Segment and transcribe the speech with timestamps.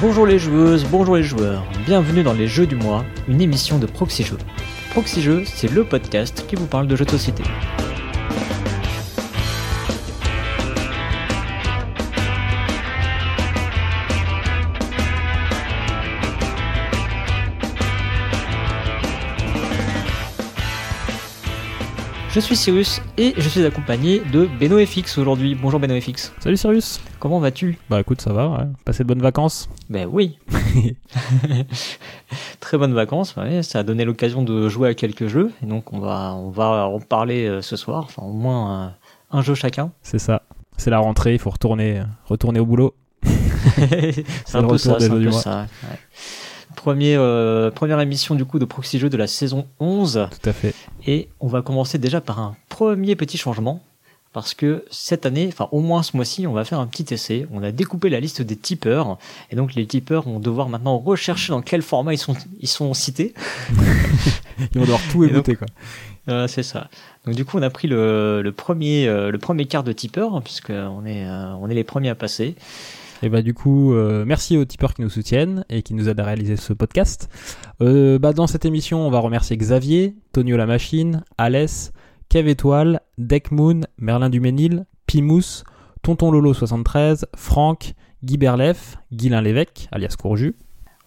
[0.00, 3.86] Bonjour les joueuses, bonjour les joueurs, bienvenue dans les jeux du mois, une émission de
[3.86, 5.42] Proxy Jeux.
[5.44, 7.42] C'est le podcast qui vous parle de jeux de société.
[22.38, 25.56] Je suis Cyrus et je suis accompagné de Beno FX aujourd'hui.
[25.56, 26.32] Bonjour Beno FX.
[26.38, 27.80] Salut Cyrus Comment vas-tu?
[27.90, 28.64] Bah écoute, ça va, ouais.
[28.84, 29.68] Passez de bonnes vacances?
[29.90, 30.38] Ben oui.
[32.60, 33.64] Très bonnes vacances, ouais.
[33.64, 36.86] ça a donné l'occasion de jouer à quelques jeux et donc on va on va
[36.86, 38.88] en parler euh, ce soir, enfin au moins euh,
[39.32, 39.90] un jeu chacun.
[40.02, 40.42] C'est ça.
[40.76, 42.94] C'est la rentrée, il faut retourner, retourner au boulot.
[43.24, 45.66] c'est un peu ça, c'est un peu ça.
[45.90, 45.98] ouais.
[46.78, 50.52] Premier, euh, première émission du coup de Proxy Jeux de la saison 11 Tout à
[50.52, 50.72] fait.
[51.08, 53.82] et on va commencer déjà par un premier petit changement
[54.32, 57.48] parce que cette année, enfin au moins ce mois-ci, on va faire un petit essai.
[57.52, 59.18] On a découpé la liste des tipeurs
[59.50, 62.94] et donc les tipeurs vont devoir maintenant rechercher dans quel format ils sont, ils sont
[62.94, 63.34] cités.
[64.60, 65.66] Ils vont devoir tout écouter quoi.
[66.28, 66.88] Euh, c'est ça.
[67.26, 70.34] Donc du coup, on a pris le, le premier, euh, le premier quart de tipeur
[70.34, 72.54] hein, puisque on est, euh, on est les premiers à passer.
[73.22, 76.20] Et bah du coup, euh, merci aux tipeurs qui nous soutiennent et qui nous aident
[76.20, 77.28] à réaliser ce podcast.
[77.80, 81.92] Euh, bah, dans cette émission, on va remercier Xavier, Tonio la Machine, Alès,
[82.28, 85.64] Kev Étoile, Deckmoon, Merlin Duménil, Pimous,
[86.02, 90.54] Tonton Lolo 73, Franck, Guy Berlef, Guilain Lévesque, alias Courju,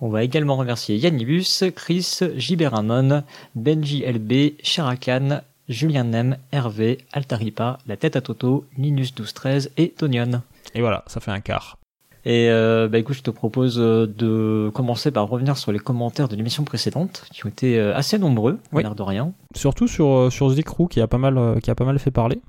[0.01, 3.23] On va également remercier Yannibus, Chris, Giberamon,
[3.55, 10.41] Benji LB, Sherakan, Julien Nem, Hervé, Altaripa, La Tête à Toto, Linus 1213 et Tonion.
[10.73, 11.77] et voilà, ça fait un quart.
[12.23, 16.28] Et euh, bah écoute, je te propose euh, de commencer par revenir sur les commentaires
[16.28, 18.83] de l'émission précédente, qui ont été euh, assez nombreux, Oui.
[18.83, 19.33] l'air de rien.
[19.55, 22.39] surtout sur, euh, sur Zikrou qui a pas mal, qui a pas mal fait parler.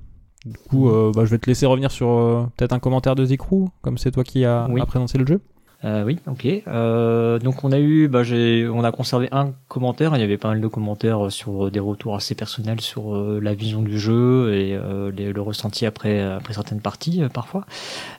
[0.45, 3.23] Du coup, euh, bah, je vais te laisser revenir sur euh, peut-être un commentaire de
[3.25, 4.81] Zikrou, comme c'est toi qui as Oui.
[4.85, 5.41] présenté le jeu.
[5.85, 6.47] Euh, oui, ok.
[6.67, 8.21] Euh, donc on a eu, bah,
[8.73, 10.15] on a conservé un commentaire.
[10.15, 13.39] Il y avait pas mal de commentaires sur euh, des retours assez personnels sur euh,
[13.41, 17.65] la vision du jeu et euh, le ressenti après après certaines parties parfois.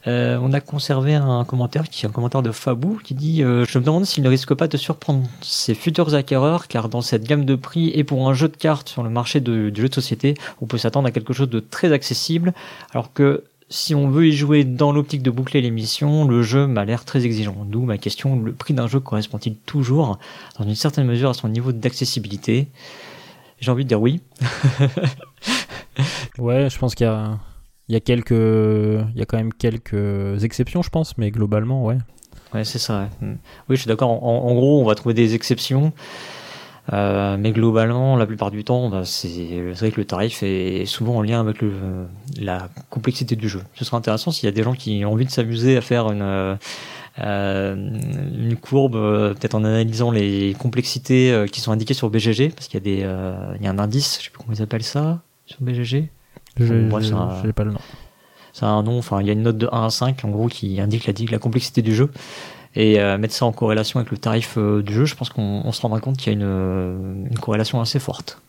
[0.07, 3.85] On a conservé un commentaire qui est un commentaire de Fabou qui dit Je me
[3.85, 7.55] demande s'il ne risque pas de surprendre ses futurs acquéreurs car dans cette gamme de
[7.55, 10.67] prix et pour un jeu de cartes sur le marché du jeu de société, on
[10.67, 12.53] peut s'attendre à quelque chose de très accessible
[12.93, 13.45] alors que
[13.75, 17.27] si on veut y jouer dans l'optique de boucler l'émission, le jeu m'a l'air très
[17.27, 17.57] exigeant.
[17.67, 20.21] D'où ma question, le prix d'un jeu correspond-il toujours,
[20.57, 22.69] dans une certaine mesure, à son niveau d'accessibilité?
[23.59, 24.21] J'ai envie de dire oui.
[26.39, 27.39] Ouais, je pense qu'il y a,
[27.89, 31.85] il y a quelques, il y a quand même quelques exceptions, je pense, mais globalement,
[31.85, 31.99] ouais.
[32.53, 33.09] Ouais, c'est ça.
[33.21, 33.27] ouais.
[33.27, 33.37] Mm.
[33.69, 34.11] Oui, je suis d'accord.
[34.11, 35.93] En, en gros, on va trouver des exceptions.
[36.93, 40.85] Euh, mais globalement, la plupart du temps, bah, c'est c'est vrai que le tarif est
[40.85, 41.73] souvent en lien avec le,
[42.39, 43.63] la complexité du jeu.
[43.75, 46.11] Ce serait intéressant s'il y a des gens qui ont envie de s'amuser à faire
[46.13, 46.59] une,
[47.21, 52.69] euh, une courbe, euh, peut-être en analysant les complexités qui sont indiquées sur BGG, parce
[52.69, 54.63] qu'il y a des, euh, il y a un indice, je sais plus comment ils
[54.63, 56.11] appellent ça sur BGG.
[56.59, 57.81] Je, Bon, c'est j'ai pas le nom.
[58.61, 60.47] A un nom, enfin il y a une note de 1 à 5 en gros
[60.47, 62.11] qui indique la, la complexité du jeu.
[62.77, 65.63] Et euh, mettre ça en corrélation avec le tarif euh, du jeu, je pense qu'on
[65.65, 68.41] on se rendra compte qu'il y a une, euh, une corrélation assez forte.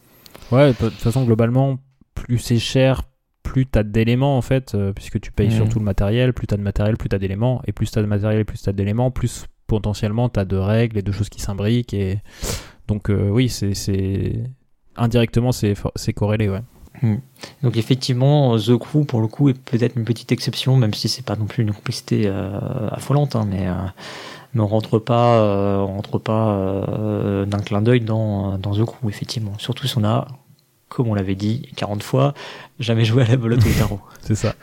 [0.52, 1.78] Ouais, de toute façon, globalement,
[2.16, 3.03] plus c'est cher,
[3.44, 5.53] plus t'as d'éléments en fait, puisque tu payes Mhm.
[5.56, 8.46] surtout le matériel, plus t'as de matériel, plus t'as d'éléments, et plus t'as de matériel,
[8.46, 12.19] plus t'as d'éléments, plus potentiellement t'as de règles et de choses qui s'imbriquent, et
[12.88, 13.74] donc euh, oui, c'est,
[14.96, 16.62] indirectement c'est corrélé, ouais.
[17.63, 21.25] Donc effectivement, The Crew pour le coup est peut-être une petite exception, même si c'est
[21.25, 23.73] pas non plus une complexité euh, affolante, hein, mais, euh,
[24.53, 28.85] mais on rentre pas, euh, on rentre pas euh, d'un clin d'œil dans, dans The
[28.85, 29.53] Crew effectivement.
[29.57, 30.28] Surtout si on a,
[30.89, 32.34] comme on l'avait dit 40 fois,
[32.79, 34.00] jamais joué à la belote au tarot.
[34.22, 34.55] C'est ça.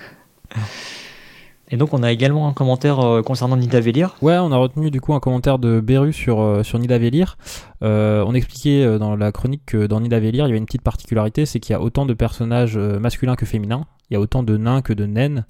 [1.72, 4.14] Et donc on a également un commentaire euh, concernant Nidavellir.
[4.20, 7.38] Ouais, on a retenu du coup un commentaire de Beru sur, euh, sur Nidavellir.
[7.82, 10.82] Euh, on expliquait euh, dans la chronique que dans Nidavellir, il y avait une petite
[10.82, 13.86] particularité, c'est qu'il y a autant de personnages masculins que féminins.
[14.10, 15.46] Il y a autant de nains que de naines.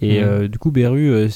[0.00, 1.28] Et euh, du coup, Beru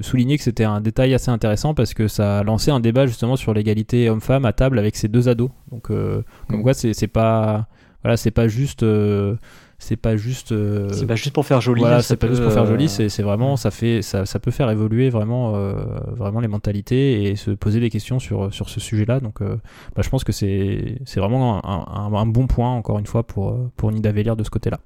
[0.00, 3.36] soulignait que c'était un détail assez intéressant parce que ça a lancé un débat justement
[3.36, 5.50] sur l'égalité homme-femme à table avec ses deux ados.
[5.70, 6.62] Donc, comme Mhm.
[6.62, 7.68] quoi, c'est c'est pas,
[8.02, 9.36] voilà, c'est pas juste, euh,
[9.82, 10.52] c'est pas juste.
[10.52, 11.80] euh, C'est pas juste pour faire joli.
[11.80, 14.00] voilà, ça c'est pas peut, juste pour faire euh, joli, c'est c'est vraiment, ça fait,
[14.02, 15.74] ça, ça peut faire évoluer vraiment, euh,
[16.16, 19.20] vraiment les mentalités et se poser des questions sur, sur ce sujet-là.
[19.20, 19.56] Donc, euh,
[19.96, 23.22] bah, je pense que c'est, c'est vraiment un, un- un bon point encore une fois
[23.24, 24.78] pour, euh, pour Nidavellir de ce côté-là.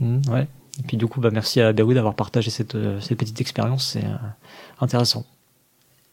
[0.00, 0.48] Mhm, ouais.
[0.80, 3.90] Et puis du coup, bah, merci à Beru d'avoir partagé cette, euh, cette petite expérience,
[3.92, 4.16] c'est euh,
[4.80, 5.24] intéressant.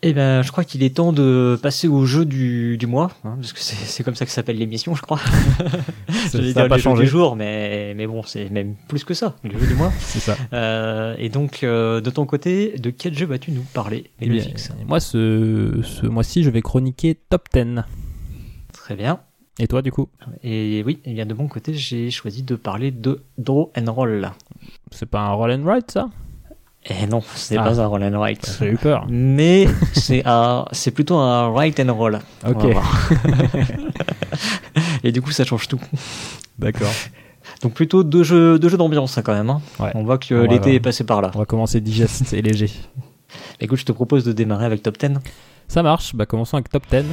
[0.01, 3.35] Eh ben, je crois qu'il est temps de passer au jeu du, du mois, hein,
[3.35, 5.19] parce que c'est comme ça que s'appelle l'émission, je crois.
[6.29, 7.03] Ça a dire pas changé.
[7.03, 9.91] du jour, mais, mais bon, c'est même plus que ça, le jeu du mois.
[9.99, 10.37] C'est ça.
[10.53, 14.43] Euh, et donc, euh, de ton côté, de quel jeu vas-tu nous parler Eh bien,
[14.87, 17.83] moi, ce, ce mois-ci, je vais chroniquer Top 10.
[18.71, 19.19] Très bien.
[19.59, 20.07] Et toi, du coup?
[20.43, 24.31] Et oui, eh bien de mon côté, j'ai choisi de parler de Draw and Roll.
[24.91, 26.09] C'est pas un roll and write, ça?
[26.85, 27.63] Et non, c'est Ah.
[27.63, 28.57] pas un roll and write.
[28.59, 29.05] J'ai eu peur.
[29.09, 32.19] Mais c'est un, c'est plutôt un write and roll.
[32.47, 32.63] Ok.
[35.03, 35.79] Et du coup, ça change tout.
[36.57, 36.91] D'accord.
[37.61, 39.49] Donc plutôt deux jeux, deux jeux d'ambiance hein, quand même.
[39.49, 39.61] hein.
[39.79, 39.91] Ouais.
[39.95, 41.31] On voit que l'été est passé par là.
[41.35, 42.69] On va commencer digeste et léger.
[43.59, 45.17] Écoute, je te propose de démarrer avec Top 10.
[45.67, 47.03] Ça marche, bah commençons avec Top 10.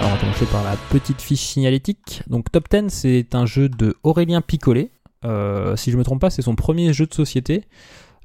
[0.00, 2.22] Alors on va commencer par la petite fiche signalétique.
[2.28, 4.90] Donc Top 10 c'est un jeu de Aurélien Picolet.
[5.24, 7.64] Euh, si je me trompe pas, c'est son premier jeu de société.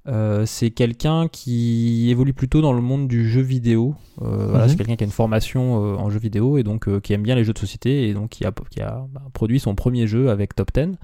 [0.05, 3.95] Euh, c'est quelqu'un qui évolue plutôt dans le monde du jeu vidéo.
[4.21, 4.69] Euh, voilà, Mhm.
[4.69, 7.35] c'est quelqu'un qui a une formation euh, en jeu vidéo et donc qui aime bien
[7.35, 10.29] les jeux de société et donc qui a, qui a bah, produit son premier jeu
[10.29, 10.95] avec Top 10.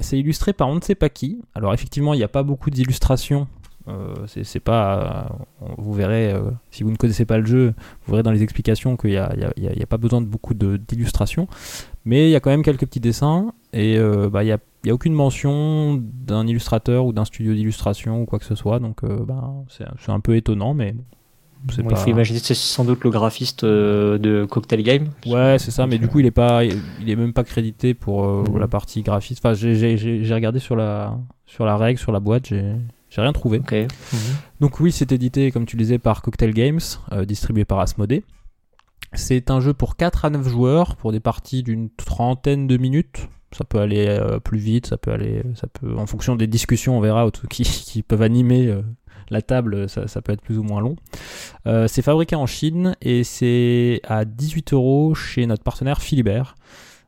[0.00, 1.40] C'est illustré par on ne sait pas qui.
[1.54, 3.46] Alors effectivement, il n'y a pas beaucoup d'illustrations.
[3.88, 5.28] Euh, c'est pas,
[5.62, 7.74] euh, vous verrez, euh, si vous ne connaissez pas le jeu,
[8.04, 10.54] vous verrez dans les explications qu'il n'y a, y a- y pas besoin de beaucoup
[10.54, 11.48] d'illustrations.
[12.04, 13.98] Mais il y a quand même quelques petits dessins et
[14.30, 18.22] bah, il n'y a, il y a aucune mention d'un illustrateur ou d'un studio d'illustration
[18.22, 18.78] ou quoi que ce soit.
[18.78, 20.94] Donc euh, ben, c'est un peu étonnant, mais
[21.70, 21.96] c'est Bon, pas...
[21.98, 25.08] Il faut imaginer que c'est sans doute le graphiste euh, de Cocktail Game.
[25.26, 28.24] Ouais, c'est ça, mais du coup, il est pas, il est même pas crédité pour
[28.24, 28.58] euh, Mhm.
[28.58, 29.44] la partie graphiste.
[29.44, 32.64] Enfin, j'ai regardé sur la, sur la règle, sur la boîte, j'ai
[33.10, 33.58] j'ai rien trouvé.
[33.58, 33.88] Mhm.
[34.60, 36.80] Donc oui, c'est édité, comme tu le disais, par Cocktail Games,
[37.12, 38.22] euh, distribué par Asmodee.
[39.12, 43.28] C'est un jeu pour 4 à 9 joueurs, pour des parties d'une trentaine de minutes.
[43.52, 46.96] Ça peut aller euh, plus vite, ça peut aller, ça peut, en fonction des discussions,
[46.96, 48.82] on verra, qui, qui peuvent animer euh,
[49.30, 50.96] la table, ça, ça peut être plus ou moins long.
[51.86, 56.56] C'est fabriqué en Chine et c'est à 18 euros chez notre partenaire Philibert.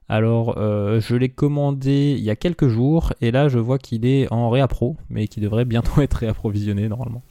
[0.08, 4.04] Alors, euh, je l'ai commandé il y a quelques jours et là, je vois qu'il
[4.04, 7.22] est en réappro, mais qui devrait bientôt être réapprovisionné normalement.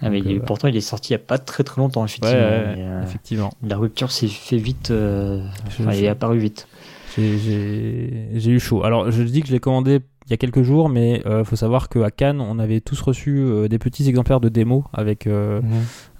[0.00, 1.80] Ah, mais Donc, il- euh, pourtant, il est sorti il n'y a pas très très
[1.80, 2.36] longtemps, effectivement.
[2.36, 3.50] ouais, mais, euh, effectivement.
[3.62, 4.90] la rupture s'est fait vite.
[4.90, 6.68] euh, enfin, il est apparu vite.
[7.16, 8.84] J'ai- eu chaud.
[8.84, 11.56] Alors, je dis que je l'ai commandé il y a quelques jours, mais euh, faut
[11.56, 15.60] savoir qu'à Cannes, on avait tous reçu euh, des petits exemplaires de démo avec, euh,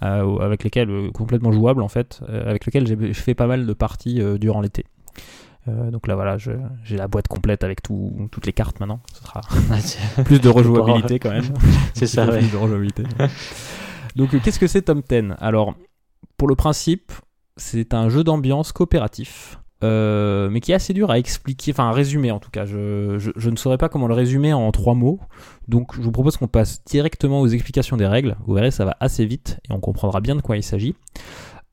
[0.01, 4.61] avec lesquels, complètement jouables en fait, avec lesquels j'ai fait pas mal de parties durant
[4.61, 4.85] l'été.
[5.67, 9.01] Euh, donc là, voilà, j'ai la boîte complète avec tout, toutes les cartes maintenant.
[9.13, 9.41] Ce sera
[9.79, 11.43] c'est- plus de rejouabilité quand même.
[11.93, 12.41] C'est ça, Plus ouais.
[12.51, 13.03] de rejouabilité.
[14.15, 15.75] Donc, euh, qu'est-ce que c'est Tom 10 Alors,
[16.37, 17.11] pour le principe,
[17.57, 21.91] c'est un jeu d'ambiance coopératif, euh, mais qui est assez dur à expliquer, enfin à
[21.91, 22.65] résumer en tout cas.
[22.65, 25.19] Je, je- je ne saurais pas comment le résumer en trois mots.
[25.67, 28.37] Donc, je vous propose qu'on passe directement aux explications des règles.
[28.47, 30.95] Vous verrez, ça va assez vite et on comprendra bien de quoi il s'agit.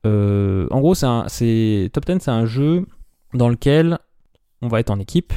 [0.05, 2.87] Euh, en gros, c'est Top 10, c'est un jeu
[3.37, 3.99] dans lequel
[4.63, 5.33] on va être en équipe.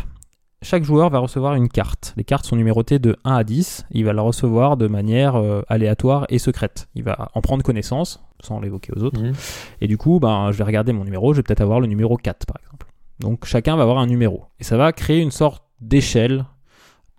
[0.61, 2.13] Chaque joueur va recevoir une carte.
[2.17, 3.85] Les cartes sont numérotées de 1 à 10.
[3.91, 6.89] Il va la recevoir de manière euh, aléatoire et secrète.
[6.95, 9.21] Il va en prendre connaissance sans l'évoquer aux autres.
[9.21, 9.33] Mhm.
[9.79, 11.33] Et du coup, ben, je vais regarder mon numéro.
[11.33, 12.87] Je vais peut-être avoir le numéro 4 par exemple.
[13.19, 14.45] Donc chacun va avoir un numéro.
[14.59, 16.45] Et ça va créer une sorte d'échelle.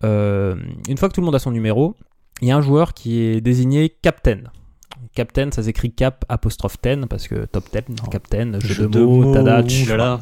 [0.03, 0.55] Euh,
[0.87, 1.95] une fois que tout le monde a son numéro,
[2.41, 4.43] il y a un joueur qui est désigné Captain.
[5.15, 8.09] Captain, ça s'écrit cap apostrophe 10 parce que top 10, Oh.
[8.09, 9.85] Captain, jeu, de mots, tada, tch.
[9.85, 10.21] oulala.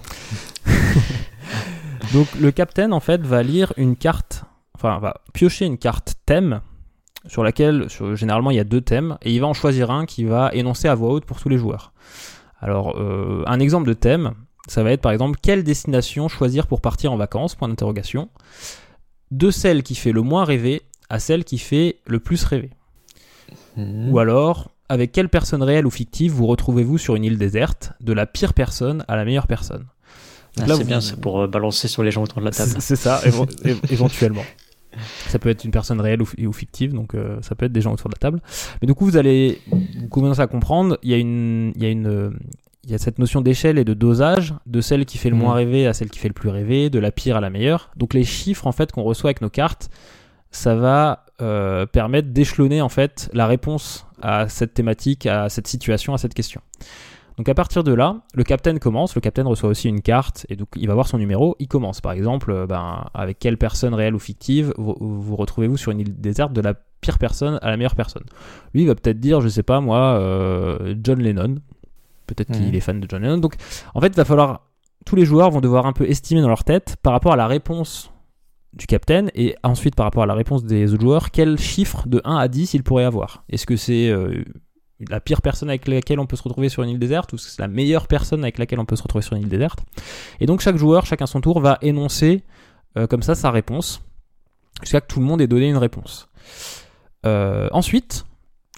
[2.13, 4.43] Donc le capitaine en fait va lire une carte,
[4.75, 6.61] enfin va piocher une carte thème
[7.27, 10.05] sur laquelle sur- généralement il y a deux thèmes et il va en choisir un
[10.05, 11.93] qui va énoncer à voix haute pour tous les joueurs.
[12.61, 14.33] Alors euh, un exemple de thème,
[14.67, 17.55] ça va être par exemple quelle destination choisir pour partir en vacances?
[17.55, 18.29] Point d'interrogation.
[19.31, 22.71] De celle qui fait le moins rêver à celle qui fait le plus rêver.
[23.79, 24.11] Mhm.
[24.11, 28.11] Ou alors avec quelle personne réelle ou fictive vous retrouvez-vous sur une île déserte de
[28.13, 29.85] la pire personne à la meilleure personne?
[30.59, 32.71] Ah, c'est vous- bien, c'est pour euh, balancer sur les gens autour de la table.
[32.79, 33.47] C'est ça, évo-
[33.91, 34.43] éventuellement.
[35.27, 37.71] Ça peut être une personne réelle ou, fi- ou fictive, donc euh, ça peut être
[37.71, 38.41] des gens autour de la table.
[38.81, 41.85] Mais du coup, vous allez vous commencez à comprendre, il y a une, il y
[41.85, 42.31] a une, euh,
[42.83, 45.41] il y a cette notion d'échelle et de dosage, de celle qui fait le Mhm.
[45.43, 47.91] moins rêver à celle qui fait le plus rêver, de la pire à la meilleure.
[47.95, 49.89] Donc les chiffres en fait qu'on reçoit avec nos cartes,
[50.49, 56.13] ça va euh, permettre d'échelonner en fait la réponse à cette thématique, à cette situation,
[56.13, 56.61] à cette question.
[57.37, 60.57] Donc à partir de là, le capitaine commence, le capitaine reçoit aussi une carte et
[60.57, 63.93] donc il va voir son numéro, il commence par exemple euh, ben, avec quelle personne
[63.93, 67.69] réelle ou fictive vous, vous retrouvez-vous sur une île déserte de la pire personne à
[67.69, 68.23] la meilleure personne?
[68.73, 71.55] Lui il va peut-être dire, je sais pas moi, euh, John Lennon,
[72.27, 72.75] peut-être qu'il Mhm.
[72.75, 73.37] est fan de John Lennon.
[73.37, 73.55] Donc
[73.93, 74.65] en fait il va falloir,
[75.05, 77.47] tous les joueurs vont devoir un peu estimer dans leur tête par rapport à la
[77.47, 78.11] réponse
[78.73, 82.21] du capitaine et ensuite par rapport à la réponse des autres joueurs, quel chiffre de
[82.23, 83.43] 1 à 10 il pourrait avoir?
[83.49, 84.43] Est-ce que c'est euh,
[85.09, 87.59] la pire personne avec laquelle on peut se retrouver sur une île déserte ou c'est
[87.59, 89.79] la meilleure personne avec laquelle on peut se retrouver sur une île déserte?
[90.39, 92.43] Et donc chaque joueur, chacun son tour, va énoncer
[92.97, 94.01] euh, comme ça sa réponse
[94.81, 96.29] jusqu'à que tout le monde ait donné une réponse.
[97.25, 98.25] Euh, ensuite,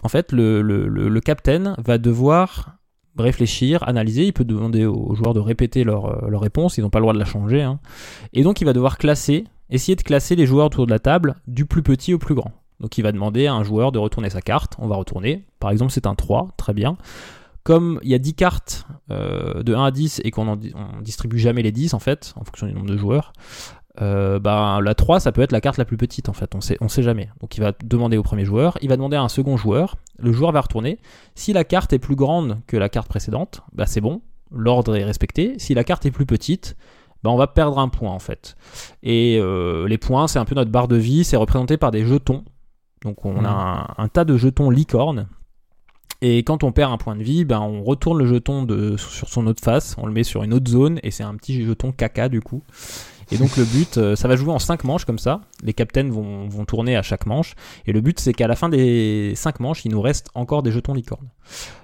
[0.04, 2.78] en fait, le, le, capitaine va devoir
[3.18, 6.98] réfléchir, analyser, il peut demander aux joueurs de répéter leur, leur réponse, ils n'ont pas
[6.98, 7.80] le droit de la changer, hein.
[8.34, 11.36] et donc il va devoir classer essayer de classer les joueurs autour de la table
[11.48, 12.52] du plus petit au plus grand.
[12.80, 15.72] Donc il va demander à un joueur de retourner sa carte, on va retourner, par
[15.72, 16.98] exemple c'est un 3, très bien.
[17.64, 21.38] Comme il y a 10 cartes euh, de 1 à 10 et qu'on ne distribue
[21.38, 23.34] jamais les 10 en fait, en fonction du nombre de joueurs,
[24.02, 26.62] euh, bah, la 3 ça peut être la carte la plus petite en fait, on
[26.62, 27.30] sait, on sait jamais.
[27.40, 30.32] Donc il va demander au premier joueur, il va demander à un second joueur, le
[30.32, 30.98] joueur va retourner.
[31.36, 35.04] Si la carte est plus grande que la carte précédente, bah, c'est bon, l'ordre est
[35.04, 35.56] respecté.
[35.60, 36.76] Si la carte est plus petite,
[37.24, 38.56] bah, on va perdre un point en fait.
[39.04, 42.06] Et euh, les points, c'est un peu notre barre de vie, c'est représenté par des
[42.06, 42.44] jetons.
[43.04, 45.28] Donc on a un, tas de jetons licorne.
[46.24, 49.28] Et quand on perd un point de vie, ben on retourne le jeton de, sur
[49.28, 51.92] son autre face, on le met sur une autre zone, et c'est un petit jeton
[51.92, 52.62] caca du coup.
[53.32, 55.42] Et donc le but, euh, ça va jouer en 5 manches comme ça.
[55.64, 57.56] Les captains vont, vont tourner à chaque manche.
[57.86, 60.72] Et le but, c'est qu'à la fin des 5 manches, il nous reste encore des
[60.72, 61.30] jetons licorne.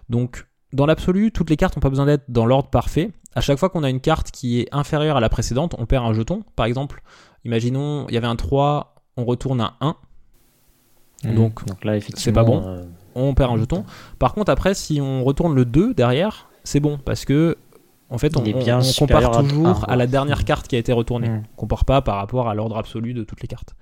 [0.10, 3.12] Donc dans l'absolu, toutes les cartes n'ont pas besoin d'être dans l'ordre parfait.
[3.36, 6.06] À chaque fois qu'on a une carte qui est inférieure à la précédente, on perd
[6.06, 6.44] un jeton.
[6.56, 7.02] Par exemple,
[7.46, 9.96] imaginons, il y avait un 3, on retourne à 1.
[11.24, 11.36] Mmh.
[11.36, 12.64] Donc, là, effectivement, c'est pas bon.
[12.66, 13.86] Euh, on perd un jeton.
[14.20, 17.58] Par contre, après, si on retourne le 2 derrière, c'est bon parce que
[18.10, 18.44] en fait, on,
[18.98, 21.30] compare toujours à, la dernière carte qui a été retournée.
[21.30, 21.44] Mmh.
[21.54, 23.76] On compare pas par rapport à l'ordre absolu de toutes les cartes.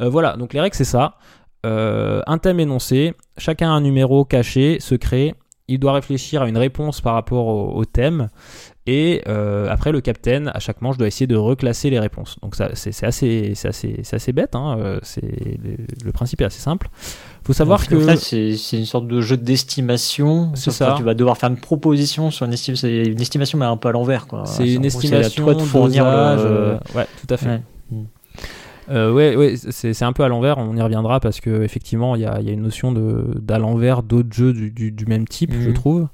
[0.00, 1.16] Euh, voilà, donc les règles, c'est ça.
[1.64, 5.34] Euh, un thème énoncé, chacun un numéro caché, secret,
[5.68, 8.28] il doit réfléchir à une réponse par rapport au, thème.
[8.86, 12.36] Et euh, après, le capitaine, à chaque manche, doit essayer de reclasser les réponses.
[12.40, 14.54] Donc ça, c'est, assez, assez, assez, bête.
[14.54, 14.76] Hein.
[14.78, 15.58] Euh, c'est,
[16.04, 16.88] le, principe est assez simple.
[17.44, 18.16] faut savoir que...
[18.16, 20.52] c'est, une sorte de jeu d'estimation.
[20.54, 20.94] C'est ça.
[20.96, 22.88] tu vas devoir faire une proposition sur une estimation.
[22.88, 24.26] C'est une estimation, mais un peu à l'envers.
[24.44, 26.78] C'est une estimation de fournir le...
[26.94, 27.60] Ouais, tout à fait.
[28.88, 32.22] Euh, ouais, ouais c'est un peu à l'envers, on y reviendra parce que effectivement il
[32.22, 35.52] y a, y a, une notion d'à l'envers d'autres jeux du, du, du, même type,
[35.52, 35.74] je mhm.
[35.74, 36.08] trouve.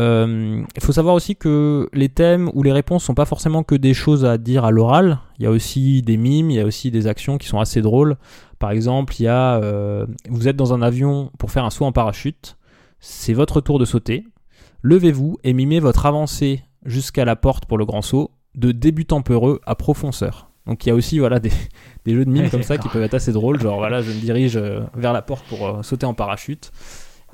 [0.00, 3.74] Euh, il faut savoir aussi que les thèmes ou les réponses sont pas forcément que
[3.74, 5.18] des choses à dire à l'oral.
[5.38, 7.82] Il y a aussi des mimes, il y a aussi des actions qui sont assez
[7.82, 8.16] drôles.
[8.58, 11.84] Par exemple, il y a euh, vous êtes dans un avion pour faire un saut
[11.84, 12.56] en parachute.
[13.00, 14.24] C'est votre tour de sauter.
[14.82, 19.60] Levez-vous et mimez votre avancée jusqu'à la porte pour le grand saut de débutant peureux
[19.64, 20.51] à profondeur.
[20.66, 21.50] Donc il y a aussi voilà des,
[22.04, 23.60] des jeux de mimes comme ça qui peuvent être assez drôles.
[23.60, 26.70] Genre voilà, je me dirige euh, vers la porte pour euh, sauter en parachute.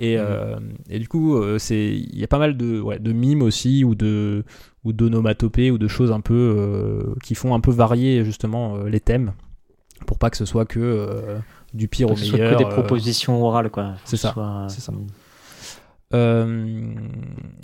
[0.00, 0.24] Et, mhm.
[0.26, 3.84] euh, et du coup, c'est il y a pas mal de, ouais, de mimes aussi
[3.84, 4.44] ou de
[4.84, 9.32] ou d'onomatopées ou de choses un peu qui font un peu varier justement les thèmes
[10.06, 11.38] pour pas que ce soit que
[11.74, 12.50] du pire au meilleur.
[12.50, 13.94] Soit que des propositions orales quoi.
[14.04, 14.66] C'est ça.
[14.68, 14.92] C'est ça.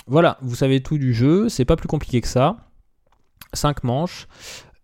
[0.08, 2.56] voilà, vous savez tout du jeu, c'est pas plus compliqué que ça.
[3.54, 4.26] 5 manches.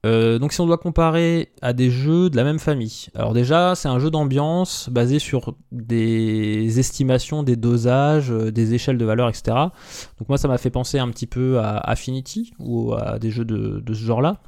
[0.06, 3.74] Euh, donc si on doit comparer à des jeux de la même famille, alors déjà
[3.74, 9.28] c'est un jeu d'ambiance basé sur des estimations, des dosages, euh, des échelles de valeur,
[9.28, 9.42] etc.
[10.18, 13.44] Donc moi ça m'a fait penser un petit peu à Affinity ou à des jeux
[13.44, 14.40] de ce genre-là.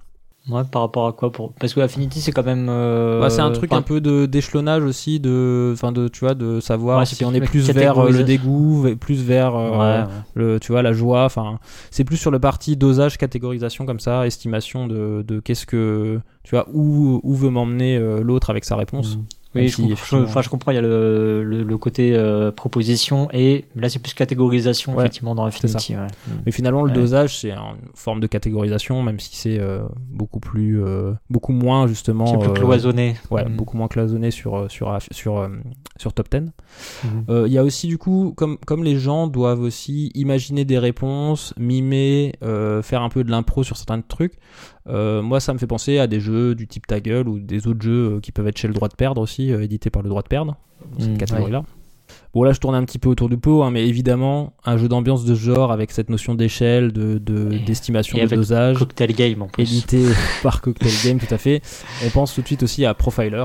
[0.50, 1.52] Ouais, par rapport à quoi pour...
[1.52, 2.66] Parce que Affinity, c'est quand même.
[2.68, 6.34] Euh, bah, c'est un truc un peu de d'échelonnage aussi, de, enfin de, tu vois,
[6.34, 10.72] de savoir si on est plus vers euh, le dégoût, plus vers euh, le, tu
[10.72, 11.24] vois, la joie.
[11.24, 11.60] Enfin,
[11.92, 16.56] c'est plus sur le parti dosage, catégorisation comme ça, estimation de, de qu'est-ce que, tu
[16.56, 19.16] vois, où, où veut m'emmener l'autre avec sa réponse.
[19.16, 19.24] Mmh.
[19.54, 23.66] Oui, je, comprends, enfin, je comprends, il y a le, le, côté euh, proposition et
[23.76, 25.94] là c'est plus catégorisation effectivement dans Affinity.
[25.94, 26.06] Ouais.
[26.46, 27.58] Mais finalement le dosage c'est une
[27.94, 32.60] forme de catégorisation même si c'est euh, beaucoup plus euh, beaucoup moins justement c'est plus
[32.60, 33.16] cloisonné.
[33.30, 33.56] Ouais, mm.
[33.56, 35.50] beaucoup moins cloisonné sur sur sur
[35.98, 36.40] sur top 10.
[36.40, 37.46] Mm-hmm.
[37.46, 41.52] Il y a aussi du coup comme comme les gens doivent aussi imaginer des réponses,
[41.58, 44.38] mimer, faire un peu de l'impro sur certains trucs.
[44.88, 47.66] Euh, moi, ça me fait penser à des jeux du type Ta Gueule ou des
[47.66, 50.02] autres jeux euh, qui peuvent être chez le droit de perdre aussi, euh, édités par
[50.02, 50.56] le droit de perdre,
[50.98, 51.64] cette mmh, catégorie-là.
[52.34, 54.88] Bon, là, je tourne un petit peu autour du pot, hein, mais évidemment, un jeu
[54.88, 58.78] d'ambiance de ce genre avec cette notion d'échelle, de, d'estimation de, dosage.
[58.78, 59.62] Cocktail Game en plus.
[59.62, 60.04] Édité
[60.42, 61.62] par Cocktail Game, tout à fait.
[62.04, 63.44] On pense tout de suite aussi à Profiler.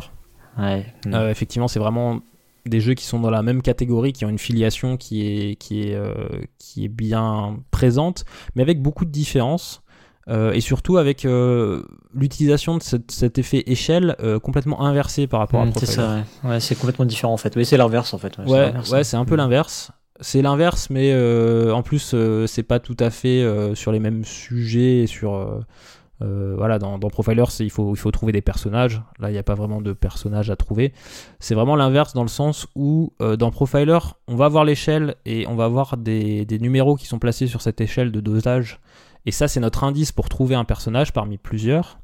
[0.58, 0.86] Ouais.
[1.30, 2.20] effectivement, c'est vraiment
[2.66, 5.84] des jeux qui sont dans la même catégorie, qui ont une filiation qui est, qui
[5.84, 5.98] est,
[6.58, 8.26] qui est bien présente,
[8.56, 9.84] mais avec beaucoup de différences.
[10.30, 15.62] Euh, et surtout avec euh, l'utilisation de cet effet échelle euh, complètement inversé par rapport
[15.62, 16.60] à mmh, C'est ça, ouais.
[16.60, 17.56] c'est complètement différent en fait.
[17.56, 18.38] Oui, c'est l'inverse en fait.
[18.40, 19.38] Ouais, ouais, c'est un peu mmh.
[19.38, 19.92] l'inverse.
[20.20, 21.14] C'est l'inverse, mais
[21.72, 22.16] en plus,
[22.48, 25.64] c'est pas tout à fait sur les mêmes sujets, sur
[26.24, 29.02] Euh, voilà, dans, dans Profiler, il faut, il faut trouver des personnages.
[29.20, 30.94] Là, il n'y a pas vraiment de personnages à trouver.
[31.40, 35.48] C'est vraiment l'inverse dans le sens où euh, dans Profiler, on va voir l'échelle et
[35.48, 38.80] on va avoir des, des numéros qui sont placés sur cette échelle de dosage.
[39.28, 42.00] Et ça, c'est notre indice pour trouver un personnage parmi plusieurs.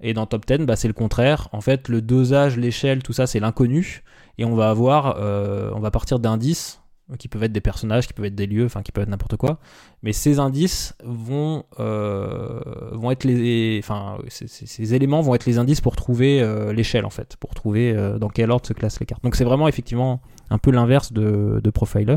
[0.00, 1.48] Et dans Top 10, bah, c'est le contraire.
[1.52, 4.02] En fait, le dosage, l'échelle, tout ça, c'est l'inconnu.
[4.38, 6.80] Et on va avoir, euh, on va partir d'indices
[7.18, 9.36] qui peuvent être des personnages, qui peuvent être des lieux, enfin qui peuvent être n'importe
[9.36, 9.58] quoi.
[10.02, 12.60] Mais ces indices vont, euh,
[12.92, 17.10] vont être les, enfin ces, éléments vont être les indices pour trouver euh, l'échelle en
[17.10, 19.22] fait, pour trouver dans quel ordre se classent les cartes.
[19.22, 22.16] Donc c'est vraiment effectivement un peu l'inverse de, de Profiler.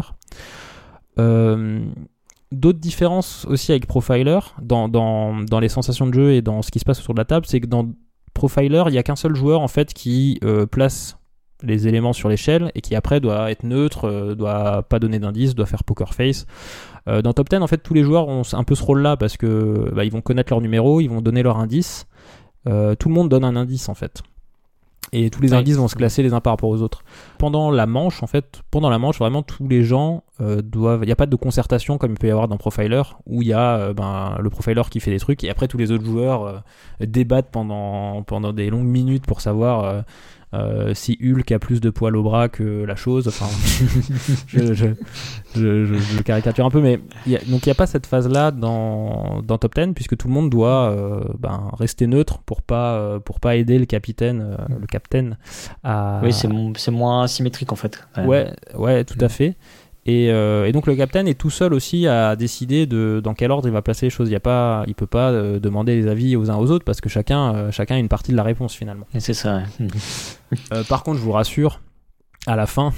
[2.52, 6.86] D'autres différences aussi avec Profiler dans, les sensations de jeu et dans ce qui se
[6.86, 7.90] passe autour de la table, c'est que dans
[8.34, 11.18] Profiler, il n'y a qu'un seul joueur en fait qui euh, place
[11.64, 15.56] les éléments sur l'échelle et qui après doit être neutre, euh, doit pas donner d'indice,
[15.56, 16.46] doit faire poker face.
[17.10, 19.36] Euh, dans Top 10, en fait, tous les joueurs ont un peu ce rôle-là parce
[19.36, 22.06] que bah, ils vont connaître leur numéro, ils vont donner leur indice.
[22.66, 24.24] Tout le monde donne un indice en fait.
[25.14, 27.04] Et tous les indices vont se classer les uns par rapport aux autres.
[27.38, 31.04] Pendant la manche, en fait, pendant la manche, vraiment tous les gens euh, doivent.
[31.04, 33.48] Il n'y a pas de concertation comme il peut y avoir dans Profiler, où il
[33.48, 36.06] y a euh, ben, le profiler qui fait des trucs et après tous les autres
[36.06, 36.60] joueurs euh,
[37.00, 40.04] débattent pendant, pendant des longues minutes pour savoir
[40.54, 43.28] euh, si Hulk a plus de poils au bras que la chose.
[43.28, 43.48] Enfin,
[44.48, 44.86] je, je,
[45.56, 47.86] je, je- je caricature un peu, mais il y a- donc il n'y a pas
[47.88, 52.40] cette phase-là dans, dans Top 10 puisque tout le monde doit euh, ben, rester neutre
[52.46, 55.38] pour pas euh, pour pas aider le capitaine, euh, le capitaine
[55.84, 56.22] à.
[56.24, 58.08] Oui, c'est mo- c'est moins symétrique en fait.
[58.18, 59.56] Ouais, ouais, tout à fait.
[60.08, 63.52] Et, euh, et donc le capitaine est tout seul aussi à décider de dans quel
[63.52, 64.30] ordre il va placer les choses.
[64.30, 66.86] Il y a pas, il peut pas euh, demander les avis aux uns aux autres
[66.86, 69.06] parce que chacun, euh, chacun a une partie de la réponse finalement.
[69.14, 69.64] Et C'est ça.
[69.82, 70.84] ouais.
[70.88, 71.82] Par contre, je vous rassure,
[72.46, 72.94] à la fin,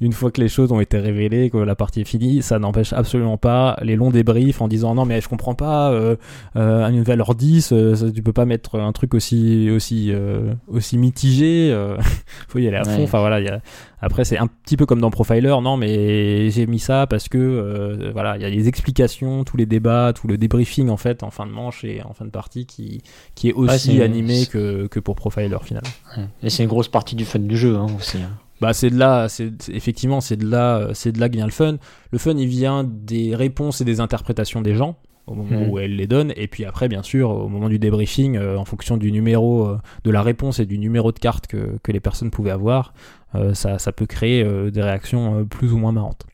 [0.00, 2.92] une fois que les choses ont été révélées, que la partie est finie, ça n'empêche
[2.92, 6.16] absolument pas les longs débriefs en disant non mais je comprends pas, euh,
[6.56, 10.52] euh, une valeur 10, euh, ça, tu peux pas mettre un truc aussi aussi euh,
[10.68, 11.96] aussi mitigé, euh,
[12.48, 12.96] faut y aller à fond.
[12.98, 13.02] Ouais.
[13.04, 13.60] Enfin voilà, il y a...
[14.00, 17.38] après c'est un petit peu comme dans Profiler, non mais j'ai mis ça parce que
[17.38, 21.22] euh, voilà, il y a les explications, tous les débats, tout le débriefing en fait
[21.22, 23.02] en fin de manche et en fin de partie qui
[23.34, 25.88] qui est aussi animé que que pour Profiler finalement.
[26.16, 26.24] Ouais.
[26.42, 28.18] Et c'est une grosse partie du fun du jeu hein, aussi.
[28.18, 28.30] hein.
[28.60, 29.52] Bah c'est de là, c'est-
[29.86, 31.76] effectivement c'est de là, euh, c'est de là que vient le fun.
[32.10, 34.96] Le fun il vient des réponses et des interprétations des gens
[35.28, 35.70] au moment Mhm.
[35.70, 38.64] où elles les donnent, et puis après bien sûr au moment du débriefing, euh, en
[38.64, 41.98] fonction du numéro euh, de la réponse et du numéro de carte que, que les
[41.98, 42.94] personnes pouvaient avoir,
[43.34, 46.26] euh, ça, ça peut créer des réactions plus ou moins marrantes.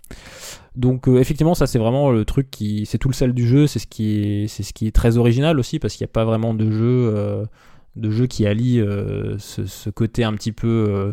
[0.77, 3.79] Donc effectivement ça c'est vraiment le truc qui, c'est tout le sel du jeu, c'est
[3.79, 6.25] ce qui est, c'est ce qui est très original aussi parce qu'il n'y a pas
[6.25, 7.47] vraiment de jeu.
[7.95, 11.13] de jeu qui allie euh, ce, ce côté un petit peu euh,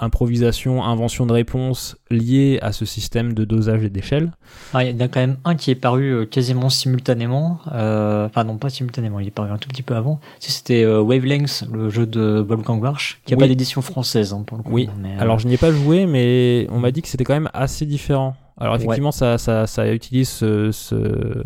[0.00, 4.32] improvisation, invention de réponse lié à ce système de dosage et d'échelle.
[4.74, 7.60] Ah, Il y en a quand même un qui est paru euh, quasiment simultanément.
[7.72, 10.20] euh, Enfin, non, pas simultanément, il est paru un tout petit peu avant.
[10.40, 13.44] C'était euh, Wavelengths, le jeu de Wolfgang Warsch, qui n'a Oui.
[13.44, 14.72] pas d'édition française hein, pour le coup.
[14.72, 14.88] Oui.
[15.00, 17.34] mais, euh, Alors je n'y ai pas joué, mais on m'a dit que c'était quand
[17.34, 18.36] même assez différent.
[18.58, 18.80] Alors Ouais.
[18.80, 21.42] effectivement, ça, ça, ça utilise ce- ce-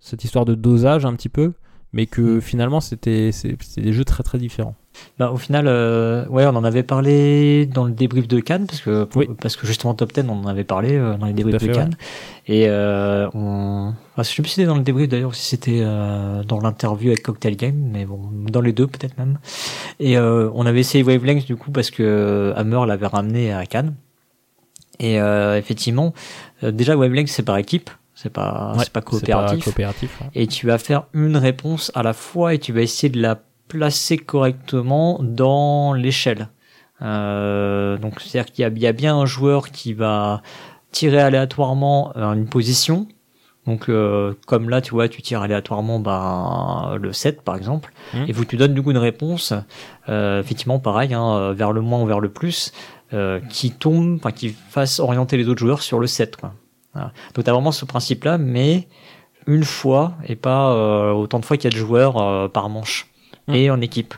[0.00, 1.52] cette histoire de dosage un petit peu,
[1.92, 2.40] mais que Mm.
[2.40, 3.30] finalement c'était
[3.76, 4.74] des jeux très très différents.
[5.18, 8.80] Bah, au final, euh, ouais, on en avait parlé dans le débrief de Cannes, parce
[8.80, 9.28] que, Oui.
[9.40, 11.72] parce que justement Top 10, on en avait parlé euh, dans les débriefs fait, de
[11.74, 11.96] Cannes.
[12.46, 13.92] Et euh, on...
[14.16, 17.08] ah, je sais plus si c'était dans le débrief d'ailleurs, si c'était euh, dans l'interview
[17.10, 19.38] avec Cocktail Game, mais bon, dans les deux peut-être même.
[20.00, 23.94] Et on avait essayé Wavelengths du coup parce que Hammer l'avait ramené à Cannes.
[25.00, 25.14] Et
[25.56, 26.12] effectivement,
[26.62, 30.28] déjà Wavelengths c'est par équipe, c'est pas, Ouais, c'est pas coopératif coopératif, ouais.
[30.34, 33.40] et tu vas faire une réponse à la fois et tu vas essayer de la
[33.68, 36.48] placer correctement dans l'échelle.
[37.02, 40.42] Euh, donc c'est-à-dire qu'il y a, il y a bien un joueur qui va
[40.92, 43.06] tirer aléatoirement euh, une position.
[43.66, 48.26] Donc euh, comme là tu vois tu tires aléatoirement bah, le 7 par exemple Mhm.
[48.28, 49.54] et vous tu donnes du coup une réponse
[50.10, 52.72] euh, effectivement pareil hein, euh, vers le moins ou vers le plus
[53.14, 56.52] euh, qui tombe enfin qui fasse orienter les autres joueurs sur le 7 quoi.
[56.92, 57.12] Voilà.
[57.34, 58.86] Donc tu as vraiment ce principe là mais
[59.46, 62.68] une fois et pas euh, autant de fois qu'il y a de joueurs euh, par
[62.68, 63.06] manche
[63.52, 64.14] Et en équipe.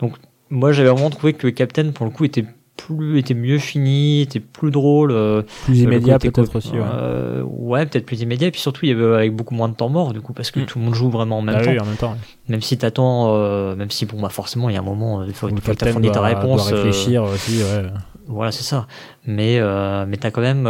[0.00, 0.14] Donc
[0.50, 2.44] moi j'avais vraiment trouvé que Captain pour le coup était
[2.76, 6.72] plus était mieux fini, était plus drôle, euh, Plus immédiat peut-être aussi.
[6.72, 6.80] Ouais.
[6.82, 9.74] euh, ouais, peut-être plus immédiat et puis surtout il y avait avec beaucoup moins de
[9.74, 10.66] temps mort du coup parce que Mm.
[10.66, 11.70] tout le monde joue vraiment en même Bah temps.
[11.70, 12.16] oui, en même temps.
[12.48, 15.26] Même si t'attends, euh, même si bon bah forcément il y a un moment, euh,
[15.28, 17.58] il faut, que t'as fourni ta réponse, doit euh, réfléchir aussi.
[17.62, 17.84] Ouais.
[18.26, 18.88] voilà, c'est ça.
[19.24, 19.60] Mais,
[20.06, 20.64] mais t'as quand même.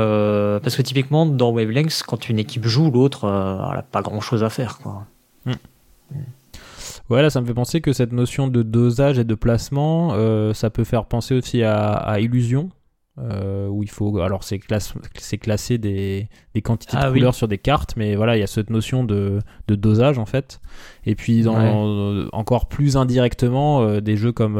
[0.63, 4.45] parce que typiquement, dans Wavelengths, quand une équipe joue, l'autre, elle a pas grand chose
[4.45, 5.07] à faire, quoi.
[5.47, 5.55] Ouais,
[7.11, 10.71] là, ça me fait penser que cette notion de dosage et de placement, euh, ça
[10.71, 12.71] peut faire penser aussi à, à Illusion.
[13.21, 14.93] euh, où il faut alors c'est classe
[15.41, 17.21] classé des, des quantités Ah de oui.
[17.21, 19.39] couleurs sur des cartes mais voilà il y a cette notion de,
[19.69, 20.61] de dosage en fait
[21.07, 24.59] et puis dans encore plus indirectement euh, des jeux comme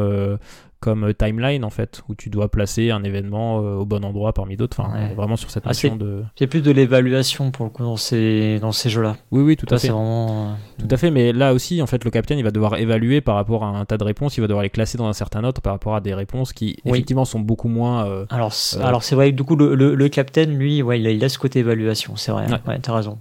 [0.85, 4.55] comme Timeline en fait où tu dois placer un événement euh, au bon endroit parmi
[4.55, 5.13] d'autres enfin Ouais.
[5.15, 8.59] vraiment sur cette Ah, notion de C'est plus de l'évaluation pour le coup dans ces,
[8.59, 9.17] dans ces jeux-là.
[9.31, 10.51] oui oui tout à fait vraiment.
[10.51, 13.19] euh, Tout à fait, mais là aussi, en fait, le capitaine, il va devoir évaluer
[13.21, 15.43] par rapport à un tas de réponses, il va devoir les classer dans un certain
[15.43, 16.91] ordre par rapport à des réponses qui, Oui.
[16.91, 18.05] effectivement, sont beaucoup moins...
[18.05, 20.99] euh, Alors, c'est- Euh, alors c'est vrai du coup, le, le, le captain, lui, ouais,
[20.99, 22.45] il a, il a ce côté évaluation, c'est vrai.
[22.47, 22.59] Ouais.
[22.67, 23.17] Ouais, t'as raison.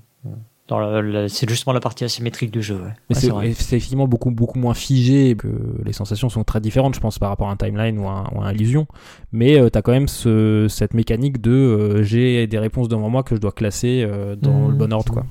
[0.69, 2.77] C'est justement la partie asymétrique du jeu.
[2.77, 2.91] Ouais.
[3.11, 5.49] Mais Ouais, c'est effectivement beaucoup, beaucoup moins figé, que
[5.85, 8.25] les sensations sont très différentes, je pense, par rapport à un timeline ou à, un-
[8.35, 8.87] ou à un Illusion.
[9.33, 13.23] Mais tu t'as quand même ce, cette mécanique de euh, j'ai des réponses devant moi
[13.23, 14.71] que je dois classer euh, dans Mhm.
[14.71, 15.27] le bon ordre, quoi.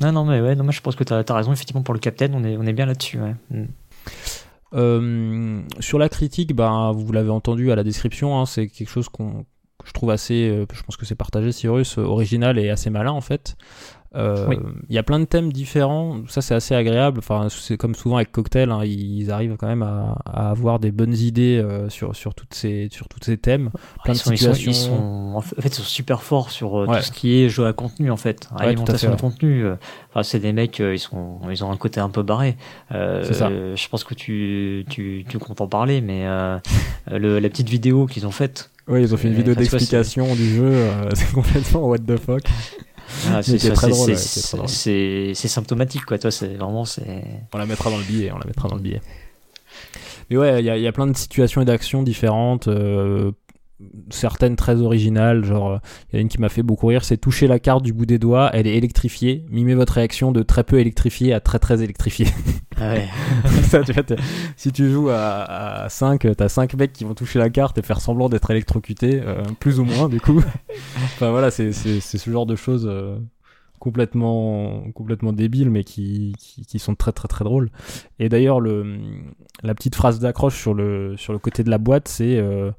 [0.00, 1.52] Non, non, mais ouais, non, je pense que t'as as raison.
[1.52, 3.18] Effectivement, pour le captain, on est, on est bien là-dessus.
[3.18, 3.34] Ouais.
[3.50, 3.64] Mm.
[4.74, 9.08] Euh, sur la critique, ben, vous l'avez entendu à la description, hein, c'est quelque chose
[9.08, 9.44] qu'on
[9.78, 12.88] que je trouve assez, euh, je pense que c'est partagé, Cyrus, euh, original et assez
[12.90, 13.56] malin en fait.
[14.14, 14.64] Euh, Il Oui.
[14.90, 17.18] y a plein de thèmes différents, ça c'est assez agréable.
[17.18, 20.90] Enfin, c'est comme souvent avec Cocktail, hein, ils arrivent quand même à, à avoir des
[20.92, 23.70] bonnes idées euh, sur, sur, toutes ces, sur tous ces thèmes.
[24.04, 24.70] Plein ils de sont, ils sont- situations.
[24.70, 26.98] ils sont- en fait, ils sont super forts sur euh, Ouais.
[26.98, 28.48] tout ce qui est jeu à contenu, en fait.
[28.58, 29.64] Ouais, Alimentation de contenu.
[29.64, 29.74] euh,
[30.10, 32.56] Enfin, c'est des mecs, euh, ils, sont, ils ont un côté un peu barré.
[32.92, 33.48] Euh, C'est ça.
[33.48, 36.58] euh, Je pense que tu, tu, tu comptes en parler, mais euh,
[37.10, 40.48] le, la petite vidéo qu'ils ont faite, Oui, ils ont fait une vidéo d'explication du
[40.54, 42.44] jeu, euh, c'est complètement what the fuck.
[43.28, 46.18] Ah, c'est ouais, symptomatique, quoi.
[46.18, 47.24] Toi, c'est vraiment, c'est.
[47.52, 49.00] On la mettra dans le billet, on la mettra dans le billet.
[50.30, 53.30] Mais ouais, il y, a- il y a plein de situations et d'actions différentes, euh,
[54.10, 55.78] certaines très originales, genre euh,
[56.12, 58.06] il y a une qui m'a fait beaucoup rire, c'est toucher la carte du bout
[58.06, 61.82] des doigts, elle est électrifiée, mimez votre réaction de très peu électrifié à très très
[61.82, 62.26] électrifié.
[62.78, 63.08] Ah ouais.
[63.62, 64.16] Ça, tu vois, t'es-
[64.56, 67.82] si tu joues à, à 5, t'as 5 mecs qui vont toucher la carte et
[67.82, 70.42] faire semblant d'être électrocutés, euh, plus ou moins du coup.
[70.96, 73.18] enfin voilà, c'est ce genre de choses euh,
[73.78, 77.70] complètement, complètement débiles mais qui, qui, qui sont très très très drôles.
[78.18, 78.98] Et d'ailleurs, le,
[79.62, 82.70] la petite phrase d'accroche sur le, sur le côté de la boîte, c'est euh,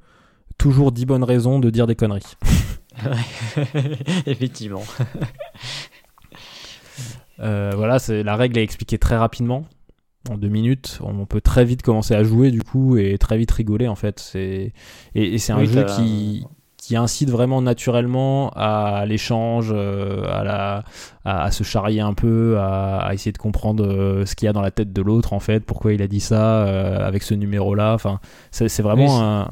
[0.58, 2.36] toujours 10 bonnes raisons de dire des conneries.
[4.26, 4.84] Effectivement.
[7.40, 9.66] Euh, voilà, c'est la règle est expliquée très rapidement.
[10.30, 13.52] En deux minutes, on peut très vite commencer à jouer du coup et très vite
[13.52, 14.20] rigoler en fait.
[14.20, 14.74] C'est
[15.16, 16.46] et, et c'est un Oui, jeu qui
[16.78, 20.84] qui incite vraiment naturellement à l'échange, euh, à la
[21.26, 24.50] à, à se charrier un peu, à, à essayer de comprendre euh, ce qu'il y
[24.50, 27.24] a dans la tête de l'autre en fait, pourquoi il a dit ça euh, avec
[27.24, 27.94] ce numéro là.
[27.94, 28.20] Enfin,
[28.52, 29.52] c'est c'est vraiment Oui, c'est- un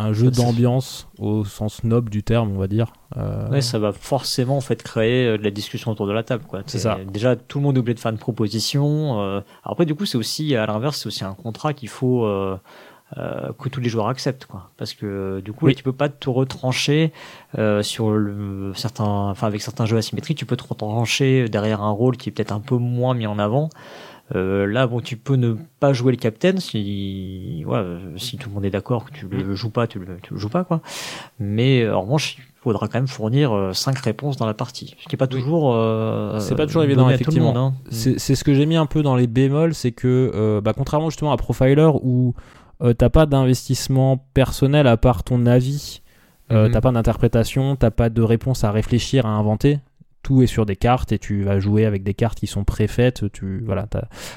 [0.00, 2.92] un jeu d'ambiance au sens noble du terme, on va dire.
[3.16, 6.22] Euh, Ouais, ça va forcément en fait créer euh, de la discussion autour de la
[6.22, 6.62] table, quoi.
[6.66, 6.98] C'est ça.
[7.06, 9.20] Déjà, tout le monde est obligé de faire une proposition.
[9.20, 12.56] euh, après, du coup, c'est aussi à l'inverse, c'est aussi un contrat qu'il faut euh,
[13.58, 14.70] que tous les joueurs acceptent, quoi.
[14.76, 15.72] Parce que du coup, Oui.
[15.72, 17.12] là, tu peux pas te retrancher
[17.82, 22.16] sur le certains, enfin avec certains jeux asymétriques, tu peux te retrancher derrière un rôle
[22.16, 23.68] qui est peut-être un peu moins mis en avant.
[24.34, 28.54] Euh, là, bon, tu peux ne pas jouer le capitaine si, euh, si tout le
[28.54, 30.80] monde est d'accord que tu le joues pas, tu le, tu le joues pas, quoi.
[31.38, 34.94] Mais euh, en revanche, il faudra quand même fournir euh, cinq réponses dans la partie,
[35.00, 35.72] ce qui est pas toujours.
[35.74, 37.56] euh, C'est pas toujours évident, effectivement.
[37.56, 37.72] hein.
[37.90, 41.10] C'est ce que j'ai mis un peu dans les bémols, c'est que euh, bah, contrairement
[41.10, 42.34] justement à Profiler où
[42.82, 46.02] euh, t'as pas d'investissement personnel à part ton avis,
[46.52, 46.72] euh, Mhm.
[46.72, 49.78] t'as pas d'interprétation, t'as pas de réponse à réfléchir, à inventer.
[50.22, 53.30] Tout est sur des cartes et tu vas jouer avec des cartes qui sont préfaites.
[53.32, 53.88] Tu voilà.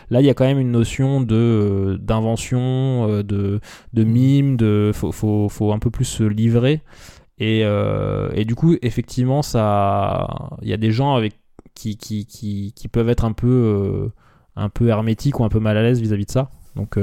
[0.09, 3.59] Là, il y a quand même une notion de euh, d'invention, euh, de
[3.91, 6.81] de mime, de faut, faut faut un peu plus se livrer.
[7.39, 10.27] Et, euh, et du coup, effectivement, ça,
[10.61, 11.33] il y a des gens avec
[11.73, 14.11] qui, qui, qui, qui peuvent être un peu,
[14.55, 16.51] un peu hermétiques ou un peu mal à l'aise vis-à-vis de ça.
[16.75, 16.97] Donc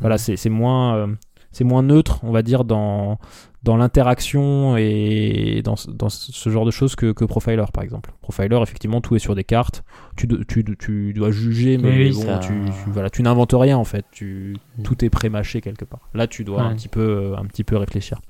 [0.00, 1.08] voilà, c'est c'est moins,
[1.50, 3.18] c'est moins neutre, on va dire, dans,
[3.64, 8.12] dans l'interaction et dans, ce- dans ce genre de choses que, que Profiler, par exemple.
[8.20, 9.82] Profiler, effectivement, tout est sur des cartes.
[10.16, 13.54] Tu, do- tu, tu dois juger, mais Oui, bon, ça- tu, tu- voilà, tu n'inventes
[13.54, 14.04] rien en fait.
[14.12, 14.82] Tu, Mm.
[14.82, 16.00] tout est pré-mâché quelque part.
[16.12, 18.20] Là, tu dois un petit peu, euh, un petit peu réfléchir.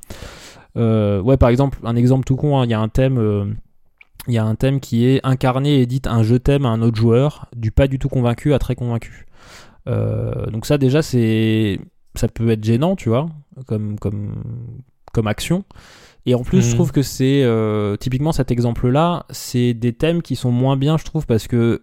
[0.77, 3.19] Euh, ouais, par exemple, un exemple tout con, hein, il y a un thème.
[3.19, 3.45] euh,
[4.27, 6.81] il y a un thème qui est incarner et dites un je t'aime à un
[6.81, 9.27] autre joueur, du pas du tout convaincu à très convaincu.
[9.87, 11.79] Euh, donc ça déjà c'est
[12.15, 13.29] ça peut être gênant, tu vois,
[13.67, 14.43] comme comme
[15.15, 15.65] comme action.
[16.27, 16.75] Et en plus, je Mhm.
[16.75, 21.05] trouve que c'est euh, typiquement cet exemple-là, c'est des thèmes qui sont moins bien, je
[21.05, 21.83] trouve, parce que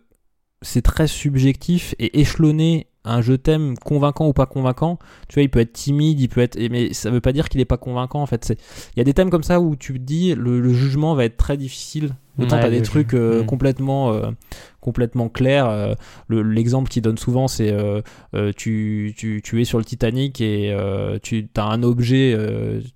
[0.62, 5.00] c'est très subjectif et échelonné un je t'aime convaincant ou pas convaincant.
[5.28, 7.60] Tu vois, il peut être timide, il peut être, mais ça veut pas dire qu'il
[7.60, 8.22] est pas convaincant.
[8.22, 8.54] En fait,
[8.96, 11.26] il y a des thèmes comme ça où tu te dis le, le jugement va
[11.26, 13.46] être très difficile Autant Ouais, t'as des oui, trucs euh, Mm.
[13.46, 14.32] complètement, euh,
[14.80, 15.70] complètement clairs.
[15.70, 15.94] euh,
[16.28, 17.76] le- L'exemple qu'il donne souvent, c'est
[18.56, 20.76] tu, tu, tu es sur le Titanic et
[21.22, 22.38] tu as un objet,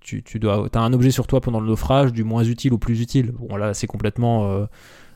[0.00, 2.78] tu, tu dois, as un objet sur toi pendant le naufrage, du moins utile au
[2.78, 3.32] plus utile.
[3.38, 4.66] Bon là, c'est complètement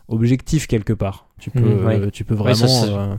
[0.08, 1.26] objectif quelque part.
[1.38, 2.00] Tu peux, Mm, ouais.
[2.00, 2.66] euh, tu peux Ouais, vraiment.
[2.66, 3.18] ça,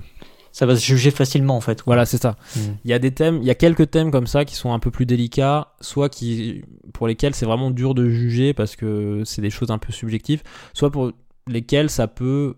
[0.51, 1.81] Ça va se juger facilement en fait.
[1.85, 2.35] voilà, c'est ça.
[2.55, 2.59] Mm.
[2.85, 4.79] Il y a des thèmes, il y a quelques thèmes comme ça qui sont un
[4.79, 9.41] peu plus délicats, soit qui pour lesquels c'est vraiment dur de juger parce que c'est
[9.41, 11.11] des choses un peu subjectives, soit pour
[11.47, 12.55] lesquels ça peut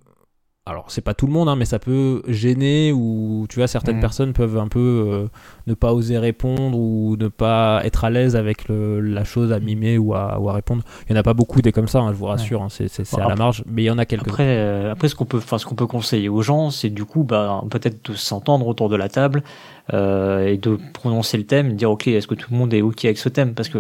[0.66, 3.96] alors c'est pas tout le monde hein, mais ça peut gêner ou tu vois certaines
[3.96, 4.02] Mhm.
[4.02, 5.28] personnes peuvent un peu euh,
[5.68, 9.60] ne pas oser répondre ou ne pas être à l'aise avec le- la chose à
[9.60, 10.82] mimer ou à, ou à répondre.
[11.10, 12.88] Il y en a pas beaucoup des comme ça, hein, je vous rassure, hein, c'est
[12.88, 14.26] c'est- c'est Bon, à la marge, mais il y en a quelques.
[14.28, 17.04] Après, euh, après ce qu'on peut, enfin ce qu'on peut conseiller aux gens, c'est du
[17.04, 19.44] coup, bah, peut-être de s'entendre autour de la table
[19.94, 23.04] euh, et de prononcer le thème, dire ok, est-ce que tout le monde est ok
[23.04, 23.54] avec ce thème?
[23.54, 23.80] Parce que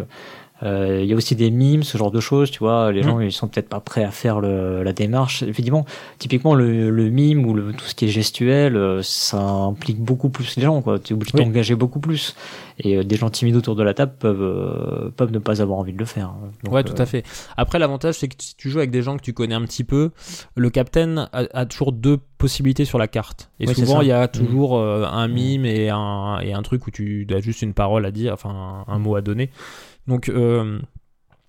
[0.63, 2.91] il y a aussi des mimes, ce genre de choses, tu vois.
[2.91, 3.03] Les Mm.
[3.03, 5.43] gens, ils sont peut-être pas prêts à faire le, la démarche.
[5.43, 5.85] Effectivement,
[6.19, 10.29] typiquement le, le mime ou le, tout ce qui est gestuel, euh, ça implique beaucoup
[10.29, 10.99] plus les gens, quoi.
[10.99, 11.43] Tu es obligé Oui.
[11.45, 12.35] d'engager beaucoup plus.
[12.79, 15.79] Et euh, des gens timides autour de la table peuvent, euh, peuvent ne pas avoir
[15.79, 16.33] envie de le faire.
[16.63, 17.23] Donc, ouais, tout euh, à fait.
[17.57, 19.83] Après, l'avantage, c'est que si tu joues avec des gens que tu connais un petit
[19.83, 20.11] peu,
[20.55, 23.49] le captain a, a toujours deux possibilités sur la carte.
[23.59, 24.27] Et souvent, il y a Mhm.
[24.29, 28.05] toujours euh, un mime et, un, et un truc où tu as juste une parole
[28.05, 29.49] à dire, enfin un, un mot à donner.
[30.07, 30.79] Donc, euh,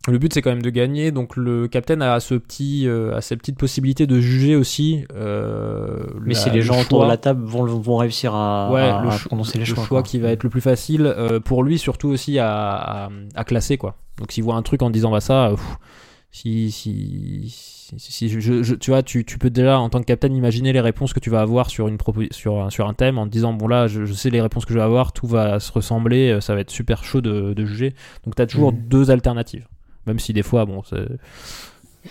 [0.06, 1.10] le but, c'est quand même de gagner.
[1.12, 5.04] Donc, le captain a, ce petit, euh, a cette petite possibilité de juger aussi.
[5.14, 7.08] euh, Mais la- si les le gens autour de choix.
[7.08, 9.84] la table vont, vont réussir à, Ouais, à- le, à prononcer les le choix.
[9.84, 10.02] choix quoi.
[10.02, 13.96] qui va être le plus facile euh, pour lui, surtout aussi à, à, classer quoi.
[14.18, 15.76] Donc s'il voit un truc en disant bah ça, pff,
[16.30, 17.48] si si
[17.96, 20.34] si, si je, je- je- tu vois, tu, tu peux déjà en tant que capitaine
[20.36, 21.98] imaginer les réponses que tu vas avoir sur une
[22.30, 24.64] sur un, sur un thème en te disant bon là je, je sais les réponses
[24.64, 27.52] que je vais avoir, tout va se ressembler, euh, ça va être super chaud de,
[27.54, 27.94] de juger.
[28.24, 28.78] Donc tu as toujours Mhm.
[28.88, 29.66] deux alternatives,
[30.06, 30.82] même si des fois bon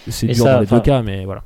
[0.08, 1.44] c'est dur ça, dans les deux cas, mais voilà.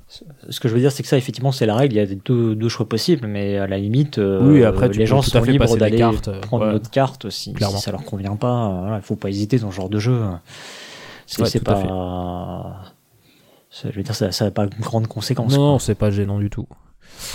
[0.50, 1.96] Ce que je veux dire, c'est que ça, effectivement, c'est la règle.
[1.96, 5.00] Il y a deux, deux choix possibles, mais à la limite, euh, Oui, après, tu
[5.00, 6.70] les gens sont libres d'aller euh, prendre ouais.
[6.70, 8.68] une autre carte si, si ça leur convient pas.
[8.68, 10.22] euh, Voilà, il faut pas hésiter dans ce genre de jeu.
[11.26, 12.84] C'est Ouais, pas.
[13.82, 15.56] C'est- Je veux dire, ça n'a pas de grandes conséquences.
[15.56, 16.68] Non, c'est pas gênant du tout.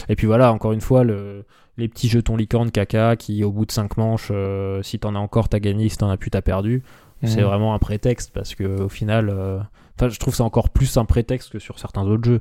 [0.09, 1.45] Et puis voilà, encore une fois, le,
[1.77, 5.19] les petits jetons licorne caca qui, au bout de 5 manches, euh, si t'en as
[5.19, 6.83] encore, t'as gagné, si t'en as plus, t'as perdu.
[7.25, 7.47] C'est Mhm.
[7.47, 9.61] vraiment un prétexte parce que au final, euh,
[9.97, 12.41] enfin, je trouve ça encore plus un prétexte que sur certains autres jeux.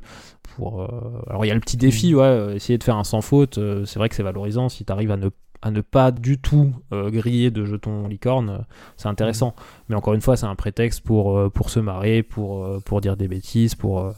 [0.56, 0.88] Pour, euh,
[1.30, 3.60] alors il y a le petit défi, ouais, euh, essayer de faire un sans faute.
[3.86, 5.28] c'est vrai que c'est valorisant si t'arrives à ne
[5.62, 8.58] à ne pas du tout euh, griller de jetons licorne, euh,
[8.96, 9.54] c'est intéressant.
[9.88, 13.16] Mais encore une fois, c'est un prétexte pour, euh, pour se marrer, pour, pour dire
[13.16, 14.12] des bêtises, pour,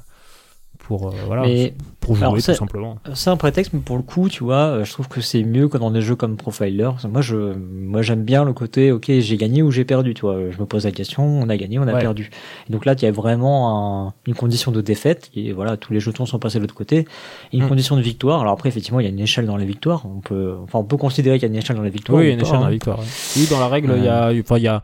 [0.87, 2.99] pour, euh, voilà, Mais pour jouer tout simplement.
[3.15, 5.67] C'est un prétexte, mais pour le coup, tu vois, euh, je trouve que c'est mieux
[5.69, 6.91] que dans des jeux comme Profiler.
[7.11, 10.51] Moi, je, moi, j'aime bien le côté, ok, j'ai gagné ou j'ai perdu, tu vois.
[10.51, 12.01] Je me pose la question, on a gagné, on a Ouais.
[12.01, 12.31] perdu.
[12.69, 15.95] Et donc là, il y a vraiment un- une condition de défaite, et voilà, tous
[15.95, 17.07] les jetons sont passés de l'autre côté.
[17.53, 17.69] Et une Mm.
[17.69, 18.41] condition de victoire.
[18.43, 20.05] Alors après, effectivement, il y a une échelle dans les victoires.
[20.05, 22.19] On peut, enfin, on peut considérer qu'il y a une échelle dans les victoires.
[22.19, 22.67] Oui, il y a une pas, échelle dans hein.
[22.67, 22.99] la victoire.
[23.37, 24.83] Oui, dans la règle, il y a, enfin, il y a,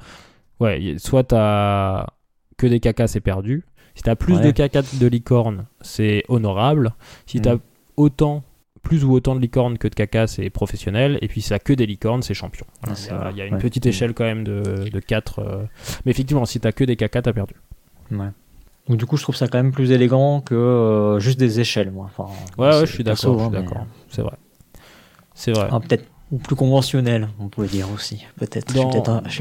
[0.61, 2.07] ouais, il y a- soit t'as
[2.57, 3.65] que des cacas, c'est perdu.
[3.95, 4.43] Si t'as plus Ouais.
[4.47, 6.95] de cacas de licorne, c'est honorable.
[7.27, 7.43] Si Mm.
[7.43, 7.57] t'as
[7.97, 8.43] autant,
[8.83, 11.19] plus ou autant de licorne que de cacas, c'est professionnel.
[11.21, 12.67] Et puis si t'as que des licornes, c'est champion.
[12.87, 12.93] Ah,
[13.33, 13.61] il y a- y une Ouais.
[13.61, 13.89] petite Mm.
[13.91, 15.69] échelle quand même de, de 4.
[16.07, 17.55] Mais effectivement, si t'as que des cacas, t'as perdu.
[18.11, 18.29] Ouais.
[18.89, 21.91] Donc du coup, je trouve ça quand même plus élégant que euh, juste des échelles,
[21.91, 22.07] moi.
[22.07, 23.51] Enfin, Ouais, ouais, je suis d'accord.
[23.51, 23.87] mais- d'accord.
[24.09, 24.37] C'est vrai.
[25.35, 25.69] C'est vrai.
[25.71, 28.25] Ah, peut-être ou plus conventionnel, on pourrait dire aussi.
[28.39, 28.69] Peut-être.
[28.69, 28.91] Je suis Dans-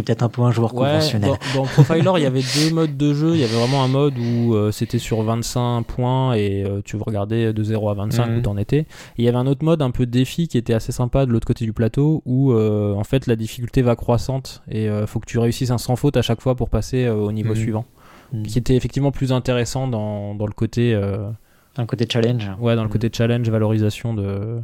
[0.04, 1.32] peut-être un, peu un joueur Ouais, conventionnel.
[1.54, 3.32] dans, dans Profiler, il y avait deux modes de jeu.
[3.36, 6.96] Il y avait vraiment un mode où euh, c'était sur 25 points et euh, tu
[6.98, 8.38] regardais de 0 à 25 Mhm.
[8.38, 8.80] où t'en étais.
[8.80, 8.86] Et
[9.20, 11.46] il y avait un autre mode un peu défi qui était assez sympa de l'autre
[11.48, 15.28] côté du plateau où euh, en fait la difficulté va croissante et euh, faut que
[15.28, 17.56] tu réussisses un sans faute à chaque fois pour passer au niveau Mhm.
[17.56, 17.86] suivant.
[18.34, 18.44] Mm.
[18.44, 21.30] Qui était effectivement plus intéressant dans, dans le côté euh,
[21.78, 22.50] Un côté challenge.
[22.60, 22.94] ouais dans le Mhm.
[22.94, 24.60] côté challenge valorisation de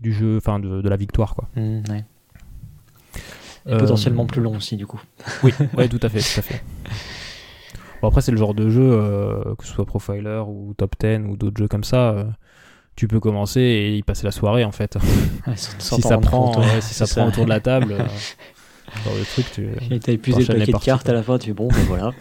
[0.00, 1.48] du jeu enfin de, de la victoire quoi.
[1.56, 2.04] Mm, ouais.
[3.66, 5.00] Et Euh, potentiellement plus long aussi, du coup.
[5.42, 6.62] Oui, ouais, tout à fait, tout à fait.
[8.00, 11.28] Bon, après, c'est le genre de jeu, euh, que ce soit Profiler ou Top 10
[11.28, 12.24] ou d'autres jeux comme ça, euh,
[12.94, 14.96] tu peux commencer et y passer la soirée en fait.
[15.56, 17.96] si ça prend, ouais, si ça prend autour de la table,
[19.04, 19.68] genre de truc, tu...
[19.90, 22.12] Et t'as épuisé le paquet de cartes à la fin, tu fais bon, ben voilà.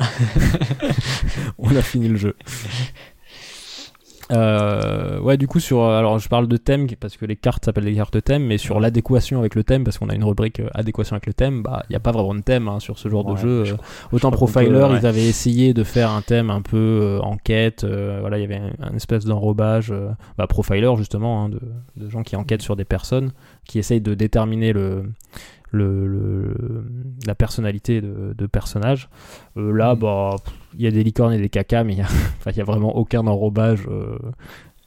[1.60, 2.36] on a fini le jeu.
[4.32, 5.82] Euh, ouais, du coup, sur.
[5.84, 8.58] euh, Alors, je parle de thème parce que les cartes s'appellent des cartes thème, mais
[8.58, 11.62] sur l'adéquation avec le thème, parce qu'on a une rubrique euh, adéquation avec le thème,
[11.62, 13.66] bah, il n'y a pas vraiment de thème hein, sur ce genre de jeu.
[13.66, 13.78] je Euh,
[14.12, 14.98] Autant Profiler, peut, ouais.
[15.00, 17.86] ils avaient essayé de faire un thème un peu enquête.
[17.86, 19.94] voilà, il y avait un, un espèce d'enrobage.
[20.38, 21.60] bah, Profiler, justement, hein, de,
[21.98, 23.32] de gens qui enquêtent sur des personnes,
[23.66, 25.04] qui essayent de déterminer le,
[25.76, 26.86] le, le-
[27.28, 29.10] la personnalité de, de personnage.
[29.58, 30.00] Euh, là, Mm.
[30.00, 30.36] bah,
[30.78, 33.88] il y a des licornes et des cacas, mais il y a, vraiment aucun enrobage
[33.90, 34.18] euh,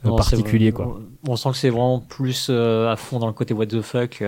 [0.04, 0.98] Non, particulier, quoi.
[1.26, 3.80] On, on sent que c'est vraiment plus euh, à fond dans le côté what the
[3.80, 4.22] fuck.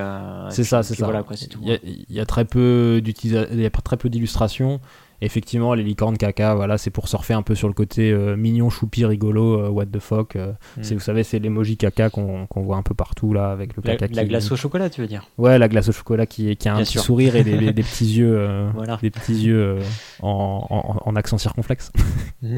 [0.51, 1.05] C'est ça, c'est ça.
[1.07, 1.25] Voilà.
[1.63, 4.81] Il y y a très peu d'illustrations.
[5.23, 8.71] Effectivement, les licornes caca, voilà, c'est pour surfer un peu sur le côté euh, mignon,
[8.71, 10.37] choupi, rigolo, euh, what the fuck.
[10.37, 10.83] euh, Mm.
[10.83, 13.97] c'est, vous savez, c'est l'emoji caca qu'on, voit un peu partout là avec le La,
[13.97, 15.27] caca la qui- glace au chocolat, tu veux dire?
[15.39, 17.03] Ouais, la glace au chocolat qui, qui a un Bien petit sûr.
[17.03, 18.97] sourire et des, des- des petits yeux, Voilà.
[19.03, 19.79] des petits yeux
[20.23, 21.91] en, en- en accent circonflexe.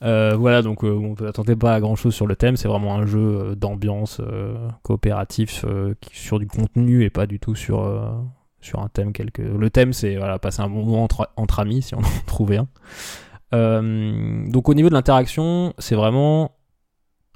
[0.00, 2.56] Voilà, donc on ne attendait pas à grand chose sur le thème.
[2.56, 4.20] C'est vraiment un jeu d'ambiance
[4.82, 5.64] coopératif
[6.12, 7.80] sur du contenu et pas du tout sur,
[8.68, 9.42] sur un thème quelque.
[9.42, 12.68] Le thème, c'est voilà, passer un bon moment entre, amis si on en trouvait un.
[13.54, 16.52] Euh, donc au niveau de l'interaction, c'est vraiment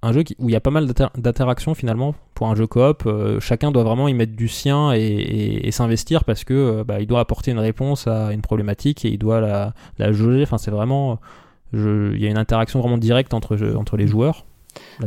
[0.03, 2.67] un jeu qui- où il y a pas mal d'inter- d'interactions finalement pour un jeu
[2.67, 3.05] coop.
[3.07, 7.07] Euh, chacun doit vraiment y mettre du sien et, s'investir parce que euh, bah, il
[7.07, 10.43] doit apporter une réponse à une problématique et il doit la, la jauger.
[10.43, 11.19] Enfin, c'est vraiment,
[11.73, 14.45] il y a une interaction vraiment directe entre entre les joueurs.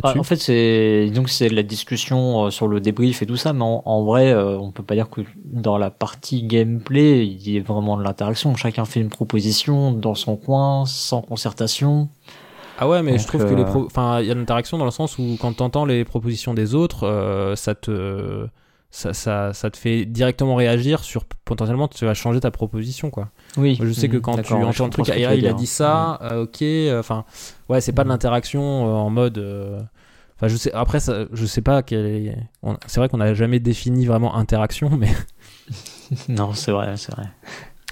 [0.03, 3.37] Ah, en fait, c'est donc c'est de la discussion euh, sur le débrief et tout
[3.37, 7.25] ça, mais en, en vrai, euh, on peut pas dire que dans la partie gameplay,
[7.25, 8.55] il y ait vraiment de l'interaction.
[8.55, 12.09] Chacun fait une proposition dans son coin, sans concertation.
[12.77, 14.41] Ah ouais, mais Donc, je trouve que les euh, pro- enfin il y a une
[14.41, 18.47] interaction dans le sens où quand tu entends les propositions des autres, euh, ça te
[18.95, 23.27] ça, ça, ça te fait directement réagir sur potentiellement tu vas changer ta proposition quoi.
[23.57, 23.77] Oui.
[23.81, 26.17] Je sais que Mhm, quand tu entends le comprends truc, ah, il a dit ça,
[26.21, 27.25] euh, ok, euh, enfin
[27.67, 28.13] ouais, c'est pas de Mhm.
[28.13, 29.81] l'interaction euh, en mode euh,
[30.37, 30.71] Enfin, je sais.
[30.73, 34.35] Après, ça, je sais pas quel est- on- C'est vrai qu'on n'a jamais défini vraiment
[34.35, 35.07] interaction, mais
[36.29, 37.25] Non, c'est vrai, c'est vrai.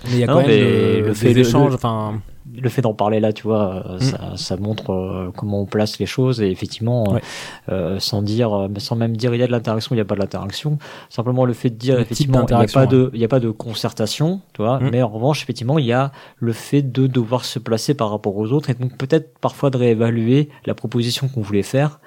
[0.06, 1.72] Mais il y a Non, quand même mais le, des fait de- échanges.
[1.72, 2.22] de- Enfin,
[2.56, 4.00] Le fait d'en parler là, tu vois, euh, Mm.
[4.02, 7.22] ça, ça montre euh, comment on place les choses et effectivement, euh, Ouais.
[7.70, 10.16] euh, sans dire, sans même dire il y a de l'interaction, il n'y a pas
[10.16, 10.78] de l'interaction.
[11.10, 13.30] Simplement le fait de dire Le effectivement, il n'y a pas de, il y a
[13.30, 14.80] pas de concertation, tu vois.
[14.80, 14.90] Mm.
[14.92, 18.36] Mais en revanche, effectivement, il y a le fait de devoir se placer par rapport
[18.38, 22.00] aux autres et donc peut-être parfois de réévaluer la proposition qu'on voulait faire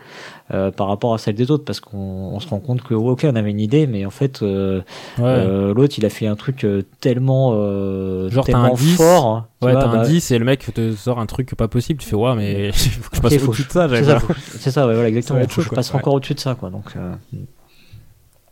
[0.55, 3.25] euh, par rapport à celle des autres parce qu'on on se rend compte que ok,
[3.25, 4.79] on avait une idée, mais en fait, euh,
[5.19, 5.25] ouais.
[5.25, 8.97] euh, l'autre il a fait un truc euh, tellement, euh, Genre, t'as tellement un 10,
[8.97, 9.27] fort.
[9.27, 11.55] hein, tu ouais, vois, t'as un bah, 10 et le mec te sort un truc
[11.57, 11.99] pas possible.
[12.01, 13.89] Tu fais ouais, mais faut que je passe faut- au-dessus de ça.
[13.89, 15.41] C'est ça, faut- ouais, voilà, exactement.
[15.49, 15.77] Faut je quoi.
[15.77, 15.99] passe Ouais.
[16.01, 16.71] encore au-dessus de ça, quoi.
[16.71, 17.13] Donc, euh,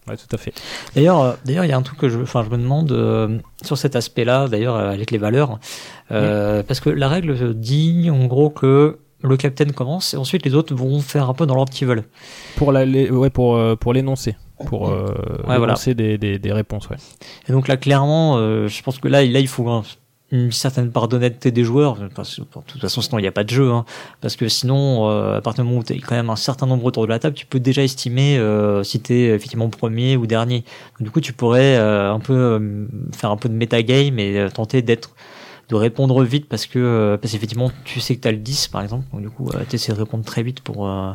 [0.07, 0.53] Ouais, tout à fait.
[0.95, 3.39] d'ailleurs, euh, d'ailleurs, il y a un truc que je, enfin, je me demande euh,
[3.63, 5.59] sur cet aspect-là, d'ailleurs, avec les valeurs,
[6.13, 10.55] euh, parce que la règle dit, en gros, que le capitaine commence et ensuite les
[10.55, 12.05] autres vont faire un peu dans l'ordre qu'ils veulent.
[12.57, 15.07] Pour la, les- ouais, pour euh, pour l'énoncer, pour euh,
[15.49, 15.73] Ouais, voilà.
[15.73, 16.89] énoncer des, des, des réponses.
[16.91, 16.97] Ouais.
[17.49, 19.83] Et donc là, clairement, euh, je pense que là, là, il faut un-
[20.31, 21.97] une certaine part d'honnêteté des joueurs.
[22.15, 23.71] Parce que, de toute façon, sinon, il n'y a pas de jeu.
[23.71, 23.85] Hein,
[24.21, 26.85] parce que sinon, euh, à partir du moment où tu quand même un certain nombre
[26.85, 28.39] autour de la table, tu peux déjà estimer
[28.83, 30.65] si tu es effectivement premier ou dernier.
[30.99, 35.11] Donc, du coup, tu pourrais un peu faire un peu de metagame et tenter d'être
[35.69, 38.69] de répondre vite parce que euh, parce qu'effectivement tu sais que tu as le 10
[38.69, 41.13] par exemple donc du coup tu essaies de répondre très vite pour, euh,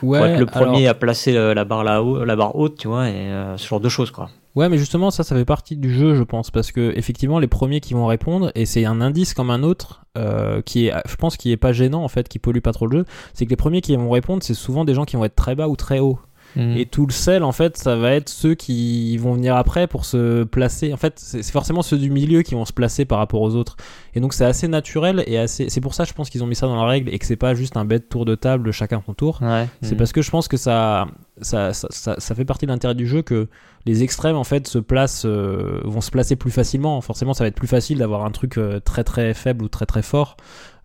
[0.00, 2.88] pour être le premier à placer euh, la barre là haut la barre haute tu
[2.88, 5.76] vois et euh, ce genre de choses quoi Ouais, mais justement, ça, ça fait partie
[5.76, 9.00] du jeu, je pense, parce que effectivement, les premiers qui vont répondre, et c'est un
[9.00, 12.28] indice comme un autre, euh, qui est, je pense, qui est pas gênant en fait,
[12.28, 14.84] qui pollue pas trop le jeu, c'est que les premiers qui vont répondre, c'est souvent
[14.84, 16.18] des gens qui vont être très bas ou très hauts.
[16.56, 16.76] Mm.
[16.76, 20.04] Et tout le sel, en fait, ça va être ceux qui vont venir après pour
[20.04, 20.92] se placer.
[20.92, 23.76] En fait, c'est forcément ceux du milieu qui vont se placer par rapport aux autres.
[24.14, 25.68] Et donc, c'est assez naturel et assez.
[25.70, 27.36] C'est pour ça, je pense qu'ils ont mis ça dans la règle et que c'est
[27.36, 29.38] pas juste un bête tour de table, chacun son tour.
[29.42, 29.98] ouais C'est Mm.
[29.98, 31.06] parce que je pense que ça,
[31.40, 33.48] ça, ça, ça, ça fait partie de l'intérêt du jeu que
[33.84, 37.00] les extrêmes en fait se placent, euh, vont se placer plus facilement.
[37.00, 39.86] Forcément, ça va être plus facile d'avoir un truc euh, très très faible ou très
[39.86, 40.36] très fort.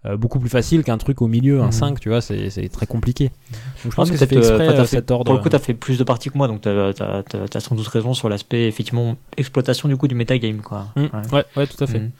[0.06, 1.72] Euh, beaucoup plus facile qu'un truc au milieu, un Mhm.
[1.72, 3.26] 5, tu vois, c'est très compliqué.
[3.84, 5.26] Donc je pense que c'est fait exprès t'as euh, fait- cet ordre.
[5.26, 7.76] Pour le coup, tu as fait plus de parties que moi, donc tu as, sans
[7.76, 10.58] doute raison sur l'aspect, effectivement, exploitation du coup du metagame.
[10.62, 10.88] Quoi.
[10.96, 11.10] Mm, Ouais.
[11.34, 12.00] ouais, ouais, tout à fait.
[12.00, 12.12] Mm.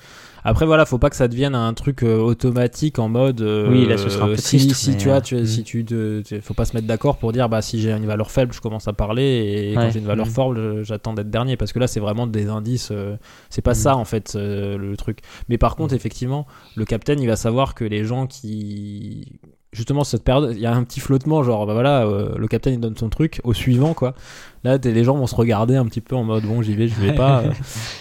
[0.50, 3.42] Après voilà, faut pas que ça devienne un truc euh, automatique en mode.
[3.42, 5.46] euh, Oui, là, ce serait un peu si, triste, si tu vois, euh, tu, mm.
[5.46, 8.32] si tu, te- faut pas se mettre d'accord pour dire bah si j'ai une valeur
[8.32, 10.56] faible, je commence à parler et quand j'ai une valeur mm.
[10.56, 12.90] je- j'attends d'être dernier parce que là c'est vraiment des indices.
[12.92, 13.18] euh,
[13.50, 13.76] c'est pas Mm.
[13.76, 15.20] ça en fait euh, le truc.
[15.50, 19.40] Mais par contre effectivement, le capitaine il va savoir que les gens qui
[19.78, 22.74] justement cette période, il y a un petit flottement genre bah voilà, euh, le capitaine
[22.74, 24.16] il donne son truc au suivant quoi.
[24.64, 26.96] Là les gens vont se regarder un petit peu en mode bon j'y vais, je
[27.00, 27.42] vais pas.
[27.44, 27.52] euh,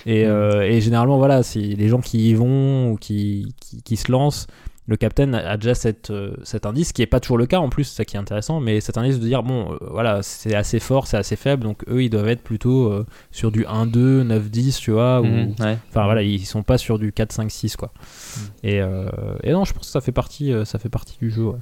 [0.06, 3.96] et, euh, et généralement, voilà, si les gens qui y vont ou qui, qui, qui
[3.96, 4.46] se lancent,
[4.86, 7.68] le capitaine a déjà cette, euh, cet indice, qui est pas toujours le cas en
[7.68, 10.54] plus, c'est ça qui est intéressant, mais cet indice de dire, bon, euh, voilà, c'est
[10.54, 13.86] assez fort, c'est assez faible, donc eux, ils doivent être plutôt euh, sur du 1,
[13.86, 15.24] 2, 9, 10, tu vois, ou...
[15.24, 15.78] Ouais.
[15.88, 17.92] Enfin voilà, ils sont pas sur du 4, 5, 6 quoi.
[17.96, 18.40] Mm.
[18.62, 19.08] Et, euh,
[19.42, 21.44] et non, je pense que ça fait partie, ça fait partie du jeu.
[21.44, 21.58] Ouais.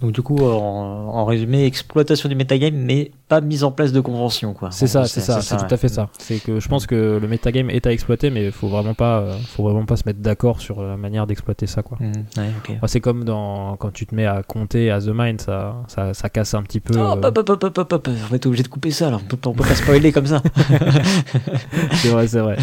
[0.00, 4.00] Donc du coup, en, en résumé, exploitation du metagame, mais pas mise en place de
[4.00, 4.70] convention, quoi.
[4.70, 6.08] C'est ça, c'est ça, c'est tout à fait ça.
[6.18, 9.36] C'est que je pense que le metagame est à exploiter, mais faut vraiment pas, euh,
[9.48, 11.98] faut vraiment pas se mettre d'accord sur la manière d'exploiter ça, quoi.
[12.00, 12.72] Mm, ouais, ok.
[12.76, 16.14] Enfin, c'est comme dans quand tu te mets à compter à The Mind, ça, ça,
[16.14, 16.94] ça casse un petit peu.
[16.96, 18.08] Oh, euh, hop, hop, hop, hop, hop, hop.
[18.08, 20.42] On va être obligé de couper ça, peut, on peut pas spoiler comme ça.
[21.92, 22.56] c'est vrai, c'est vrai.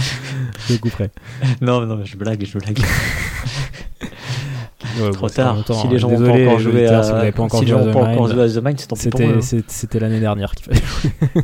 [0.70, 1.10] Je couperai.
[1.62, 2.80] non, non, je blague, je blague.
[5.02, 5.64] Ouais, Trop bon, tard.
[5.66, 5.90] temps, si hein.
[5.92, 8.00] les gens n'ont pas encore joué à, si pas encore si joué à The pas
[8.16, 11.42] Mind, The Mind, c'est C'était, c'était l'année dernière qu'il fallait jouer.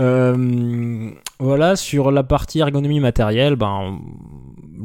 [0.00, 1.10] Euh,
[1.40, 3.98] voilà, sur la partie ergonomie matérielle, ben,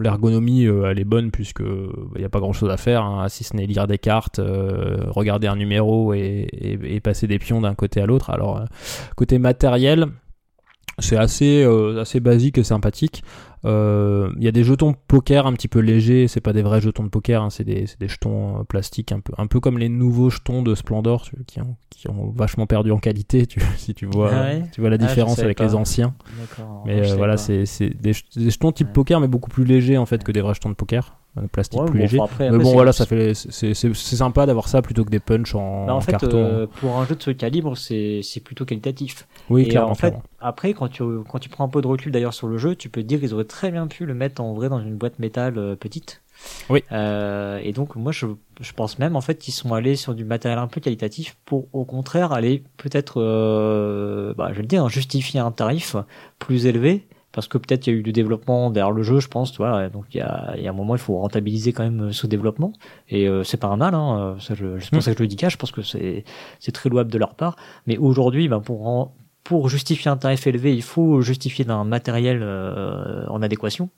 [0.02, 3.30] l'ergonomie, euh, elle est bonne puisque il n'y a pas grand chose à faire, hein,
[3.30, 7.38] si ce n'est lire des cartes, euh, regarder un numéro et, et- et passer des
[7.38, 8.32] pions d'un côté à l'autre.
[8.32, 8.66] Alors, euh,
[9.16, 10.08] côté matériel,
[10.98, 13.24] c'est assez, euh, assez basique et sympathique.
[13.66, 16.82] Euh, Il y a des jetons poker un petit peu légers, c'est pas des vrais
[16.82, 19.60] jetons de poker, hein, c'est des, c'est des jetons euh, plastiques un peu, un peu
[19.60, 23.62] comme les nouveaux jetons de Splendor qui ont, qui ont vachement perdu en qualité, tu,
[23.78, 25.64] si tu vois, Ah ouais tu vois la Ah, différence avec pas.
[25.66, 26.14] les anciens.
[26.86, 28.94] Mais euh, voilà, c'est c'est des, jet- des jetons type Ouais.
[28.94, 31.80] poker, mais beaucoup plus légers en fait que des vrais jetons de poker, euh, plastique
[31.80, 32.20] Ouais, plus bon, léger.
[32.22, 35.86] après- mais bon, voilà, ça fait, c'est sympa d'avoir ça plutôt que des punch en,
[35.88, 36.30] Bah, en en fait, carton.
[36.34, 39.28] euh, pour un jeu de ce calibre, c'est plutôt qualitatif.
[39.50, 39.92] oui, et clairement.
[39.92, 40.24] en fait, clairement.
[40.42, 42.90] après, quand tu, quand tu prends un peu de recul d'ailleurs sur le jeu, tu
[42.90, 45.20] peux te dire qu'ils auraient très bien pu le mettre en vrai dans une boîte
[45.20, 46.22] métal euh, petite.
[46.70, 46.84] Oui.
[46.92, 48.26] Euh, et donc, moi, je,
[48.60, 51.68] je pense même en fait qu'ils sont allés sur du matériel un peu qualitatif pour,
[51.74, 55.96] au contraire, aller peut-être, euh, bah, je vais le dire, justifier un tarif
[56.40, 57.08] plus élevé.
[57.34, 59.58] Parce que peut-être il y a eu du développement derrière le jeu, je pense, tu
[59.58, 59.90] vois.
[59.90, 62.12] Donc il y a, il y a un moment, il faut rentabiliser quand même euh,
[62.12, 62.74] ce développement.
[63.10, 64.36] Et euh, c'est pas un mal, hein.
[64.36, 65.02] euh, Ça, je, c'est pour Mm.
[65.02, 66.24] ça que je le dis cash, je pense que c'est,
[66.60, 67.56] c'est très louable de leur part.
[67.88, 72.40] Mais aujourd'hui, ben, pour, en- pour justifier un tarif élevé, il faut justifier d'un matériel
[72.44, 73.90] euh, en adéquation.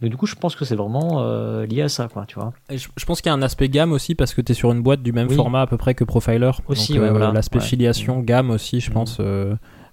[0.00, 2.52] Donc du coup, je pense que c'est vraiment euh, lié à ça, quoi, tu vois.
[2.70, 4.54] Et je, je pense qu'il y a un aspect gamme aussi parce que tu es
[4.54, 5.36] sur une boîte du même Oui.
[5.36, 6.50] format à peu près que Profiler.
[6.66, 7.30] Aussi, Donc, ouais, voilà.
[7.32, 7.64] L'aspect Ouais.
[7.64, 8.94] filiation gamme aussi, je Mhm.
[8.94, 9.20] pense,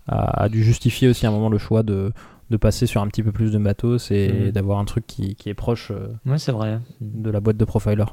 [0.08, 2.12] a, a dû justifier aussi à un moment le choix de,
[2.50, 4.52] de passer sur un petit peu plus de matos et Mhm.
[4.52, 6.80] d'avoir un truc qui, qui est proche euh, Ouais, c'est vrai.
[7.02, 8.06] de la boîte de Profiler.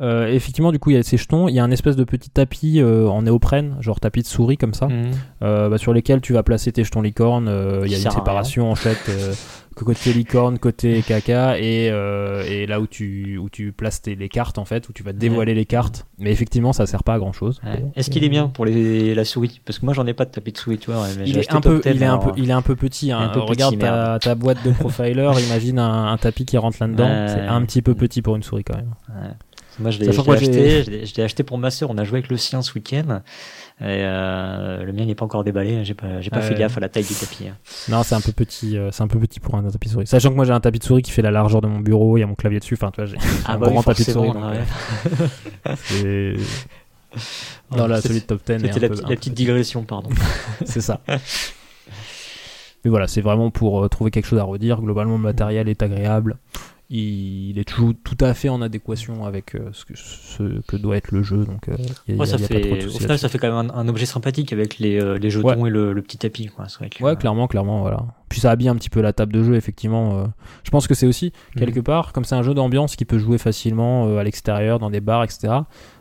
[0.00, 1.48] Euh, effectivement, du coup, il y a ces jetons.
[1.48, 4.56] Il y a un espèce de petit tapis euh, en néoprène, genre tapis de souris
[4.56, 5.10] comme ça, Mhm.
[5.42, 7.48] euh, bah, sur lesquels tu vas placer tes jetons licorne.
[7.48, 9.34] Euh, Il y a une séparation en fait, euh,
[9.74, 14.28] côté licorne, côté caca, et, euh, et là où tu, où tu places tes, les
[14.28, 16.06] cartes en fait, où tu vas dévoiler les cartes.
[16.18, 17.60] Mais effectivement, ça sert pas à grand chose.
[17.64, 17.84] Ouais.
[17.96, 19.60] Est-ce qu'il est bien pour les, la souris?
[19.64, 21.06] Parce que moi, j'en ai pas de tapis de souris, tu vois.
[21.18, 22.62] mais Il est, un peu, Top Ten il, est un en- peu, il est un
[22.62, 23.10] peu petit.
[23.12, 23.18] hein.
[23.20, 27.04] Un peu petit, Regarde ta, boîte de profiler, imagine un, un tapis qui rentre là-dedans.
[27.08, 27.26] Ouais.
[27.28, 28.94] C'est un petit peu petit pour une souris quand même.
[29.80, 31.90] Moi, je l'ai acheté, je l'ai- je l'ai acheté pour ma sœur.
[31.90, 33.20] On a joué avec le sien ce week-end.
[33.80, 35.84] Et euh, le mien n'est pas encore déballé.
[35.84, 36.42] J'ai pas, j'ai pas Ouais.
[36.42, 37.46] fait gaffe à la taille du tapis.
[37.48, 37.56] hein.
[37.88, 40.06] Non, c'est un peu petit, euh, c'est un peu petit pour un tapis de souris.
[40.08, 42.16] Sachant que moi j'ai un tapis de souris qui fait la largeur de mon bureau,
[42.16, 42.74] il y a mon clavier dessus.
[42.74, 44.26] Enfin, tu vois, j'ai Ah un bah oui, grand tapis de souris.
[44.32, 45.26] forcément, donc, ouais.
[45.68, 47.16] euh, c'est-
[47.76, 50.10] Non, là, c'est- celui de top 10 est C'était la, peu- petite- la digression, pardon.
[50.66, 51.00] C'est ça.
[52.84, 54.80] Mais voilà, c'est vraiment pour euh, trouver quelque chose à redire.
[54.80, 56.36] Globalement, le matériel est agréable.
[56.90, 60.76] Il, il est toujours tout à fait en adéquation avec euh, ce, que, ce que
[60.76, 61.44] doit être le jeu.
[61.44, 63.08] Donc, euh, y a- Ouais, il y a ça pas trop de fait, au final,
[63.08, 63.18] là-dessus.
[63.18, 65.92] ça fait quand même un, un objet sympathique avec les, euh, les jetons et le,
[65.92, 66.46] le petit tapis.
[66.46, 66.66] Quoi.
[66.88, 68.06] Que, Ouais, euh, clairement, clairement, voilà.
[68.30, 70.18] Puis ça habille un petit peu la table de jeu, effectivement.
[70.18, 70.26] euh.
[70.64, 71.60] Je pense que c'est aussi, Mhm.
[71.64, 74.88] quelque part, comme c'est un jeu d'ambiance qui peut jouer facilement euh, à l'extérieur, dans
[74.90, 75.52] des bars, etc.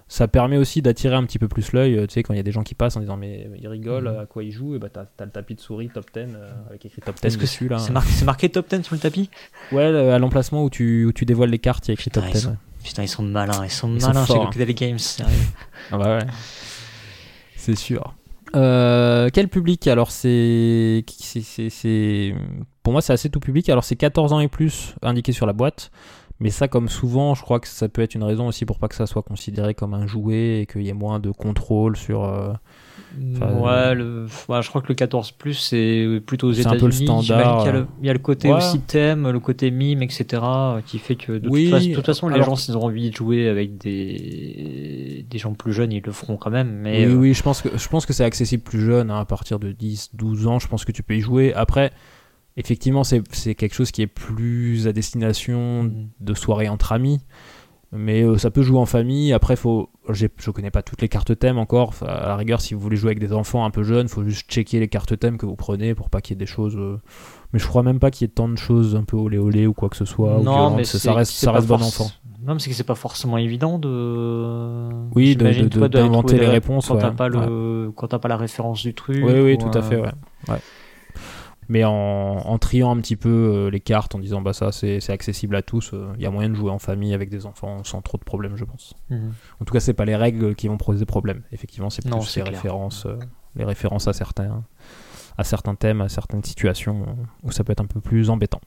[0.09, 2.39] Ça permet aussi d'attirer un petit peu plus l'œil, euh, tu sais, quand il y
[2.39, 4.19] a des gens qui passent en disant mais ils rigolent, Mhm.
[4.21, 6.49] à quoi ils jouent, et bah t'as t'as le tapis de souris top 10 euh,
[6.69, 7.77] avec écrit top 10 Est-ce que dessus là.
[7.77, 9.29] C'est marqué, c'est marqué top 10 sur le tapis?
[9.73, 12.21] Ouais, à l'emplacement où tu, où tu dévoiles les cartes, il y a écrit Putain,
[12.21, 12.39] top ils 10.
[12.43, 12.55] sont- ouais.
[12.85, 13.65] Putain, ils sont malins.
[13.65, 14.99] Ils sont Ils sont malins chez forts, Cocktail Games.
[14.99, 15.33] sérieux.
[15.91, 16.25] Ah bah ouais.
[17.57, 18.13] C'est sûr.
[18.55, 19.87] Euh, quel public?
[19.87, 22.33] Alors c'est, c'est, c'est- c'est-
[22.81, 23.67] pour moi c'est assez tout public.
[23.69, 25.91] Alors c'est 14 ans et plus indiqué sur la boîte,
[26.39, 28.87] mais ça comme souvent, je crois que ça peut être une raison aussi pour pas
[28.87, 32.23] que ça soit considéré comme un jouet et qu'il y ait moins de contrôle sur.
[32.23, 32.53] euh,
[33.19, 37.01] ouais, le, ouais, je crois que le 14 c'est plutôt aux C'est un peu le
[37.01, 37.31] États-Unis.
[37.31, 37.71] euh.
[37.71, 38.55] le- Il y a le côté Ouais.
[38.57, 40.25] aussi thème, le côté mime, etc.
[40.43, 42.77] euh, qui fait que de, Oui, toute, façon, de toute façon, les alors- gens, s'ils
[42.77, 46.69] ont envie de jouer avec des, des gens plus jeunes, ils le feront quand même.
[46.81, 49.19] Mais oui, euh, oui, je pense que je pense que c'est accessible plus jeune, hein,
[49.19, 50.59] à partir de 10, 12 ans.
[50.59, 51.53] Je pense que tu peux y jouer.
[51.53, 51.91] Après,
[52.57, 53.23] effectivement, c'est
[53.55, 56.09] quelque chose qui est plus à destination Mhm.
[56.19, 57.19] de soirée entre amis.
[57.93, 59.31] Mais euh, ça peut jouer en famille.
[59.31, 61.87] Après, faut, je connais pas toutes les cartes thèmes encore.
[61.87, 64.25] Enfin, à la rigueur, si vous voulez jouer avec des enfants un peu jeunes, faut
[64.25, 66.75] juste checker les cartes thèmes que vous prenez pour pas qu'il y ait des choses.
[66.75, 66.99] euh,
[67.53, 69.67] Mais je crois même pas qu'il y ait tant de choses un peu olé olé
[69.67, 70.37] ou quoi que ce soit.
[70.43, 72.11] non, mais ça, reste, ça reste bon enfant.
[72.45, 74.89] Non, mais c'est que c'est pas forcément évident de.
[75.15, 78.93] Oui, d'inventer les réponses, Quand t'as ouais, pas le, quand t'as pas la référence du
[78.93, 79.23] truc.
[79.23, 80.11] Oui, oui, ou, tout à fait, ouais.
[80.49, 80.59] ouais.
[81.69, 85.09] Mais en, en triant un petit peu euh, les cartes, en disant bah ça c'est
[85.09, 87.83] accessible à tous, euh, il y a moyen de jouer en famille avec des enfants
[87.83, 88.93] sans trop de problèmes, je pense.
[89.09, 89.33] Mhm.
[89.59, 91.41] En tout cas, c'est pas les règles qui vont poser problème.
[91.51, 93.17] Effectivement, c'est plus les références, euh,
[93.55, 94.63] les références à certains,
[95.37, 98.61] à certains thèmes, à certaines situations euh, où ça peut être un peu plus embêtant.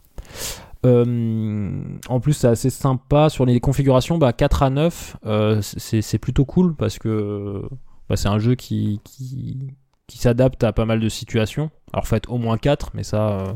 [0.87, 4.19] Euh, en plus, c'est assez sympa sur les configurations.
[4.19, 7.63] Bah, 4 à 9, euh, c'est c'est plutôt cool parce que
[8.09, 9.75] bah, c'est un jeu qui, qui,
[10.11, 11.71] qui s'adapte à pas mal de situations.
[11.93, 13.53] Alors, faites au moins 4, mais ça, euh,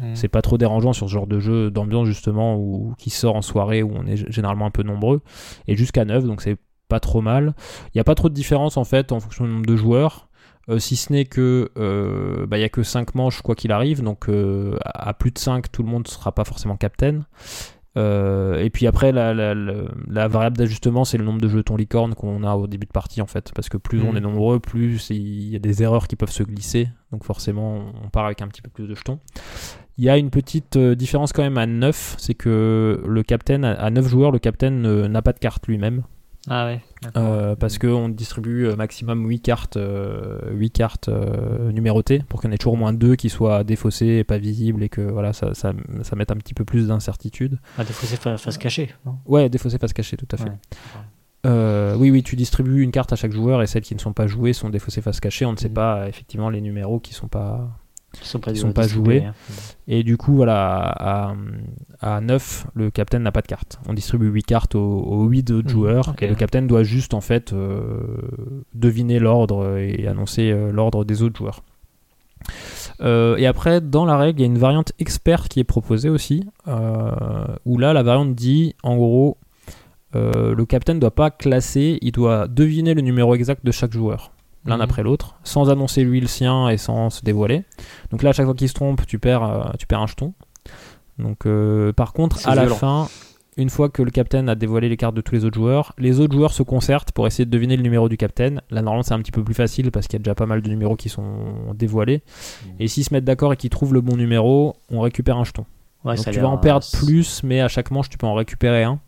[0.00, 0.16] Mhm.
[0.16, 3.42] c'est pas trop dérangeant sur ce genre de jeu d'ambiance justement où, qui sort en
[3.42, 5.20] soirée où on est généralement un peu nombreux
[5.68, 6.56] et jusqu'à 9 donc c'est
[6.88, 7.54] pas trop mal
[7.86, 10.28] il n'y a pas trop de différence en fait en fonction du nombre de joueurs
[10.68, 13.70] euh, si ce n'est que euh, bah, il y a que 5 manches quoi qu'il
[13.70, 17.20] arrive donc euh, à plus de 5 tout le monde sera pas forcément captain
[17.96, 19.72] Euh, et puis après la, la, la,
[20.08, 23.20] la variable d'ajustement c'est le nombre de jetons licorne qu'on a au début de partie
[23.22, 23.52] en fait.
[23.54, 24.16] Parce que plus on Mhm.
[24.16, 26.88] est nombreux plus il y a des erreurs qui peuvent se glisser.
[27.12, 29.20] Donc forcément on part avec un petit peu plus de jetons.
[29.96, 33.62] Il y a une petite euh, différence quand même à 9, c'est que le captain,
[33.62, 36.02] à 9 joueurs, le captain euh, n'a pas de carte lui-même,
[36.50, 36.80] Ah ouais.
[37.16, 42.50] euh, parce qu'on distribue euh, maximum 8 cartes, euh, 8 cartes euh, numérotées, pour qu'il
[42.50, 45.00] y en ait toujours au moins 2 qui soient défaussées et pas visibles, et que
[45.00, 45.72] voilà, ça, ça,
[46.02, 47.58] ça mette un petit peu plus d'incertitude.
[47.78, 49.16] Ah, fa- face cachée, non?
[49.26, 50.44] Ouais, défaussées face cachée, tout à fait.
[50.50, 50.56] Ouais.
[51.46, 54.12] Euh, oui, oui, tu distribues une carte à chaque joueur, et celles qui ne sont
[54.12, 55.74] pas jouées sont défaussées face cachée, on ne sait Mhm.
[55.74, 57.68] pas euh, effectivement les numéros qui sont pas...
[58.20, 59.24] Ils sont pas, sont pas joués.
[59.24, 59.34] hein.
[59.88, 61.34] Et du coup, voilà, à,
[62.00, 63.78] à 9, le captain n'a pas de carte.
[63.88, 66.14] On distribue 8 cartes aux, aux 8 autres Mhm, joueurs.
[66.20, 68.00] Et le captain doit juste, en fait, euh,
[68.74, 71.62] deviner l'ordre et annoncer euh, l'ordre des autres joueurs.
[73.00, 76.08] Euh, et après, dans la règle, il y a une variante expert qui est proposée
[76.08, 76.44] aussi.
[76.66, 79.38] où là, la variante dit, en gros,
[80.14, 84.30] le captain ne doit pas classer, il doit deviner le numéro exact de chaque joueur
[84.66, 84.80] l'un Mhm.
[84.82, 87.64] après l'autre, sans annoncer lui le sien et sans se dévoiler.
[88.10, 90.32] Donc là, à chaque fois qu'il se trompe, tu perds, euh, tu perds un jeton.
[91.18, 93.08] Donc, euh, par contre, à la fin,
[93.56, 96.18] une fois que le captain a dévoilé les cartes de tous les autres joueurs, les
[96.18, 98.56] autres joueurs se concertent pour essayer de deviner le numéro du captain.
[98.70, 100.60] Là, normalement, c'est un petit peu plus facile parce qu'il y a déjà pas mal
[100.60, 102.22] de numéros qui sont dévoilés.
[102.66, 102.72] Mhm.
[102.80, 105.66] Et s'ils se mettent d'accord et qu'ils trouvent le bon numéro, on récupère un jeton.
[106.04, 108.34] Ouais, Donc tu vas en perdre euh, plus, mais à chaque manche, tu peux en
[108.34, 108.98] récupérer un.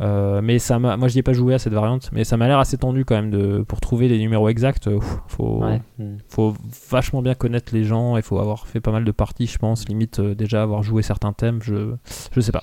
[0.00, 2.36] Euh, mais ça m'a, moi, je n'y ai pas joué à cette variante, mais ça
[2.38, 4.86] m'a l'air assez tendu quand même de, pour trouver les numéros exacts.
[4.86, 5.80] euh, ouf, faut, Ouais.
[6.28, 6.54] Faut
[6.90, 9.86] vachement bien connaître les gens et faut avoir fait pas mal de parties, je pense.
[9.88, 11.94] Limite euh, déjà avoir joué certains thèmes, je,
[12.32, 12.62] je sais pas.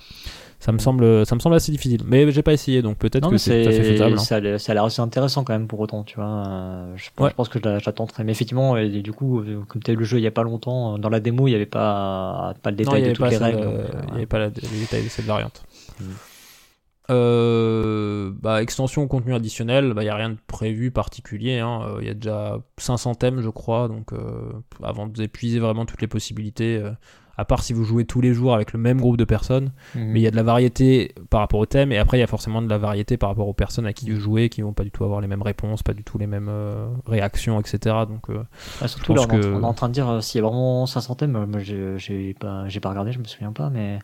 [0.60, 2.02] Ça me semble, ça me semble assez difficile.
[2.08, 4.14] Mais j'ai pas essayé, donc peut-être que c'est tout à fait c'est, faisable.
[4.16, 4.18] hein.
[4.18, 6.26] ça, a l'air- ça a l'air assez intéressant quand même pour autant, tu vois.
[6.48, 7.30] Euh, Je, pense- Ouais.
[7.30, 7.60] je pense que
[7.92, 8.24] tenterai.
[8.24, 10.32] Mais effectivement, et, du coup, euh, comme tu as eu le jeu il y a
[10.32, 13.10] pas longtemps, euh, dans la démo, il n'y avait pas, pas le détail il n'y
[13.10, 13.60] de toutes les règles.
[13.60, 14.16] euh, euh, il y ouais.
[14.16, 15.62] avait pas les détails de cette variante.
[16.02, 16.06] Mm.
[17.10, 21.60] Euh, bah, extension au contenu additionnel, bah, il n'y a rien de prévu particulier.
[21.60, 21.82] hein.
[21.88, 23.88] Euh, Il y a déjà 500 thèmes, je crois.
[23.88, 24.52] Donc, euh,
[24.84, 26.92] avant d'épuiser vraiment toutes les possibilités, euh,
[27.40, 30.06] à part si vous jouez tous les jours avec le même groupe de personnes, Mhm.
[30.08, 31.92] mais il y a de la variété par rapport au thème.
[31.92, 34.10] Et après, il y a forcément de la variété par rapport aux personnes à qui
[34.10, 36.26] vous jouez, qui vont pas du tout avoir les mêmes réponses, pas du tout les
[36.26, 37.96] mêmes euh, réactions, etc.
[38.10, 38.40] Donc, euh,
[38.82, 40.42] Ouais, surtout là, on, pense est en- que- on est en train de dire s'il
[40.42, 41.46] y a vraiment 500 thèmes.
[41.46, 44.00] Moi, j'ai pas, pas regardé, je me souviens pas, mais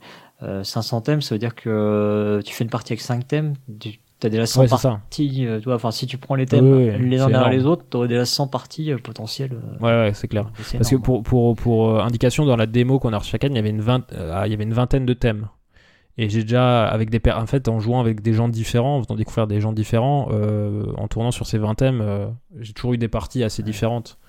[0.63, 3.99] 500 thèmes, ça veut dire que euh, tu fais une partie avec 5 thèmes, tu
[4.23, 4.89] as déjà 100 ouais, c'est ça.
[4.91, 5.45] parties.
[5.45, 7.65] euh, tu vois, enfin, si tu prends les thèmes Oui, oui, les uns derrière les
[7.65, 9.53] autres, tu aurais déjà 100 parties euh, potentielles.
[9.53, 10.49] euh, Ouais, ouais, c'est clair.
[10.73, 13.55] Parce que pour, pour, pour euh, indication, dans la démo qu'on a reçue chacun, il
[13.55, 15.47] y avait une, euh, ah, il y avait une vingtaine de thèmes.
[16.17, 19.15] Et j'ai déjà, avec des en fait, en jouant avec des gens différents, en faisant
[19.15, 22.27] découvrir des gens différents, euh, en tournant sur ces 20 thèmes, euh,
[22.59, 24.19] j'ai toujours eu des parties assez différentes.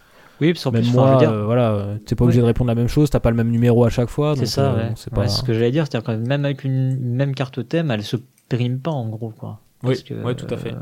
[0.41, 2.25] Oui, parce qu'en Même plus, enfin, je moi, veux dire, euh, voilà, euh, t'es pas
[2.25, 2.29] Ouais.
[2.29, 4.35] obligé de répondre la même chose, t'as pas le même numéro à chaque fois.
[4.37, 4.93] c'est ça, euh, ouais.
[4.97, 5.29] c'est pas...
[5.29, 8.17] ce que j'allais dire, c'est-à-dire que même avec une, même carte thème, elle se
[8.49, 9.61] prime pas en gros, quoi.
[9.85, 10.73] Oui, que, ouais, tout à fait.
[10.73, 10.77] euh,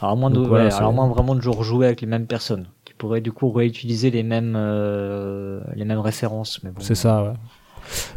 [0.00, 2.26] Alors, à moins, de, Donc voilà, alors moins vraiment de jouer rejouer avec les mêmes
[2.26, 6.60] personnes, qui pourraient du coup réutiliser les mêmes, euh, les mêmes références.
[6.64, 7.32] Mais bon, C'est ça, ouais.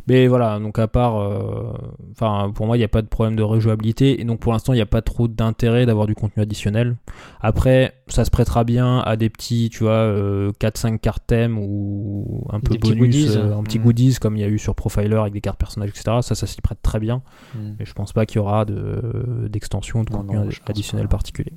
[0.08, 1.74] Mais voilà, donc à part, euh,
[2.12, 4.74] enfin pour moi il n'y a pas de problème de rejouabilité et donc pour l'instant
[4.74, 6.96] il n'y a pas trop d'intérêt d'avoir du contenu additionnel.
[7.42, 12.46] Après ça se prêtera bien à des petits, tu vois, euh, 4-5 cartes thèmes ou
[12.52, 13.38] un peu Des petits bonus, goodies.
[13.38, 13.84] euh, un petit Mm.
[13.84, 16.18] goodies comme il y a eu sur Profiler avec des cartes personnages, etc.
[16.22, 17.22] Ça, ça s'y prête très bien.
[17.56, 17.60] Mm.
[17.80, 21.52] Mais je pense pas qu'il y aura de- d'extension de Non, contenu non, additionnel particulier.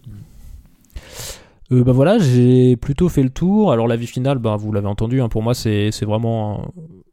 [1.73, 3.71] Euh, bah voilà, j'ai plutôt fait le tour.
[3.73, 6.73] Alors la vie finale, bah, vous l'avez entendu, hein, pour moi c'est c'est vraiment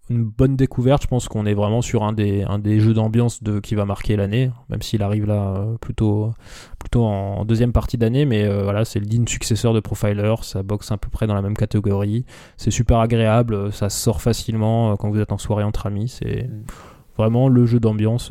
[0.10, 1.04] une bonne découverte.
[1.04, 3.86] Je pense qu'on est vraiment sur un des, un des jeux d'ambiance de, qui va
[3.86, 6.34] marquer l'année, même s'il arrive là euh, plutôt,
[6.80, 8.26] plutôt en deuxième partie d'année.
[8.26, 11.36] Mais euh, voilà, c'est le digne successeur de Profiler, ça boxe à peu près dans
[11.36, 12.26] la même catégorie.
[12.58, 16.08] C'est super agréable, ça sort facilement euh, quand vous êtes en soirée entre amis.
[16.08, 16.50] C'est
[17.18, 18.30] vraiment le jeu d'ambiance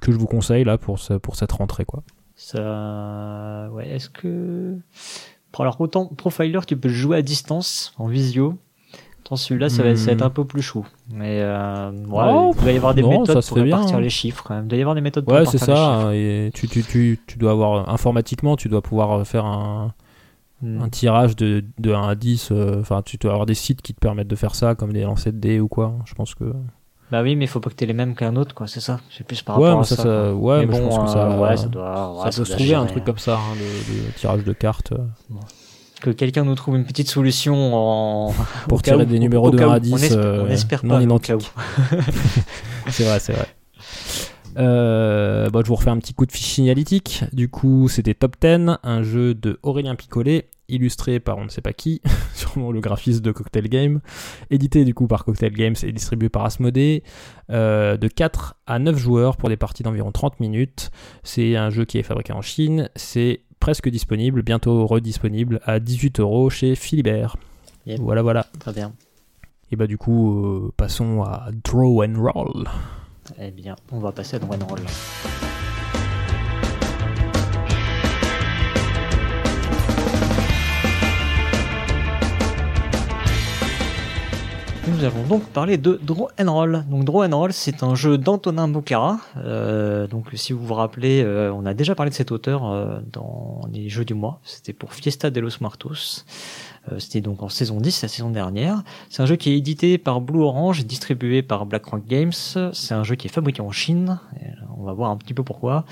[0.00, 1.84] que je vous conseille là pour, pour cette rentrée.
[1.84, 2.02] quoi.
[2.34, 4.78] Ça, ouais, est-ce que.
[5.58, 8.56] Alors, autant Profiler, tu peux jouer à distance, en visio?
[9.32, 10.24] Pense celui-là, ça, va- ça va être Hmm.
[10.24, 10.84] un peu plus chaud.
[11.12, 14.00] Mais euh, ouais, Oh, il doit y avoir des non, méthodes se pour répartir hein.
[14.00, 14.44] les chiffres.
[14.46, 14.64] Quand même.
[14.64, 16.10] Il doit y avoir des méthodes pour Ouais, c'est les ça.
[16.14, 19.92] Et tu, tu, tu, tu dois avoir informatiquement, tu dois pouvoir faire un,
[20.62, 20.80] Hmm.
[20.80, 22.50] un tirage de, de 1 à 10.
[22.52, 25.02] euh, Enfin, tu dois avoir des sites qui te permettent de faire ça, comme des
[25.02, 25.94] lancers de dés ou quoi.
[26.04, 26.52] Je pense que.
[27.10, 28.66] Bah oui, mais il faut pas que t'aies les mêmes qu'un autre, quoi.
[28.68, 29.00] C'est ça.
[29.10, 30.02] C'est plus par ouais, rapport mais à ça, ça.
[30.04, 30.34] ça- quoi.
[30.34, 32.42] ouais, mais mais je bon, pense que euh, ça, ouais, ça doit, ouais, ça se
[32.42, 34.92] doit trouver un truc comme ça, hein, de tirage de cartes.
[34.92, 35.34] euh,
[36.02, 38.32] Que quelqu'un nous trouve une petite solution en
[38.68, 39.72] Pour au tirer où- des numéros de cas 1 où.
[39.72, 41.40] à On 10, espère, euh, on espère non pas, au cas où.
[42.88, 43.46] c'est vrai, c'est vrai.
[44.58, 47.24] Euh, je vous refais un petit coup de fiche signalétique.
[47.32, 51.60] Du coup, c'était Top 10, un jeu de Aurélien Picollet, illustré par on ne sait
[51.60, 52.00] pas qui,
[52.34, 54.00] sûrement le graphiste de Cocktail Game,
[54.50, 57.02] édité du coup par Cocktail Games et distribué par Asmodée,
[57.50, 60.90] euh, de 4 à 9 joueurs pour des parties d'environ 30 minutes.
[61.22, 66.18] C'est un jeu qui est fabriqué en Chine, c'est presque disponible, bientôt redisponible à 18
[66.18, 67.36] euros chez Philibert.
[67.86, 68.00] Yep.
[68.00, 68.46] Voilà, voilà.
[68.58, 68.92] Très bien.
[69.70, 72.68] Et bah du coup, euh, passons à Draw and Roll.
[73.38, 74.80] Eh bien, on va passer à Draw and Roll.
[84.88, 86.84] Nous allons donc parler de Draw and Roll.
[86.90, 89.18] Donc Draw and Roll, c'est un jeu d'Antonin Boucara.
[89.36, 92.98] Euh, donc si vous vous rappelez, euh, on a déjà parlé de cet auteur euh,
[93.12, 94.40] dans les jeux du mois.
[94.42, 96.24] C'était pour Fiesta de los Muertos.
[96.90, 98.82] Euh, C'était donc en saison 10, la saison dernière.
[99.08, 102.32] C'est un jeu qui est édité par Blue Orange et distribué par BlackRock Games.
[102.32, 104.18] C'est un jeu qui est fabriqué en Chine.
[104.40, 105.84] Et on va voir un petit peu pourquoi.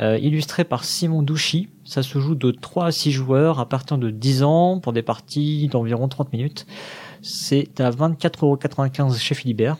[0.00, 1.68] Euh, illustré par Simon Douchy.
[1.84, 5.02] Ça se joue de 3 à 6 joueurs à partir de 10 ans pour des
[5.02, 6.66] parties d'environ 30 minutes.
[7.26, 9.78] C'est à 24,95€ chez Philibert.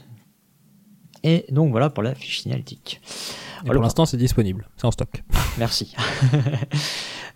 [1.23, 3.01] Et donc voilà pour la fiche signalétique.
[3.05, 5.23] Et Alors- pour l'instant, c'est disponible, c'est en stock.
[5.59, 5.95] Merci.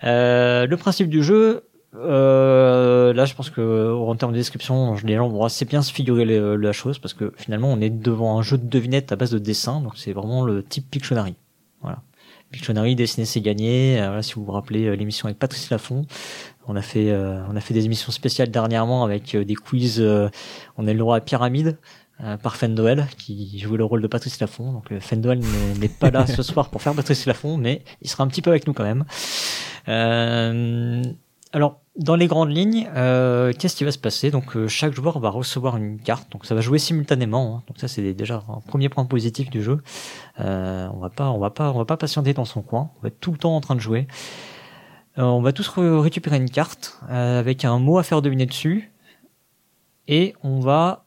[0.05, 1.65] Euh, le principe du jeu,
[1.97, 5.93] euh, là je pense que en termes de description, les gens vont assez bien se
[5.93, 9.17] figurer les- la chose parce que finalement on est devant un jeu de devinettes à
[9.17, 11.35] base de dessin, donc c'est vraiment le type Pictionary.
[11.83, 11.99] Voilà.
[12.53, 14.01] Pictionary, dessiner c'est gagner.
[14.01, 16.07] Euh, voilà, si vous vous rappelez l'émission avec Patrice Laffont,
[16.69, 20.01] on a fait euh, on a fait des émissions spéciales dernièrement avec euh, des quiz.
[20.01, 20.29] euh,
[20.77, 21.77] on a eu le droit à Pyramide
[22.23, 24.73] euh, par Fendoel qui jouait le rôle de Patrice Laffont.
[24.73, 25.41] Donc euh, Fendoel
[25.81, 28.51] n'est- pas là ce soir pour faire Patrice Laffont, mais il sera un petit peu
[28.51, 29.05] avec nous quand même.
[29.89, 31.03] Euh,
[31.53, 32.85] alors dans les grandes lignes,
[33.59, 34.31] qu'est-ce qui va se passer?
[34.31, 37.57] Donc chaque joueur va recevoir une carte, donc ça va jouer simultanément.
[37.57, 37.63] hein.
[37.67, 39.81] Donc ça c'est déjà un premier point positif du jeu.
[40.39, 42.91] On va pas, on va pas, on va pas patienter dans son coin.
[42.99, 44.07] On va être tout le temps en train de jouer.
[45.19, 48.47] Euh, on va tous re- récupérer une carte euh, avec un mot à faire deviner
[48.47, 48.93] dessus,
[50.07, 51.07] et on va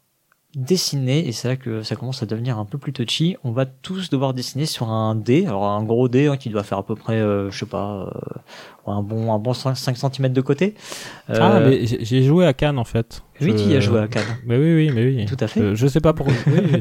[0.56, 1.28] dessiner.
[1.28, 3.38] Et c'est là que ça commence à devenir un peu plus touchy.
[3.44, 6.64] On va tous devoir dessiner sur un dé, alors un gros dé hein, qui doit
[6.64, 8.12] faire à peu près, euh, je sais pas,
[8.88, 10.76] euh, un bon, un bon 5, cm de côté.
[11.30, 13.24] Euh, Ah, mais j'ai joué à Cannes en fait.
[13.40, 14.38] oui, tu y as joué à Cannes.
[14.46, 15.26] Mais oui, oui, mais oui.
[15.26, 15.62] Tout à fait.
[15.62, 16.34] Je, je sais pas pourquoi.
[16.48, 16.80] Oui,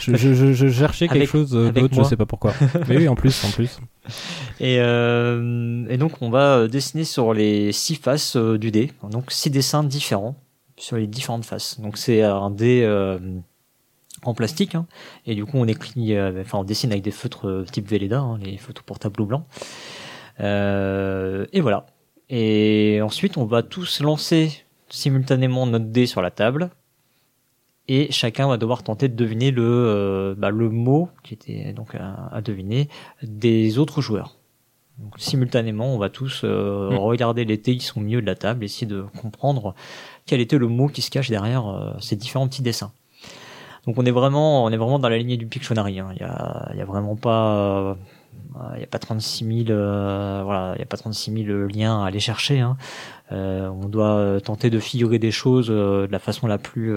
[0.00, 2.52] je, je, je, cherchais quelque Avec- chose euh, d'autre, je sais pas pourquoi.
[2.88, 3.78] mais oui, en plus, en plus.
[4.60, 9.82] Et, et donc on va dessiner sur les six faces du dé, donc six dessins
[9.82, 10.36] différents
[10.76, 11.80] sur les différentes faces.
[11.80, 13.18] Donc c'est un dé euh,
[14.22, 14.86] en plastique, hein,
[15.26, 18.20] et du coup on écrit, euh, enfin on dessine avec des feutres euh, type Velleda,
[18.20, 19.46] hein, les feutres pour tableau blanc.
[20.40, 21.86] Euh, et voilà.
[22.30, 26.70] Et ensuite on va tous lancer simultanément notre dé sur la table.
[27.86, 31.94] Et chacun va devoir tenter de deviner le, euh, bah, le mot qui était donc
[31.94, 32.88] à deviner
[33.22, 34.38] des autres joueurs.
[34.98, 36.96] Donc, simultanément, on va tous euh, Mm.
[36.98, 39.74] regarder les sont au milieu de la table, essayer de comprendre
[40.26, 42.92] quel était le mot qui se cache derrière euh, ces différents petits dessins.
[43.86, 45.98] Donc on est vraiment, on est vraiment dans la lignée du Pictionary.
[45.98, 46.08] hein.
[46.14, 47.54] Il y a, il y a vraiment pas,
[47.90, 47.94] euh,
[48.76, 52.02] il y a pas 36 000, euh, voilà, il y a pas 36 000 liens
[52.02, 52.60] à aller chercher.
[52.60, 52.76] hein.
[53.32, 56.94] Euh, on doit tenter de figurer des choses euh, de la façon la plus,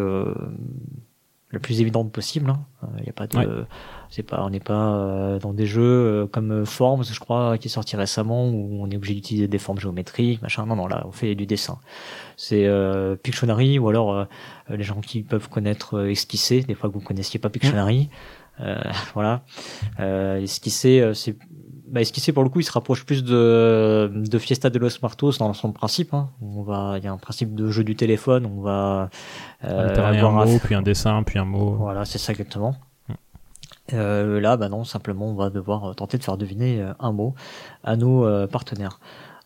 [1.51, 2.49] la plus évidente possible.
[2.49, 2.59] hein.
[2.83, 3.45] Euh, Il y a pas de, Ouais.
[4.09, 7.67] c'est pas, on n'est pas euh, dans des jeux euh, comme Forms, je crois, qui
[7.67, 10.65] est sorti récemment où on est obligé d'utiliser des formes géométriques, machin.
[10.65, 11.79] Non, non, là, on fait du dessin.
[12.35, 14.25] C'est euh, Pictionary ou alors euh,
[14.69, 18.09] les gens qui peuvent connaître euh, Esquisser, des fois que vous connaissiez pas Pictionary.
[18.59, 18.81] Euh,
[19.13, 19.43] voilà.
[19.99, 21.37] Euh, esquisser, c'est
[21.89, 25.37] bah, esquisser pour le coup, il se rapproche plus de, de Fiesta de los Martos
[25.39, 26.13] dans son principe.
[26.13, 26.29] Hein.
[26.41, 28.45] On va, il y a un principe de jeu du téléphone.
[28.45, 29.09] On va
[29.63, 31.71] euh, un avoir à mot, puis un dessin, puis un mot.
[31.75, 32.75] voilà, c'est ça exactement.
[33.07, 33.13] Mm.
[33.93, 37.11] Euh, là, bah non, simplement, on va devoir euh, tenter de faire deviner euh, un
[37.13, 37.35] mot
[37.83, 38.99] à nos euh, partenaires.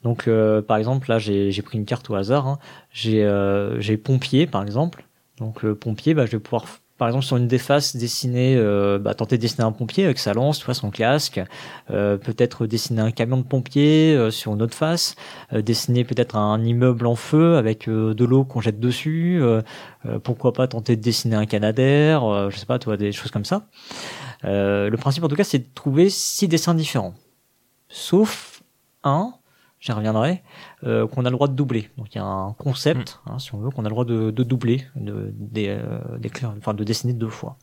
[0.04, 2.48] Donc, euh, par exemple, là, j'ai j'ai pris une carte au hasard.
[2.48, 2.58] hein.
[2.92, 5.06] J'ai euh, j'ai pompier, par exemple.
[5.38, 6.66] Donc, pompier, bah, je vais pouvoir
[7.02, 10.20] par exemple sur une des faces dessiner, euh, bah, tenter de dessiner un pompier avec
[10.20, 11.42] sa lance, toi son casque,
[11.90, 15.16] euh, peut-être dessiner un camion de pompier euh, sur une autre face,
[15.52, 19.42] dessiner peut-être un immeuble en feu avec de l'eau qu'on jette dessus,
[20.24, 23.66] pourquoi pas tenter de dessiner un canadair, je sais pas, toi des choses comme ça.
[24.44, 27.16] Le principe en tout cas c'est de trouver six dessins différents,
[27.90, 28.62] sauf
[29.04, 29.34] un,
[29.82, 30.44] j'y reviendrai,
[30.86, 31.90] euh, qu'on a le droit de doubler.
[31.98, 34.32] Donc il y a un concept, hein, si on veut, qu'on a le droit de,
[34.32, 36.00] de doubler, de, des, euh,
[36.58, 37.58] enfin de dessiner deux fois.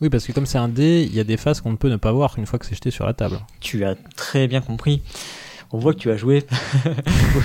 [0.00, 1.88] Oui, parce que comme c'est un dé, il y a des faces qu'on ne peut
[1.88, 3.38] ne pas voir une fois que c'est jeté sur la table.
[3.60, 5.02] Tu as très bien compris.
[5.70, 6.46] On voit que tu as joué.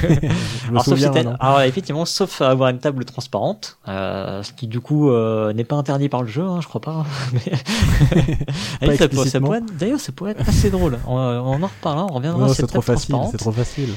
[0.02, 1.06] Je me alors, sauf si
[1.42, 5.66] alors, effectivement, sauf à avoir une table transparente, euh, ce qui du coup euh, n'est
[5.66, 7.06] pas interdit par le jeu, hein, je crois pas.
[7.34, 7.52] Mais-
[9.78, 11.00] D'ailleurs, ça pourrait être assez drôle.
[11.06, 13.90] On, on en reparlera, on reviendra c'est trop facile, c'est trop facile.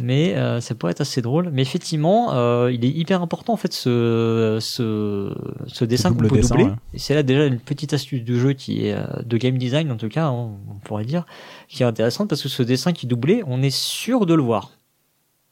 [0.00, 1.50] Mais euh, ça pourrait être assez drôle.
[1.52, 5.34] Mais effectivement, euh, il est hyper important en fait ce ce,
[5.66, 6.70] ce dessin qu'on peut dessin, doubler.
[6.70, 6.76] ouais.
[6.94, 9.90] Et c'est là déjà une petite astuce du jeu qui est euh, de game design
[9.90, 11.24] en tout cas, hein, on pourrait dire,
[11.68, 14.42] qui est intéressante parce que ce dessin qui est doublé, on est sûr de le
[14.42, 14.72] voir.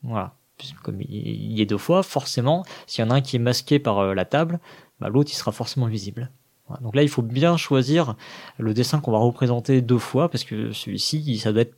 [0.02, 0.34] Voilà.
[0.82, 3.78] Comme il y est deux fois, forcément, s'il y en a un qui est masqué
[3.78, 4.58] par la table,
[5.00, 6.32] bah, l'autre il sera forcément visible.
[6.66, 6.82] Voilà.
[6.82, 8.16] Donc là, il faut bien choisir
[8.58, 11.77] le dessin qu'on va représenter deux fois parce que celui-ci, ça doit être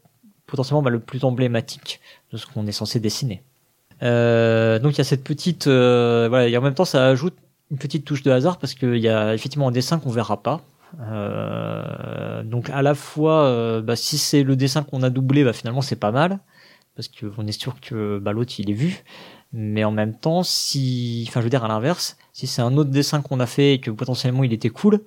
[0.51, 2.01] potentiellement bah, le plus emblématique
[2.33, 3.43] de ce qu'on est censé dessiner.
[4.03, 7.37] Euh, donc il y a cette petite, euh, voilà, en même temps ça ajoute
[7.71, 10.63] une petite touche de hasard parce qu'il y a effectivement un dessin qu'on verra pas.
[11.01, 15.83] Euh, donc à la fois, bah, si c'est le dessin qu'on a doublé, bah, finalement
[15.83, 16.41] c'est pas mal
[16.97, 19.05] parce qu'on est sûr que l'autre il est vu.
[19.53, 22.91] Mais en même temps, si, enfin je veux dire à l'inverse, si c'est un autre
[22.91, 25.01] dessin qu'on a fait et que potentiellement il était cool,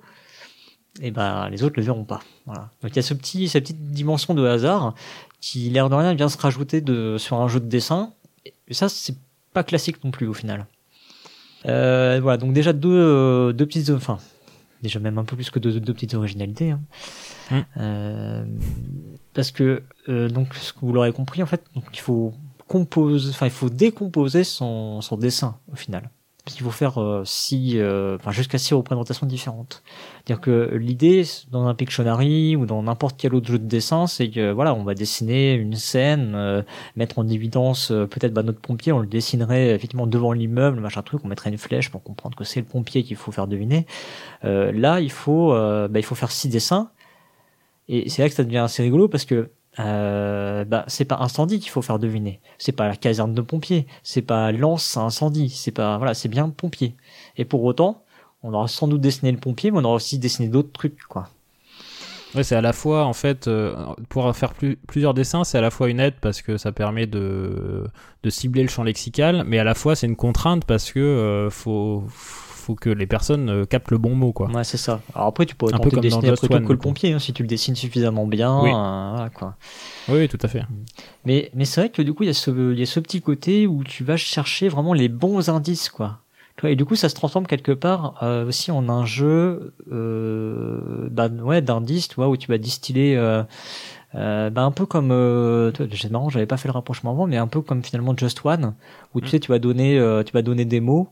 [1.00, 2.20] et ben les autres le verront pas.
[2.46, 2.70] Voilà.
[2.82, 4.94] Donc il y a ce petit, cette petite dimension de hasard
[5.40, 8.12] qui l'air de rien vient se rajouter de, sur un jeu de dessin.
[8.68, 9.16] Et ça, c'est
[9.52, 10.66] pas classique non plus au final.
[11.66, 14.18] Euh, voilà, donc déjà deux, euh, deux petites, enfin,
[14.82, 16.70] déjà même un peu plus que deux, deux petites originalités.
[16.70, 16.80] hein.
[17.50, 17.60] Mm.
[17.76, 18.44] Euh,
[19.34, 22.32] parce que euh, donc ce que vous l'aurez compris en fait, donc il faut
[22.68, 26.10] composer, enfin il faut décomposer son, son dessin au final.
[26.44, 29.82] Parce qu'il faut faire euh, six, euh, enfin jusqu'à six représentations différentes.
[30.24, 34.28] C'est-à-dire que l'idée dans un Pictionary ou dans n'importe quel autre jeu de dessin, c'est
[34.28, 36.62] que voilà, on va dessiner une scène, euh,
[36.96, 41.02] mettre en évidence euh, peut-être bah, notre pompier, on le dessinerait effectivement devant l'immeuble, machin
[41.02, 43.86] truc, on mettrait une flèche pour comprendre que c'est le pompier qu'il faut faire deviner.
[44.44, 46.90] Euh, là, il faut, euh, bah, il faut faire six dessins,
[47.88, 51.58] et c'est là que ça devient assez rigolo parce que euh, bah, c'est pas incendie
[51.60, 55.72] qu'il faut faire deviner, c'est pas la caserne de pompiers, c'est pas lance incendie, c'est
[55.72, 56.94] pas voilà, c'est bien pompier.
[57.36, 58.02] Et pour autant,
[58.42, 61.28] on aura sans doute dessiné le pompier, mais on aura aussi dessiné d'autres trucs, quoi.
[62.34, 63.74] Ouais, c'est à la fois, en fait, euh,
[64.08, 67.06] pouvoir faire plus- plusieurs dessins, c'est à la fois une aide parce que ça permet
[67.06, 67.86] de,
[68.24, 71.50] de cibler le champ lexical, mais à la fois c'est une contrainte parce que euh,
[71.50, 72.02] faut
[72.72, 74.48] que les personnes euh, captent le bon mot, quoi.
[74.50, 75.00] Ouais, c'est ça.
[75.14, 76.78] Alors après, tu pourrais Un peu tenter de comme dans dessiner après tout que le
[76.78, 78.70] pompier, hein, si tu le dessines suffisamment bien, Oui.
[78.70, 79.56] euh, voilà, quoi.
[80.08, 80.62] Oui, oui, tout à fait.
[81.26, 83.00] Mais, mais c'est vrai que du coup, il y, a ce, il y a ce
[83.00, 86.20] petit côté où tu vas chercher vraiment les bons indices, quoi.
[86.62, 91.08] Et du coup, ça se transforme quelque part euh, aussi en un jeu euh,
[91.42, 93.42] ouais, d'indices, tu vois, où tu vas distiller euh,
[94.14, 95.10] euh, bah, un peu comme...
[95.10, 98.40] Euh, c'est marrant, j'avais pas fait le rapprochement avant, mais un peu comme finalement Just
[98.44, 98.74] One,
[99.14, 99.30] où tu Mm.
[99.30, 101.08] sais, tu vas donner, euh, tu vas donner des mots,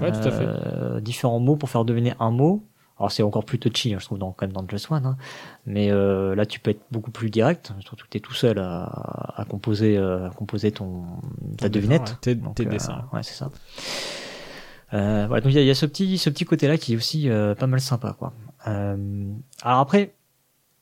[0.00, 0.44] Ouais, tout à fait.
[0.46, 2.64] euh, différents mots pour faire deviner un mot.
[2.98, 5.06] Alors c'est encore plus touchy, hein, je trouve, dans, quand même dans Just One.
[5.06, 5.16] hein.
[5.66, 8.58] Mais euh, là, tu peux être beaucoup plus direct, surtout que tu es tout seul
[8.58, 11.04] à, à composer, euh, à composer ton,
[11.56, 12.10] ta devinette.
[12.26, 12.34] ouais.
[12.34, 13.04] Tes- tes euh, dessins.
[13.12, 13.50] Ouais, c'est ça.
[14.94, 17.28] Euh, voilà, donc il y y a ce petit, ce petit côté-là qui est aussi
[17.28, 18.32] euh, pas mal sympa, quoi.
[18.66, 18.96] Euh,
[19.62, 20.14] alors après,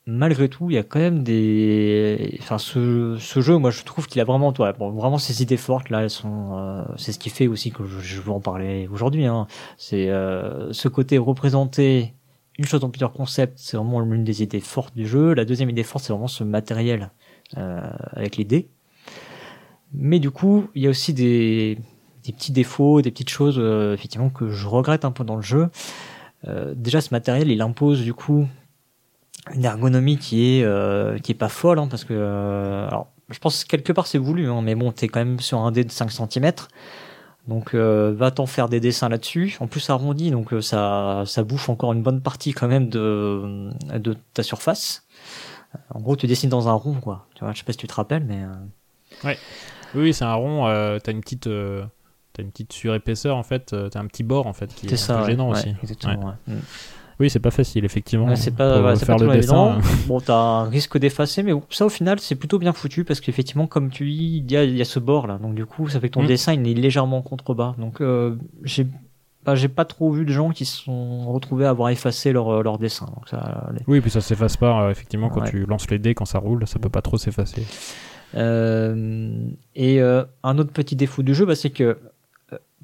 [0.06, 4.06] malgré tout, il y a quand même des, enfin, ce, ce jeu, moi, je trouve
[4.06, 7.18] qu'il a vraiment, ouais, bon, vraiment ses idées fortes là, elles sont, euh, c'est ce
[7.18, 9.26] qui fait aussi que je, je veux en parler aujourd'hui.
[9.26, 9.46] Hein.
[9.76, 12.14] C'est euh, ce côté représenter
[12.58, 15.34] une chose en plusieurs concepts, c'est vraiment l'une des idées fortes du jeu.
[15.34, 17.10] La deuxième idée forte, c'est vraiment ce matériel
[17.56, 17.80] euh,
[18.12, 18.68] avec les dés.
[19.92, 21.78] Mais du coup, il y a aussi des,
[22.24, 25.42] des petits défauts, des petites choses euh, effectivement que je regrette un peu dans le
[25.42, 25.68] jeu.
[26.48, 28.46] Euh, déjà, ce matériel, il impose du coup
[29.54, 33.38] une ergonomie qui est euh, qui est pas folle, hein, parce que euh, alors, je
[33.38, 35.84] pense que quelque part c'est voulu, hein, mais bon, t'es quand même sur un dé
[35.84, 36.52] de 5 cm.
[37.46, 39.56] Donc euh, va t'en faire des dessins là-dessus.
[39.60, 44.16] En plus arrondi, donc ça ça bouffe encore une bonne partie quand même de de
[44.34, 45.06] ta surface.
[45.90, 47.26] En gros, tu dessines dans un rond, quoi.
[47.34, 49.32] Tu vois, je sais pas si tu te rappelles, mais euh, Oui,
[49.94, 50.64] oui, c'est un rond,
[51.02, 51.48] t'as une petite.
[52.32, 55.14] T'as une petite surépaisseur en fait, t'as un petit bord en fait qui est, un
[55.14, 55.74] peu ouais, gênant ouais, aussi.
[55.82, 56.36] Exactement.
[56.46, 56.54] Ouais.
[56.54, 56.60] ouais.
[57.18, 58.26] Oui, c'est pas facile effectivement.
[58.26, 59.78] Ouais, c'est pas, c'est faire pas le dessin.
[60.06, 63.66] Bon, t'as un risque d'effacer, mais ça au final c'est plutôt bien foutu parce qu'effectivement,
[63.66, 65.88] comme tu dis, il y a, il y a ce bord là, donc du coup,
[65.88, 66.26] ça fait que ton Mm.
[66.26, 67.74] dessin il est légèrement en contrebas.
[67.78, 68.86] Donc euh, j'ai
[69.46, 72.62] bah, j'ai pas trop vu de gens qui se sont retrouvés à avoir effacé leur,
[72.64, 73.06] leur dessin.
[73.14, 75.50] Donc ça, les- Oui, puis ça s'efface pas, euh, effectivement, quand Ouais.
[75.50, 77.64] tu lances les dés, quand ça roule, ça peut pas trop s'effacer.
[78.34, 81.94] Euh, et euh, un autre petit défaut du jeu, bah, c'est que euh,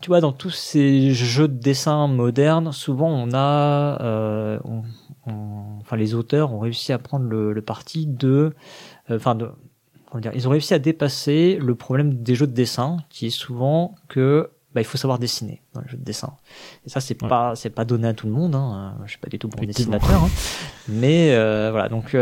[0.03, 4.83] tu vois, dans tous ces jeux de dessin modernes, souvent on a, euh, on-
[5.27, 8.53] on- enfin les auteurs ont réussi à prendre le, le parti de,
[9.11, 9.49] euh, enfin de,
[10.11, 13.31] comment dire, ils ont réussi à dépasser le problème des jeux de dessin, qui est
[13.31, 16.33] souvent que bah, il faut savoir dessiner dans les jeux de dessin.
[16.87, 17.29] Et ça, c'est Ouais.
[17.29, 18.55] pas, c'est pas donné à tout le monde.
[18.55, 18.97] Hein.
[19.05, 20.29] Je suis pas du tout bon dessinateur, hein.
[20.89, 21.89] mais euh, voilà.
[21.91, 22.17] Donc,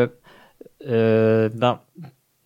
[0.84, 1.78] ben,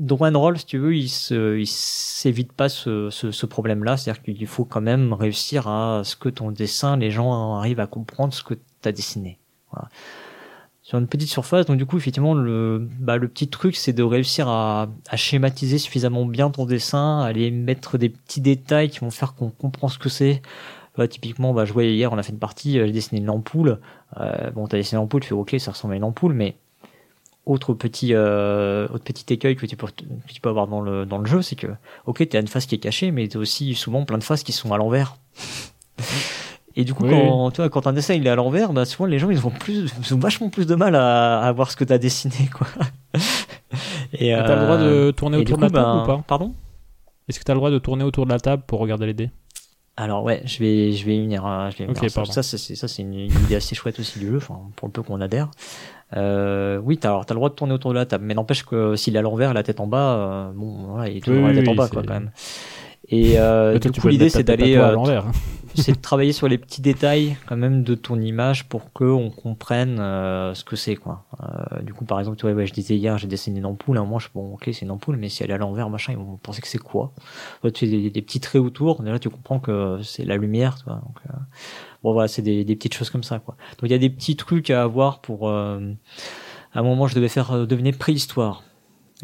[0.00, 3.96] Roll, si tu veux, il s'évite pas ce, ce, ce problème-là.
[3.96, 7.86] C'est-à-dire qu'il faut quand même réussir à ce que ton dessin, les gens arrivent à
[7.86, 9.38] comprendre ce que tu as dessiné.
[9.72, 9.88] Voilà.
[10.82, 14.02] Sur une petite surface, donc du coup, effectivement, le, bah, le petit truc, c'est de
[14.02, 18.98] réussir à, à schématiser suffisamment bien ton dessin, à aller mettre des petits détails qui
[18.98, 20.42] vont faire qu'on comprend ce que c'est.
[20.98, 23.30] Bah, typiquement, bah, je voyais hier, on a fait une partie, euh, j'ai dessiné une
[23.30, 23.80] ampoule.
[24.20, 26.56] Euh, bon, t'as dessiné l'ampoule, tu fais ok, ça ressemble à une ampoule, mais
[27.46, 31.04] autre petit, euh, autre petit écueil que tu peux, que tu peux avoir dans le,
[31.06, 31.66] dans le jeu, c'est que,
[32.06, 34.52] ok, t'as une face qui est cachée, mais t'as aussi souvent plein de faces qui
[34.52, 35.16] sont à l'envers.
[36.76, 38.84] Et du coup, Oui, quand, tu vois, quand un dessin il est à l'envers, bah,
[38.84, 41.70] souvent les gens ils ont plus, ils ont vachement plus de mal à, à voir
[41.70, 42.66] ce que t'as dessiné, quoi.
[44.12, 46.06] Et, Et T'as le droit de tourner et du autour de la table ben, ou
[46.06, 46.54] pas Pardon?
[47.28, 49.30] Est-ce que t'as le droit de tourner autour de la table pour regarder les dés?
[49.96, 51.44] Alors ouais, je vais, je vais y venir.
[51.46, 52.24] hein, Je vais y venir à ça.
[52.34, 54.88] ça, c'est, c'est- ça, c'est une, une idée assez chouette aussi du jeu, enfin, pour
[54.88, 55.50] le peu qu'on adhère.
[56.16, 58.64] Euh, oui, t'as, alors, t'as le droit de tourner autour de la table, mais n'empêche
[58.64, 61.42] que s'il est à l'envers, la tête en bas, euh, bon, voilà, il est toujours
[61.42, 62.30] Oui, la tête oui, en bas, quoi, quand même.
[63.08, 65.26] Et euh, toi, du coup, l'idée, c'est à d'aller, toi à euh, l'envers.
[65.26, 65.32] hein.
[65.74, 69.28] c'est de travailler sur les petits détails quand même de ton image pour que on
[69.30, 71.24] comprenne euh, ce que c'est quoi.
[71.42, 73.98] Euh, du coup par exemple tu vois ouais, je disais hier j'ai dessiné une ampoule,
[73.98, 76.12] hein, moi je bon ok c'est une ampoule mais si elle est à l'envers machin
[76.12, 77.12] ils vont penser que c'est quoi.
[77.60, 80.76] Toi, tu fais des, des petits traits autour, déjà tu comprends que c'est la lumière
[80.76, 80.94] tu vois.
[81.04, 81.32] Donc, euh,
[82.04, 83.56] bon voilà c'est des, petites choses comme ça quoi.
[83.78, 85.80] Donc il y a des petits trucs à avoir pour euh,
[86.72, 88.62] à un moment je devais faire euh, deviner préhistoire.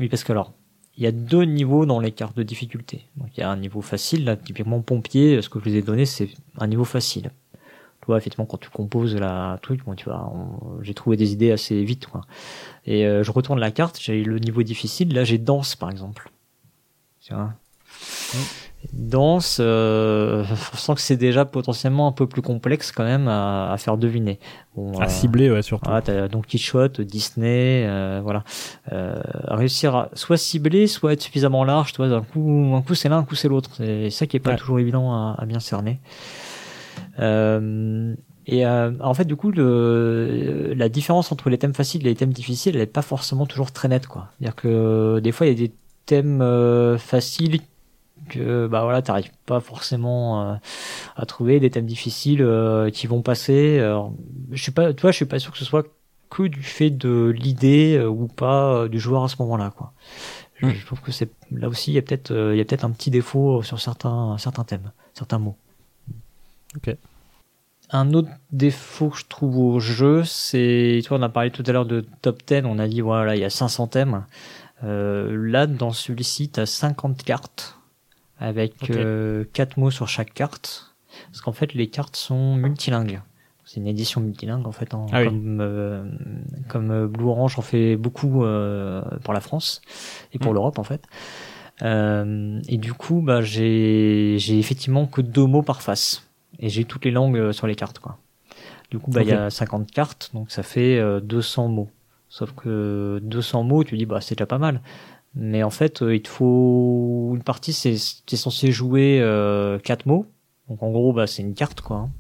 [0.00, 0.52] Oui parce que alors
[0.96, 3.06] il y a deux niveaux dans les cartes de difficulté.
[3.16, 5.80] Donc il y a un niveau facile, là, typiquement pompier, ce que je vous ai
[5.80, 6.28] donné, c'est
[6.58, 7.30] un niveau facile.
[7.54, 10.30] Tu vois, effectivement, quand tu composes la truc, tu vois,
[10.82, 12.22] j'ai trouvé des idées assez vite, quoi.
[12.84, 16.30] Et euh, je retourne la carte, j'ai le niveau difficile, là j'ai danse, par exemple.
[17.22, 17.54] Tu vois?
[18.94, 23.70] Danse, euh, on sent que c'est déjà potentiellement un peu plus complexe quand même à,
[23.72, 24.38] à faire deviner.
[24.74, 25.84] Bon, À euh, cibler, ouais, surtout.
[25.86, 28.42] voilà, t'as Don Quichotte, Disney, euh, voilà.
[28.92, 32.94] Euh, réussir à soit cibler, soit être suffisamment large, tu vois, d'un coup, un coup
[32.94, 33.70] c'est l'un, un coup c'est l'autre.
[33.74, 34.56] C'est ça qui est pas Ouais.
[34.56, 36.00] toujours évident à, à bien cerner.
[37.18, 38.14] Euh,
[38.46, 42.16] et euh, en fait, du coup, le, la différence entre les thèmes faciles et les
[42.16, 44.28] thèmes difficiles, elle est pas forcément toujours très nette, quoi.
[44.38, 45.72] C'est-à-dire que des fois, il y a des
[46.06, 47.60] thèmes euh, faciles
[48.28, 50.54] que bah voilà t'arrives pas forcément euh,
[51.16, 54.12] à trouver des thèmes difficiles euh, qui vont passer Alors,
[54.52, 55.86] je suis pas tu vois je suis pas sûr que ce soit
[56.30, 59.92] que du fait de l'idée euh, ou pas du joueur à ce moment-là quoi
[60.56, 60.70] je, Hmm.
[60.70, 62.90] je trouve que c'est là aussi il y a peut-être il y a peut-être un
[62.92, 65.56] petit défaut sur certains certains thèmes certains mots
[66.76, 66.96] Ok.
[67.90, 71.64] un autre défaut que je trouve au jeu, c'est, tu vois, on a parlé tout
[71.66, 74.24] à l'heure de top 10, on a dit, voilà, il y a 500 thèmes.
[74.82, 77.79] Là, dans celui-ci, tu as 50 cartes,
[78.40, 78.90] avec Ok.
[78.90, 80.94] euh, 4 mots sur chaque carte.
[81.30, 83.20] Parce qu'en fait, les cartes sont multilingues.
[83.64, 85.28] C'est une édition multilingue, en fait, en- Ah oui.
[85.28, 86.04] comme, euh,
[86.68, 89.80] comme euh, Blue Orange en fait beaucoup euh, pour la France
[90.32, 90.54] et pour Mm.
[90.54, 91.06] l'Europe, en fait.
[91.82, 96.26] Et du coup, bah, j'ai j'ai effectivement que deux mots par face.
[96.58, 98.18] Et j'ai toutes les langues sur les cartes, quoi.
[98.90, 101.88] Du coup, bah, il y a 50 cartes, donc ça fait euh, 200 mots.
[102.28, 104.80] Sauf que 200 mots, tu dis, bah, c'est déjà pas mal.
[105.34, 107.94] Mais en fait, euh, il te faut une partie, c'est
[108.26, 110.26] t'es censé jouer euh, 4 mots.
[110.68, 111.96] Donc en gros, bah, c'est une carte, quoi.
[111.96, 112.10] hein.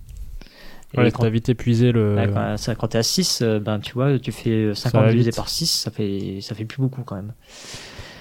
[0.94, 2.16] Et Ouais, quand, t'as vite épuisé le.
[2.16, 5.10] ouais, quand, ça- quand t'es à 6, euh, ben, tu vois, tu fais 50 va
[5.10, 5.36] divisé vite.
[5.36, 7.32] par 6, ça fait, ça fait plus beaucoup quand même.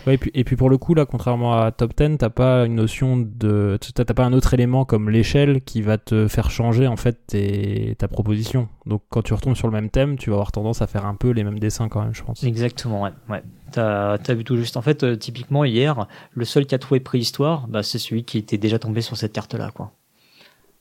[0.08, 2.66] Ouais, et, puis, et puis pour le coup, là, contrairement à Top 10, t'as pas
[2.66, 3.78] une notion de.
[3.93, 7.95] T'as pas un autre élément comme l'échelle qui va te faire changer en fait tes-
[7.97, 8.70] ta proposition.
[8.86, 11.16] Donc quand tu retombes sur le même thème, tu vas avoir tendance à faire un
[11.16, 12.43] peu les mêmes dessins quand même, je pense.
[12.43, 13.12] Exactement, ouais.
[13.30, 13.43] ouais.
[13.72, 14.78] T'as as vu tout juste.
[14.78, 18.38] En fait, euh, typiquement, hier, le seul qui a trouvé préhistoire, bah, c'est celui qui
[18.38, 19.91] était déjà tombé sur cette carte-là, quoi.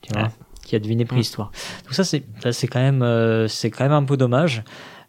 [0.01, 0.29] Tu vois Ouais.
[0.65, 1.51] Qui a deviné préhistoire.
[1.85, 2.23] Donc ça, c'est
[2.69, 4.63] quand même, euh, c'est quand même un peu dommage.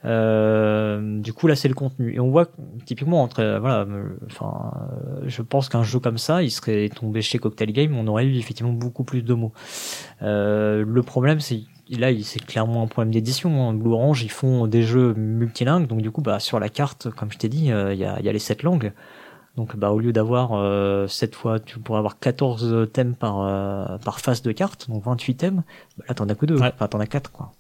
[0.06, 2.14] Euh, du coup, là, c'est le contenu.
[2.16, 2.52] Et on voit, que,
[2.86, 4.72] typiquement, entre, euh, voilà, euh, enfin,
[5.26, 8.38] je pense qu'un jeu comme ça, il serait tombé chez Cocktail Game, on aurait eu
[8.38, 9.52] effectivement beaucoup plus de mots.
[10.22, 13.70] Euh, le problème, c'est là, c'est clairement un problème d'édition.
[13.70, 13.74] hein.
[13.74, 17.32] Blue Orange, ils font des jeux multilingues, donc du coup, bah, sur la carte, comme
[17.32, 18.94] je t'ai dit, euh, il y, a, il y a les sept langues.
[19.58, 23.98] Donc bah au lieu d'avoir euh, cette fois tu pourrais avoir 14 thèmes par euh,
[23.98, 25.64] par face de carte, donc 28 thèmes.
[25.98, 26.72] Bah, là t'en as que deux, Ouais.
[26.74, 27.52] enfin t'en as quatre quoi.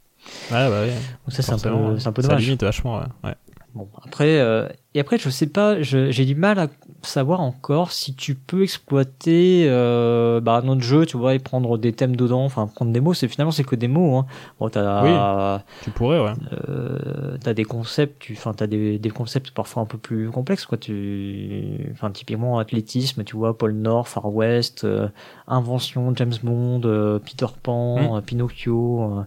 [0.51, 0.89] Ouais, bah ouais.
[1.25, 1.69] Donc ça c'est un peu
[2.05, 3.33] un peu Ça limite vachement, ouais.
[3.75, 6.67] Bon, après, euh, et après, je sais pas, je- j'ai du mal à
[7.03, 11.77] savoir encore si tu peux exploiter euh, bah, un autre jeu, tu vois, et prendre
[11.77, 13.13] des thèmes dedans, enfin prendre des mots.
[13.13, 14.17] C'est finalement c'est que des mots.
[14.17, 14.25] Hein.
[14.59, 16.31] Bon, t'as Tu pourrais, ouais.
[16.67, 20.65] euh, t'as des concepts, tu, enfin t'as des, des concepts parfois un peu plus complexes,
[20.65, 20.79] quoi.
[20.79, 25.09] Tu, enfin typiquement athlétisme, tu vois, Pôle Nord, Far West, euh,
[25.47, 28.15] invention, James Bond, euh, Peter Pan, Mm.
[28.17, 29.23] euh, Pinocchio.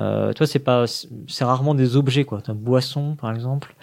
[0.00, 0.84] Euh, euh, toi, c'est pas,
[1.28, 2.40] c'est rarement des objets, quoi.
[2.42, 3.74] T'as boisson, par exemple.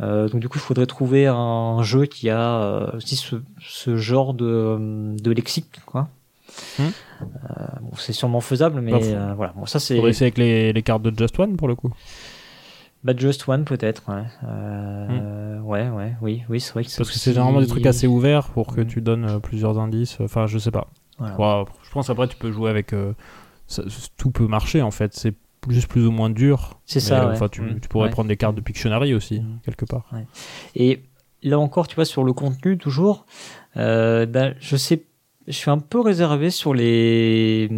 [0.00, 3.96] Euh, donc du coup, il faudrait trouver un jeu qui a euh, aussi ce, ce
[3.96, 6.08] genre de, de lexique, quoi.
[6.78, 6.82] Hmm.
[7.20, 9.52] Euh, bon, c'est sûrement faisable, mais Bah, euh, voilà.
[9.56, 9.96] Bon, ça c'est.
[9.96, 11.92] Faudrait essayer avec les, les cartes de Just One pour le coup.
[13.04, 14.24] Bah Just One peut-être, ouais.
[14.44, 16.96] Euh, Ouais, ouais, oui, oui, c'est vrai que Hmm.
[16.98, 18.86] Parce que c'est généralement des trucs assez ouverts pour que Mm.
[18.86, 20.16] tu donnes euh, plusieurs indices.
[20.20, 20.88] Enfin, je sais pas.
[21.18, 21.64] Voilà.
[21.82, 22.92] Je pense après tu peux jouer avec.
[22.92, 23.12] euh,
[23.68, 23.84] ça-
[24.16, 25.14] tout peut marcher en fait.
[25.14, 25.34] C'est
[25.68, 26.80] juste plus ou moins dur.
[26.86, 27.32] C'est ça, euh, ouais.
[27.34, 27.80] Enfin, tu, Mm.
[27.80, 28.10] tu pourrais Ouais.
[28.10, 29.60] prendre des cartes de Pictionary aussi, Mm.
[29.64, 30.10] quelque part.
[30.74, 31.02] Et
[31.42, 33.24] là encore, tu vois, sur le contenu toujours,
[33.76, 35.04] euh, bah, je sais,
[35.46, 37.68] je suis un peu réservé sur les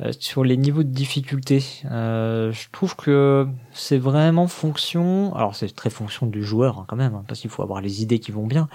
[0.00, 1.62] euh, sur les niveaux de difficulté.
[1.90, 5.34] Euh, je trouve que c'est vraiment fonction.
[5.36, 8.02] Alors c'est très fonction du joueur hein, quand même, hein, parce qu'il faut avoir les
[8.02, 8.68] idées qui vont bien.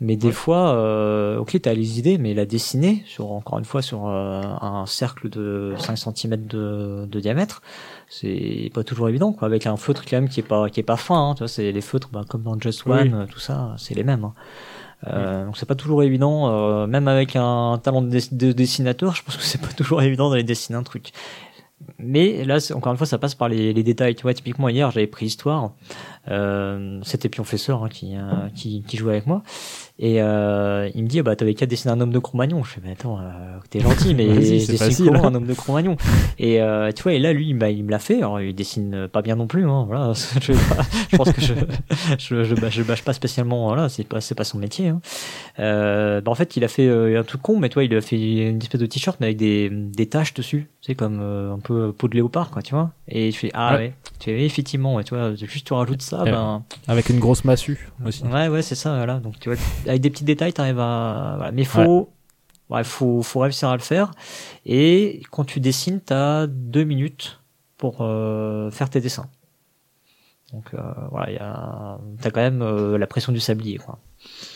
[0.00, 0.32] Mais des Ouais.
[0.32, 4.42] fois, euh, ok, t'as les idées, mais la dessiner sur encore une fois sur euh,
[4.60, 7.62] un cercle de 5 cm de, de diamètre,
[8.08, 9.46] c'est pas toujours évident quoi.
[9.46, 11.48] Avec un feutre quand même qui est pas qui est pas fin, hein, tu vois,
[11.48, 12.92] c'est les feutres bah, comme dans Just Oui.
[12.98, 14.24] One, tout ça, c'est les mêmes.
[14.24, 14.34] hein.
[15.06, 19.22] Euh, Donc c'est pas toujours évident, euh, même avec un talent de, de dessinateur, je
[19.22, 21.12] pense que c'est pas toujours évident d'aller dessiner un truc.
[21.98, 24.14] Mais là, encore une fois, ça passe par les, les détails.
[24.14, 25.72] Tu vois, typiquement hier, j'avais pris histoire.
[26.28, 28.22] Euh, C'était Pionfesseur hein, qui, euh,
[28.54, 29.42] qui qui jouait avec moi.
[29.98, 32.64] Et euh, il me dit, bah t'avais qu'à dessiner un homme de Cro-Magnon.
[32.64, 35.96] Je fais, mais attends, euh, t'es gentil, mais dessine comment un homme de Cro-Magnon?
[36.38, 36.60] Et
[36.96, 38.18] tu vois, et là, lui, bah, il me l'a fait.
[38.18, 39.68] Alors, il dessine pas bien non plus.
[39.68, 41.54] Hein, voilà, je, vais pas- je pense que je
[42.18, 43.66] je, je, bâche, je bâche pas spécialement.
[43.68, 44.88] Voilà, c'est pas c'est pas son métier.
[44.88, 45.00] Hein.
[45.58, 48.18] Bah, en fait, il a fait un truc con, mais toi, il a fait
[48.48, 50.70] une espèce de t-shirt mais avec des des taches dessus.
[50.80, 52.90] C'est comme un peu peau de léopard, quoi, tu vois.
[53.08, 53.78] Et je fais ah Ouais.
[53.78, 53.92] ouais.
[54.18, 56.30] Tu fais effectivement, ouais, tu vois, juste tu rajoutes ça, Ouais.
[56.30, 58.24] ben Avec une grosse massue aussi.
[58.24, 59.18] Ouais, ouais, c'est ça, voilà.
[59.18, 61.52] Donc, tu vois, avec des petits détails, t'arrives à, voilà.
[61.52, 62.10] Mais faut,
[62.70, 62.84] ouais.
[62.84, 64.12] faut, faut réussir à le faire.
[64.66, 67.40] Et quand tu dessines, t'as deux minutes
[67.76, 69.26] pour euh, faire tes dessins.
[70.52, 73.98] Donc, euh, voilà, il y a, t'as quand même euh, la pression du sablier, quoi.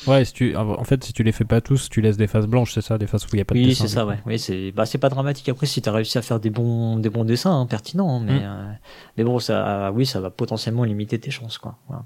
[0.07, 2.47] Ouais, si tu, en fait, si tu les fais pas tous, tu laisses des faces
[2.47, 4.03] blanches, c'est ça, des faces où il y a pas de Oui, dessin, c'est ça,
[4.03, 4.09] coup.
[4.11, 4.19] ouais.
[4.27, 7.25] Oui, c'est, bah, pas dramatique après si t'as réussi à faire des bons, des bons
[7.25, 8.43] dessins, hein, pertinents, hein, mais, Mm.
[8.45, 8.73] euh,
[9.19, 11.77] mais bon, ça, oui, ça va potentiellement limiter tes chances, quoi.
[11.89, 12.05] Voilà.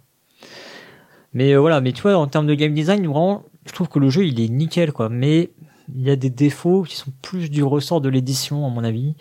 [1.35, 3.99] Mais euh, voilà, mais tu vois, en termes de game design, vraiment, je trouve que
[3.99, 5.09] le jeu, il est nickel, quoi.
[5.09, 5.51] Mais
[5.95, 9.15] il y a des défauts qui sont plus du ressort de l'édition, à mon avis,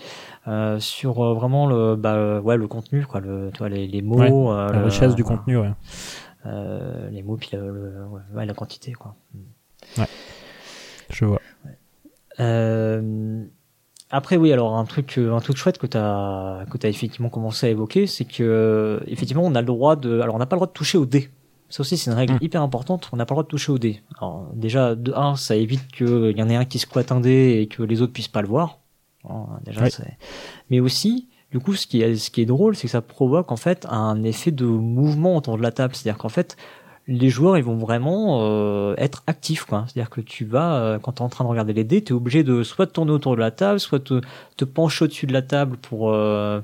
[0.47, 3.19] euh, sur euh, vraiment le, bah, ouais, le contenu, quoi.
[3.19, 5.71] Le, tu vois, les, les mots, La richesse du contenu, ouais.
[6.45, 9.15] Euh, les mots, puis le, le- ouais, ouais, la quantité, quoi.
[11.09, 11.41] Je vois.
[12.39, 13.43] Euh,
[14.09, 17.29] après oui alors un truc euh, un truc chouette que tu as que tu effectivement
[17.29, 20.45] commencé à évoquer c'est que euh, effectivement on a le droit de alors on n'a
[20.45, 21.29] pas le droit de toucher au dé.
[21.69, 22.39] Ça aussi c'est une règle Mm.
[22.41, 24.01] hyper importante, on n'a pas le droit de toucher au dé.
[24.17, 27.59] Alors déjà de un ça évite qu'il y en ait un qui squatte un dé
[27.61, 28.79] et que les autres puissent pas le voir.
[29.65, 29.89] Déjà Oui.
[30.69, 33.51] mais aussi du coup ce qui est ce qui est drôle c'est que ça provoque
[33.51, 36.57] en fait un effet de mouvement autour de la table, c'est-à-dire qu'en fait
[37.07, 39.85] les joueurs ils vont vraiment euh, être actifs quoi.
[39.87, 41.83] C'est à dire que tu vas euh, quand tu es en train de regarder les
[41.83, 44.21] dés tu es obligé de soit tourner autour de la table soit te,
[44.55, 46.61] te pencher au-dessus de la table pour euh,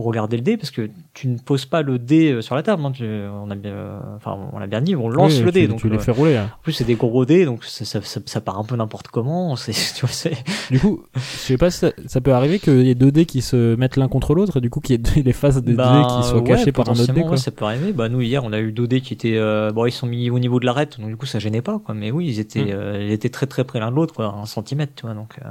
[0.00, 2.62] pour regarder le dé parce que tu ne poses pas le dé euh, sur la
[2.62, 5.52] table hein, tu- on a bien enfin on l'a bien dit on lance Oui, le
[5.52, 6.36] tu, dé donc tu les euh, fais rouler.
[6.38, 6.50] hein.
[6.58, 9.08] en plus c'est des gros dés donc ça, ça, ça, ça part un peu n'importe
[9.08, 10.32] comment c'est tu vois c'est
[10.70, 13.42] Du coup, je sais pas si ça, peut arriver qu'il y ait deux dés qui
[13.42, 15.92] se mettent l'un contre l'autre et du coup qu'il y ait les faces des Bah,
[16.00, 17.20] dés qui soient ouais, cachées par un autre dé.
[17.20, 17.32] Quoi.
[17.32, 17.92] ouais, ça peut arriver.
[17.92, 20.30] Bah, nous, hier, on a eu deux dés qui étaient, euh, bon, ils sont mis
[20.30, 21.94] au niveau de l'arête, donc du coup, ça gênait pas, quoi.
[21.94, 22.70] Mais oui, ils étaient, Mm.
[22.72, 25.34] euh, ils étaient très très près l'un de l'autre, quoi, un centimètre, tu vois, donc,
[25.44, 25.48] euh,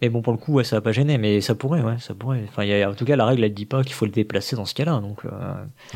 [0.00, 2.14] mais bon, pour le coup, ouais, ça va pas gêner, mais ça pourrait, ouais, ça
[2.14, 2.42] pourrait.
[2.48, 4.10] Enfin, il y a, en tout cas, la règle, elle dit pas qu'il faut le
[4.12, 5.30] déplacer dans ce cas-là, donc, euh,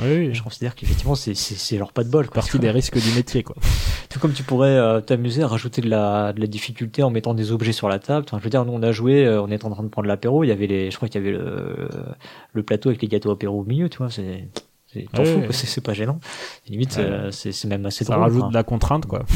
[0.00, 0.34] Oui, oui.
[0.34, 2.34] je considère qu'effectivement, c'est, c'est, c'est genre pas de bol, quoi.
[2.42, 3.54] Partie des risques du métier, quoi.
[4.10, 7.32] Tout comme tu pourrais euh, t'amuser à rajouter de la, de la difficulté en mettant
[7.34, 8.26] des objets sur la table.
[8.28, 10.08] Enfin, je veux dire, nous on a joué, euh, on était en train de prendre
[10.08, 10.42] l'apéro.
[10.44, 11.88] Il y avait les, je crois qu'il y avait le,
[12.52, 13.88] le plateau avec les gâteaux apéro au milieu.
[13.88, 14.48] Tu vois, c'est,
[14.92, 15.52] c'est t'en Ouais, fous, ouais.
[15.52, 16.18] c'est, pas gênant.
[16.68, 17.04] Limite, Ouais.
[17.04, 18.24] euh, c'est, c'est même assez Ça drôle.
[18.24, 18.48] rajoute quoi.
[18.50, 19.22] de la contrainte, quoi.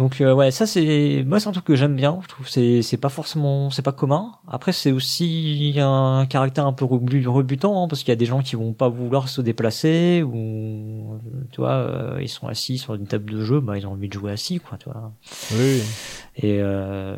[0.00, 2.20] Donc euh, ouais, ça c'est moi c'est un truc que j'aime bien.
[2.22, 4.32] Je trouve c'est c'est pas forcément c'est pas commun.
[4.48, 8.40] Après c'est aussi un caractère un peu rebutant hein, parce qu'il y a des gens
[8.40, 11.20] qui vont pas vouloir se déplacer ou
[11.52, 14.08] tu vois euh, ils sont assis sur une table de jeu, bah ils ont envie
[14.08, 15.12] de jouer assis quoi, tu vois.
[15.52, 15.82] Oui.
[16.36, 17.14] Et euh,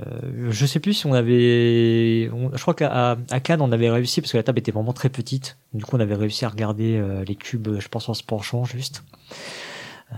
[0.51, 4.33] je sais plus si on avait, je crois qu'à à Cannes on avait réussi parce
[4.33, 5.57] que la table était vraiment très petite.
[5.73, 8.65] Du coup on avait réussi à regarder euh, les cubes, je pense en se penchant
[8.65, 9.05] juste.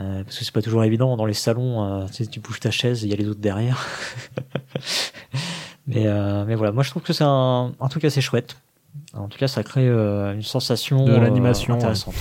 [0.00, 1.84] Euh, parce que c'est pas toujours évident dans les salons.
[1.84, 3.86] Euh, tu, sais, tu bouges ta chaise, il y a les autres derrière.
[5.86, 8.56] mais euh, mais voilà, moi je trouve que c'est un, un truc assez chouette.
[9.12, 12.14] En tout cas, ça crée une sensation de l'animation intéressante.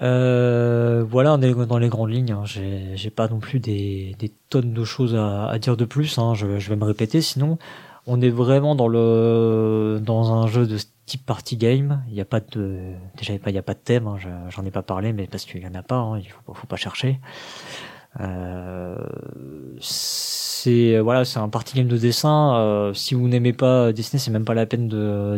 [0.00, 2.32] Euh, voilà dans les grandes lignes.
[2.32, 2.44] Hein.
[2.44, 6.18] J'ai pas non plus des, des, tonnes de choses à, à dire de plus.
[6.18, 6.34] Hein.
[6.34, 7.20] Je, je, vais me répéter.
[7.20, 7.58] Sinon,
[8.06, 10.78] on est vraiment dans le dans un jeu de
[11.08, 12.02] type party game.
[12.08, 14.06] Il n'y a pas de déjà il n'y a pas de thème.
[14.06, 14.16] Hein.
[14.50, 15.96] J'en ai pas parlé, mais parce qu'il y en a pas.
[15.96, 16.18] Hein.
[16.18, 17.18] Il faut, faut pas chercher.
[18.20, 18.96] Euh,
[19.80, 22.56] c'est voilà, c'est un party game de dessin.
[22.56, 24.88] Euh, si vous n'aimez pas dessiner, c'est même pas la peine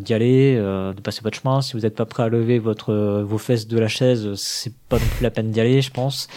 [0.01, 1.61] d'y aller, euh, de passer votre chemin.
[1.61, 4.99] Si vous n'êtes pas prêt à lever votre vos fesses de la chaise, c'est pas
[4.99, 6.29] non plus la peine d'y aller, je pense.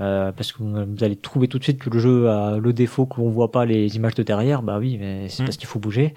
[0.00, 3.04] Euh, parce que vous allez trouver tout de suite que le jeu a le défaut
[3.04, 4.62] qu'on voit pas les images de derrière.
[4.62, 5.46] Bah oui, mais c'est mm.
[5.46, 6.14] parce qu'il faut bouger.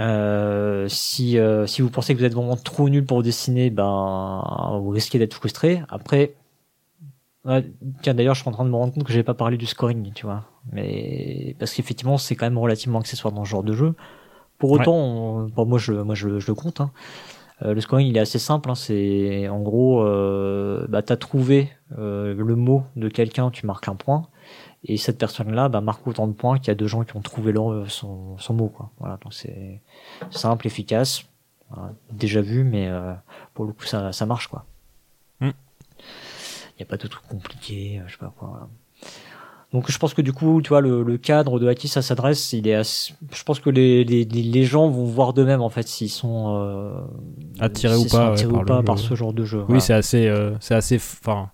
[0.00, 4.42] Euh, si euh, si vous pensez que vous êtes vraiment trop nul pour dessiner, ben
[4.80, 5.82] vous risquez d'être frustré.
[5.88, 6.34] Après,
[8.02, 9.66] tiens d'ailleurs, je suis en train de me rendre compte que j'ai pas parlé du
[9.66, 10.44] scoring, tu vois.
[10.72, 13.94] Mais parce qu'effectivement, c'est quand même relativement accessoire dans ce genre de jeu.
[14.58, 16.80] Pour autant, moi je moi je, je le compte.
[16.80, 16.90] Hein.
[17.62, 21.16] Euh, le scoring il est assez simple, hein, c'est en gros, euh, bah, tu as
[21.16, 24.26] trouvé euh, le mot de quelqu'un, tu marques un point,
[24.84, 27.20] et cette personne-là bah, marque autant de points qu'il y a deux gens qui ont
[27.20, 28.68] trouvé leur, son, son mot.
[28.68, 28.90] Quoi.
[28.98, 29.80] Voilà, donc c'est
[30.30, 31.24] simple, efficace,
[32.10, 33.12] déjà vu, mais euh,
[33.54, 34.64] pour le coup ça, ça marche quoi.
[35.40, 35.52] Il mm.
[36.78, 38.48] n'y a pas de truc compliqué, je sais pas quoi.
[38.48, 38.68] Voilà.
[39.72, 42.02] Donc je pense que du coup, tu vois, le, le cadre de à qui ça
[42.02, 43.14] s'adresse, il est.
[43.32, 47.00] Je pense que les, les, les gens vont voir d'eux-mêmes en fait s'ils sont euh,
[47.60, 49.64] attirés ou pas, attirés ou pas par ce genre de jeu.
[49.68, 51.50] Oui, c'est assez, euh, c'est assez, enfin,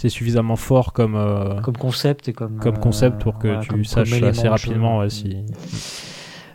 [0.00, 4.22] c'est suffisamment fort comme euh, comme concept et comme comme concept pour que tu saches
[4.22, 5.36] assez rapidement ouais, si.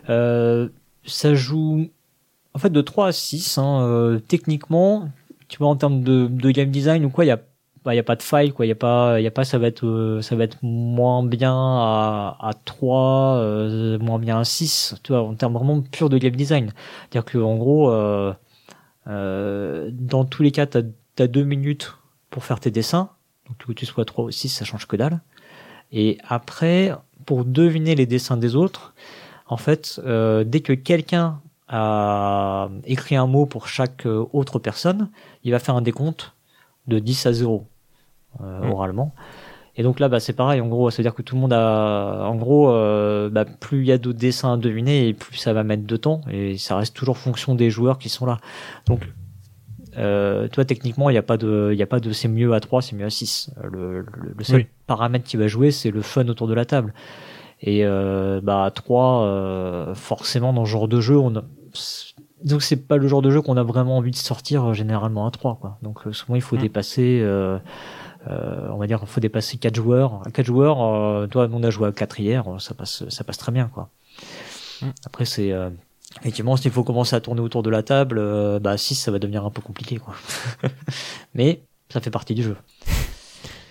[0.06, 1.88] ça joue
[2.54, 5.08] en fait de 3 à 6 hein, techniquement.
[5.48, 7.38] Tu vois en termes de, de game design ou quoi, il y a
[7.86, 9.30] il bah, y a pas de faille quoi il y a pas il y a
[9.30, 14.18] pas ça va être euh, ça va être moins bien à, à 3 euh, moins
[14.18, 17.24] bien à 6 tu vois en termes vraiment pur de game design c'est à dire
[17.24, 18.34] que en gros euh,
[19.06, 21.96] euh, dans tous les cas tu as, deux minutes
[22.28, 23.10] pour faire tes dessins
[23.48, 25.20] donc que tu sois 3 ou 6 ça change que dalle
[25.92, 26.92] et après
[27.24, 28.94] pour deviner les dessins des autres
[29.46, 35.10] en fait dès que quelqu'un a écrit un mot pour chaque autre personne
[35.44, 36.32] il va faire un décompte
[36.86, 37.66] de 10 à 0
[38.42, 38.70] euh, mm.
[38.70, 39.14] oralement.
[39.78, 40.60] Et donc là, bah, c'est pareil.
[40.60, 43.80] En gros, ça veut dire que tout le monde a, en gros, euh, bah, plus
[43.80, 46.22] il y a de dessins à deviner, et plus ça va mettre de temps.
[46.30, 48.38] Et ça reste toujours fonction des joueurs qui sont là.
[48.86, 49.06] Donc,
[49.96, 52.60] euh, toi, techniquement, il n'y a pas de, il a pas de, c'est mieux à
[52.60, 53.50] 3, c'est mieux à 6.
[53.62, 54.04] Le,
[54.36, 56.92] le, seul paramètre qui va jouer, c'est le fun autour de la table.
[57.62, 61.42] Et euh, bah à 3, euh, forcément, dans ce genre de jeu, on a,
[62.44, 65.30] donc c'est pas le genre de jeu qu'on a vraiment envie de sortir généralement à
[65.30, 65.78] 3 quoi.
[65.82, 66.60] Donc souvent il faut mm.
[66.60, 67.58] dépasser euh,
[68.28, 70.22] euh, on va dire, il faut dépasser quatre joueurs.
[70.26, 73.38] À quatre joueurs, euh, toi, on a joué à quatre hier, ça passe, ça passe
[73.38, 73.90] très bien, quoi.
[74.82, 74.86] Mm.
[75.04, 75.70] Après, c'est euh,
[76.20, 79.18] effectivement, s'il faut commencer à tourner autour de la table, euh, bah 6 ça va
[79.18, 80.14] devenir un peu compliqué, quoi.
[81.34, 82.56] Mais ça fait partie du jeu.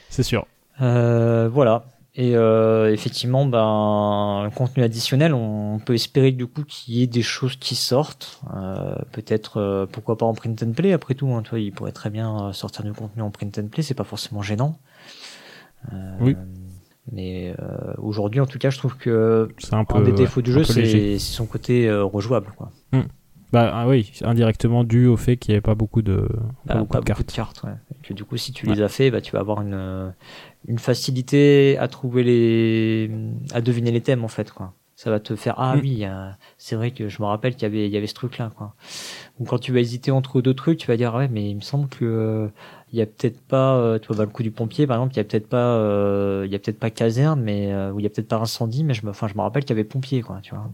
[0.09, 0.45] C'est sûr.
[0.81, 1.85] Euh, voilà.
[2.17, 7.21] Et euh, effectivement, ben, contenu additionnel, on peut espérer du coup qu'il y ait des
[7.21, 8.39] choses qui sortent.
[8.55, 10.93] Euh, Peut-être, euh, pourquoi pas en print and play.
[10.93, 13.67] Après tout, hein, toi, il pourrait très bien euh, sortir du contenu en print and
[13.67, 13.83] play.
[13.83, 14.79] C'est pas forcément gênant.
[15.91, 16.37] Euh, oui.
[17.11, 17.55] Mais
[17.97, 21.45] aujourd'hui, en tout cas, je trouve que un, peu, des défauts du jeu, c'est son
[21.45, 22.51] côté rejouable.
[22.57, 22.71] Quoi.
[22.91, 23.03] Hmm.
[23.53, 26.27] Bah ah oui, indirectement dû au fait qu'il n'y avait pas beaucoup de,
[26.67, 27.63] pas, bah, beaucoup, de cartes.
[27.63, 27.71] ouais.
[28.03, 30.13] que du coup, si tu les as fait, bah, tu vas avoir une,
[30.67, 33.11] une facilité à trouver les,
[33.53, 34.73] à deviner les thèmes en fait quoi.
[34.97, 35.79] Ça va te faire ah mm.
[35.81, 36.05] oui,
[36.57, 38.51] c'est vrai que je me rappelle qu'il y avait il y avait ce truc là
[38.57, 38.75] quoi.
[39.39, 41.61] Ou quand tu vas hésiter entre deux trucs, tu vas dire ouais mais il me
[41.61, 42.47] semble que euh,
[42.91, 45.13] il y a peut-être pas, euh, tu vois bah, le coup du pompier par exemple,
[45.13, 48.03] il y a peut-être pas, euh, il y a peut-être pas caserne mais ou il
[48.03, 49.87] y a peut-être pas incendie mais je me, enfin je me rappelle qu'il y avait
[49.87, 50.69] pompier quoi, tu vois.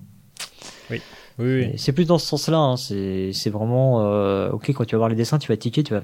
[0.89, 1.01] Oui.
[1.39, 1.74] Oui, oui.
[1.78, 2.57] C'est plus dans ce sens-là.
[2.57, 2.78] Hein.
[2.78, 3.97] C'est, c'est vraiment
[4.49, 6.01] ok quand tu vas voir les dessins, tu vas tiquer, tu vas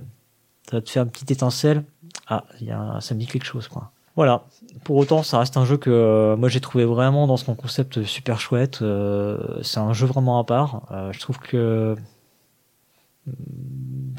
[0.70, 1.84] ça va te faire une petite étincelle.
[2.28, 3.92] Ah, y a, ça me dit quelque chose, quoi.
[4.16, 4.46] Voilà.
[4.84, 8.04] Pour autant, ça reste un jeu que euh, moi j'ai trouvé vraiment dans son concept
[8.04, 8.82] super chouette.
[8.82, 10.88] Euh, c'est un jeu vraiment à part.
[10.92, 11.96] Euh, je trouve que,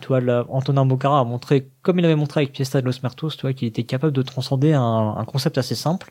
[0.00, 3.30] toi, là, Antonin Bocara a montré, comme il avait montré avec Fiesta de los Mertos,
[3.36, 6.10] toi, qu'il était capable de transcender un, un concept assez simple.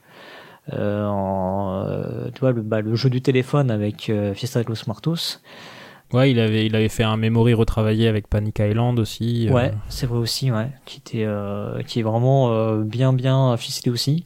[0.74, 4.68] Euh, en, euh, tu vois, le, bah, le jeu du téléphone avec euh, Fiesta de
[4.68, 5.40] los Muertos.
[6.14, 9.48] Ouais, il avait, il avait fait un memory retravaillé avec Panic Island aussi.
[9.50, 9.54] euh.
[9.54, 13.92] Ouais, c'est vrai aussi, ouais, qui était, euh, qui est vraiment euh, bien, bien ficelé
[13.92, 14.26] aussi.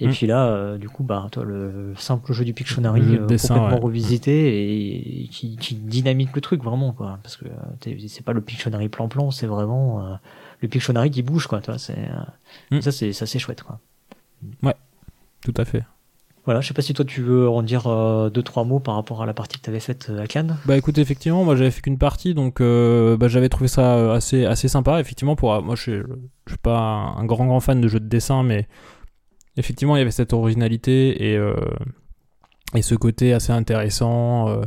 [0.00, 0.10] Et Mm.
[0.10, 3.26] puis là, euh, du coup, bah, toi, le simple jeu du Pictionary Le jeu de
[3.26, 3.84] dessin, complètement ouais.
[3.84, 7.18] revisité et, qui, qui dynamite le truc vraiment, quoi.
[7.22, 10.14] Parce que euh, c'est pas le Pictionary plan-plan, c'est vraiment euh,
[10.62, 11.60] le Pictionary qui bouge, quoi.
[11.60, 12.80] Toi, c'est euh, Mm.
[12.80, 13.78] ça, c'est ça, c'est chouette, quoi.
[15.42, 15.84] Tout à fait.
[16.46, 18.94] Voilà, je sais pas si toi tu veux en dire euh, deux trois mots par
[18.96, 20.56] rapport à la partie que t'avais faite euh, à Cannes.
[20.66, 24.44] Bah écoute, effectivement, moi j'avais fait qu'une partie, donc euh, bah, j'avais trouvé ça assez,
[24.44, 25.00] assez sympa.
[25.00, 28.00] Effectivement, pour moi je suis, je suis pas un, un grand grand fan de jeux
[28.00, 28.68] de dessin, mais
[29.56, 31.54] effectivement il y avait cette originalité et, euh,
[32.80, 34.62] ce côté assez intéressant euh,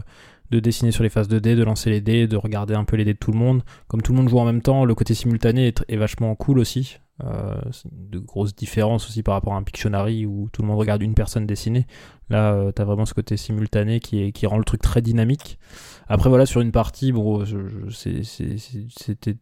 [0.49, 2.95] de dessiner sur les phases de dés, de lancer les dés, de regarder un peu
[2.95, 3.64] les dés de tout le monde.
[3.89, 6.99] Comme tout le monde joue en même temps, le côté simultané est, vachement cool aussi.
[7.26, 7.59] Euh,
[7.91, 11.15] de grosses différences aussi par rapport à un Pictionary où tout le monde regarde une
[11.15, 11.85] personne dessiner.
[12.30, 15.59] Là, t'as vraiment ce côté simultané qui, qui rend le truc très dynamique.
[16.07, 17.43] Après, voilà, sur une partie, bon,
[17.89, 19.35] c'était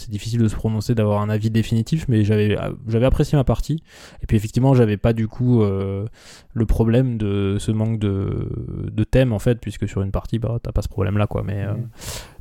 [0.00, 2.56] c'est difficile de se prononcer, d'avoir un avis définitif, mais j'avais
[2.88, 3.82] j'avais apprécié ma partie.
[4.22, 6.06] Et puis effectivement, j'avais pas du coup euh,
[6.54, 8.48] le problème de ce manque de,
[8.92, 11.42] de thème en fait, puisque sur une partie, bah t'as pas ce problème-là quoi.
[11.44, 11.88] Mais euh, Mhm.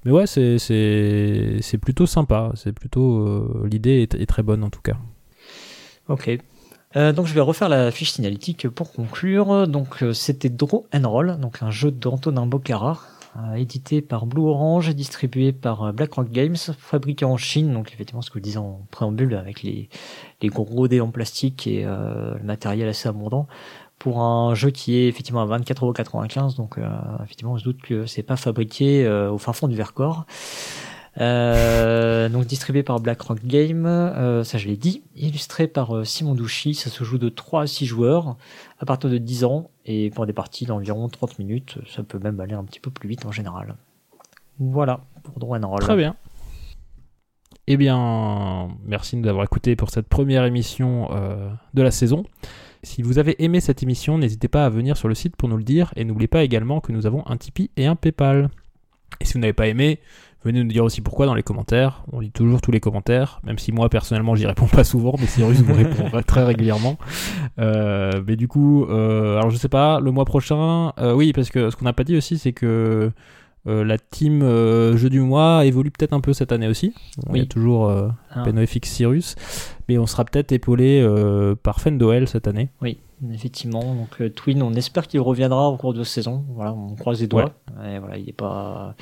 [0.05, 2.51] mais ouais, c'est c'est c'est plutôt sympa.
[2.55, 4.97] C'est plutôt euh, l'idée est, est très bonne en tout cas.
[6.07, 6.29] Ok.
[6.95, 9.67] Euh, donc je vais refaire la fiche signalétique pour conclure.
[9.67, 12.95] Donc euh, c'était Draw and Roll, donc un jeu d'Antonin Bocara, euh,
[13.55, 17.73] édité par Blue Orange, distribué par euh, BlackRock Games, fabriqué en Chine.
[17.73, 19.89] Donc effectivement ce que je disais en préambule avec les,
[20.43, 23.47] gros dés en plastique et euh, le matériel assez abondant
[23.97, 26.55] pour un jeu qui est effectivement à 24,95€.
[26.57, 26.87] Donc euh,
[27.23, 30.25] effectivement on se doute que c'est pas fabriqué au fin fond du Vercors.
[31.21, 36.35] Euh, donc distribué par BlackRock Game, euh, ça je l'ai dit, illustré par euh, Simon
[36.35, 38.35] Douchy, ça se joue de 3 à 6 joueurs
[38.79, 42.39] à partir de 10 ans et pour des parties d'environ 30 minutes, ça peut même
[42.41, 43.75] aller un petit peu plus vite en général.
[44.59, 45.79] Voilà pour Draw and Roll.
[45.79, 46.15] Très bien.
[47.67, 51.09] Eh bien, merci de nous avoir écoutés pour cette première émission
[51.73, 52.23] de la saison.
[52.83, 55.57] Si vous avez aimé cette émission, n'hésitez pas à venir sur le site pour nous
[55.57, 58.51] le dire et n'oubliez pas également que nous avons un Tipeee et un PayPal.
[59.19, 59.99] Et si vous n'avez pas aimé,
[60.45, 62.03] venez nous dire aussi pourquoi dans les commentaires.
[62.13, 65.25] On lit toujours tous les commentaires, même si moi personnellement j'y réponds pas souvent, mais
[65.27, 66.97] Cyrus vous répond très régulièrement.
[67.59, 71.49] Euh, mais du coup, euh, alors je sais pas, le mois prochain, euh, oui, parce
[71.49, 73.11] que ce qu'on n'a pas dit aussi, c'est que
[73.67, 74.41] euh, la team
[74.95, 76.93] jeu du mois évolue peut-être un peu cette année aussi.
[77.31, 77.91] Il y a toujours
[78.31, 78.43] Ah.
[78.43, 79.35] PNOFX Cyrus,
[79.89, 81.03] mais on sera peut-être épaulé
[81.63, 82.69] par Fendoel cette année.
[82.81, 82.99] Oui,
[83.31, 83.95] effectivement.
[83.95, 86.45] Donc euh, Twin, on espère qu'il reviendra au cours de saison.
[86.49, 87.51] Voilà, on croise les doigts.
[87.85, 88.95] Et voilà, il est pas,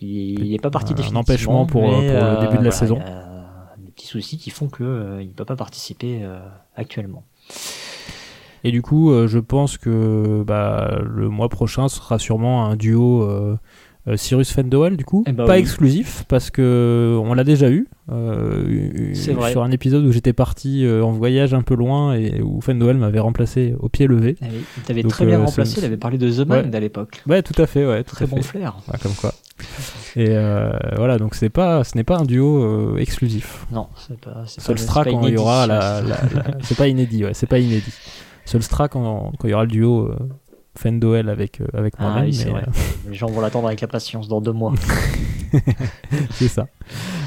[0.00, 1.20] il, il est pas parti Un définitivement.
[1.20, 2.98] empêchement pour, mais, pour le début de la voilà, saison.
[3.78, 6.40] Des petits soucis qui font que euh, il peut pas participer euh,
[6.76, 7.24] actuellement.
[8.64, 13.22] Et du coup, euh, je pense que bah, le mois prochain sera sûrement un duo
[13.22, 13.56] euh, euh,
[14.14, 15.24] Cyrus Fendoel, du coup.
[15.26, 15.58] Eh bah pas oui.
[15.58, 17.88] exclusif, parce que on l'a déjà eu.
[18.12, 19.50] euh, vrai.
[19.50, 22.98] Sur un épisode où j'étais parti euh, en voyage un peu loin et où Fendoel
[22.98, 24.36] m'avait remplacé au pied levé.
[24.40, 25.80] Eh oui, il t'avait très bien euh, remplacé.
[25.80, 27.22] Il avait parlé de The Mind à l'époque.
[27.26, 28.42] Ouais, tout à fait, ouais, tout Très à bon fait.
[28.42, 28.76] flair.
[28.92, 29.32] Ouais, comme quoi.
[30.14, 33.66] Et euh, voilà, donc c'est pas, ce n'est pas un duo euh, exclusif.
[33.72, 34.44] Non, c'est pas.
[34.46, 37.92] Solstra quand il y aura la, la- la- c'est pas inédit, ouais, c'est pas inédit.
[38.44, 40.10] Solstra quand, quand il y aura le duo
[40.78, 42.62] Fendoel avec euh, avec Ah moi-même, oui, c'est mais, vrai.
[42.68, 44.72] euh, Les gens vont l'attendre avec impatience dans deux mois.
[46.32, 46.66] c'est ça.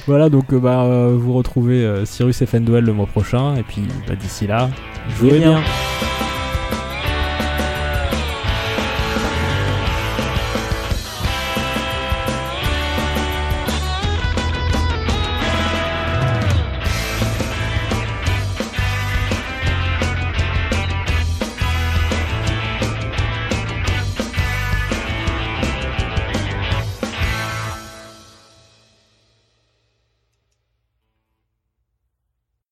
[0.07, 4.15] Voilà, donc euh, bah, vous retrouvez Cyrus et Fendoel le mois prochain, et puis bah,
[4.15, 4.69] d'ici là,
[5.17, 5.51] jouez Jouez bien.
[5.59, 6.08] bien.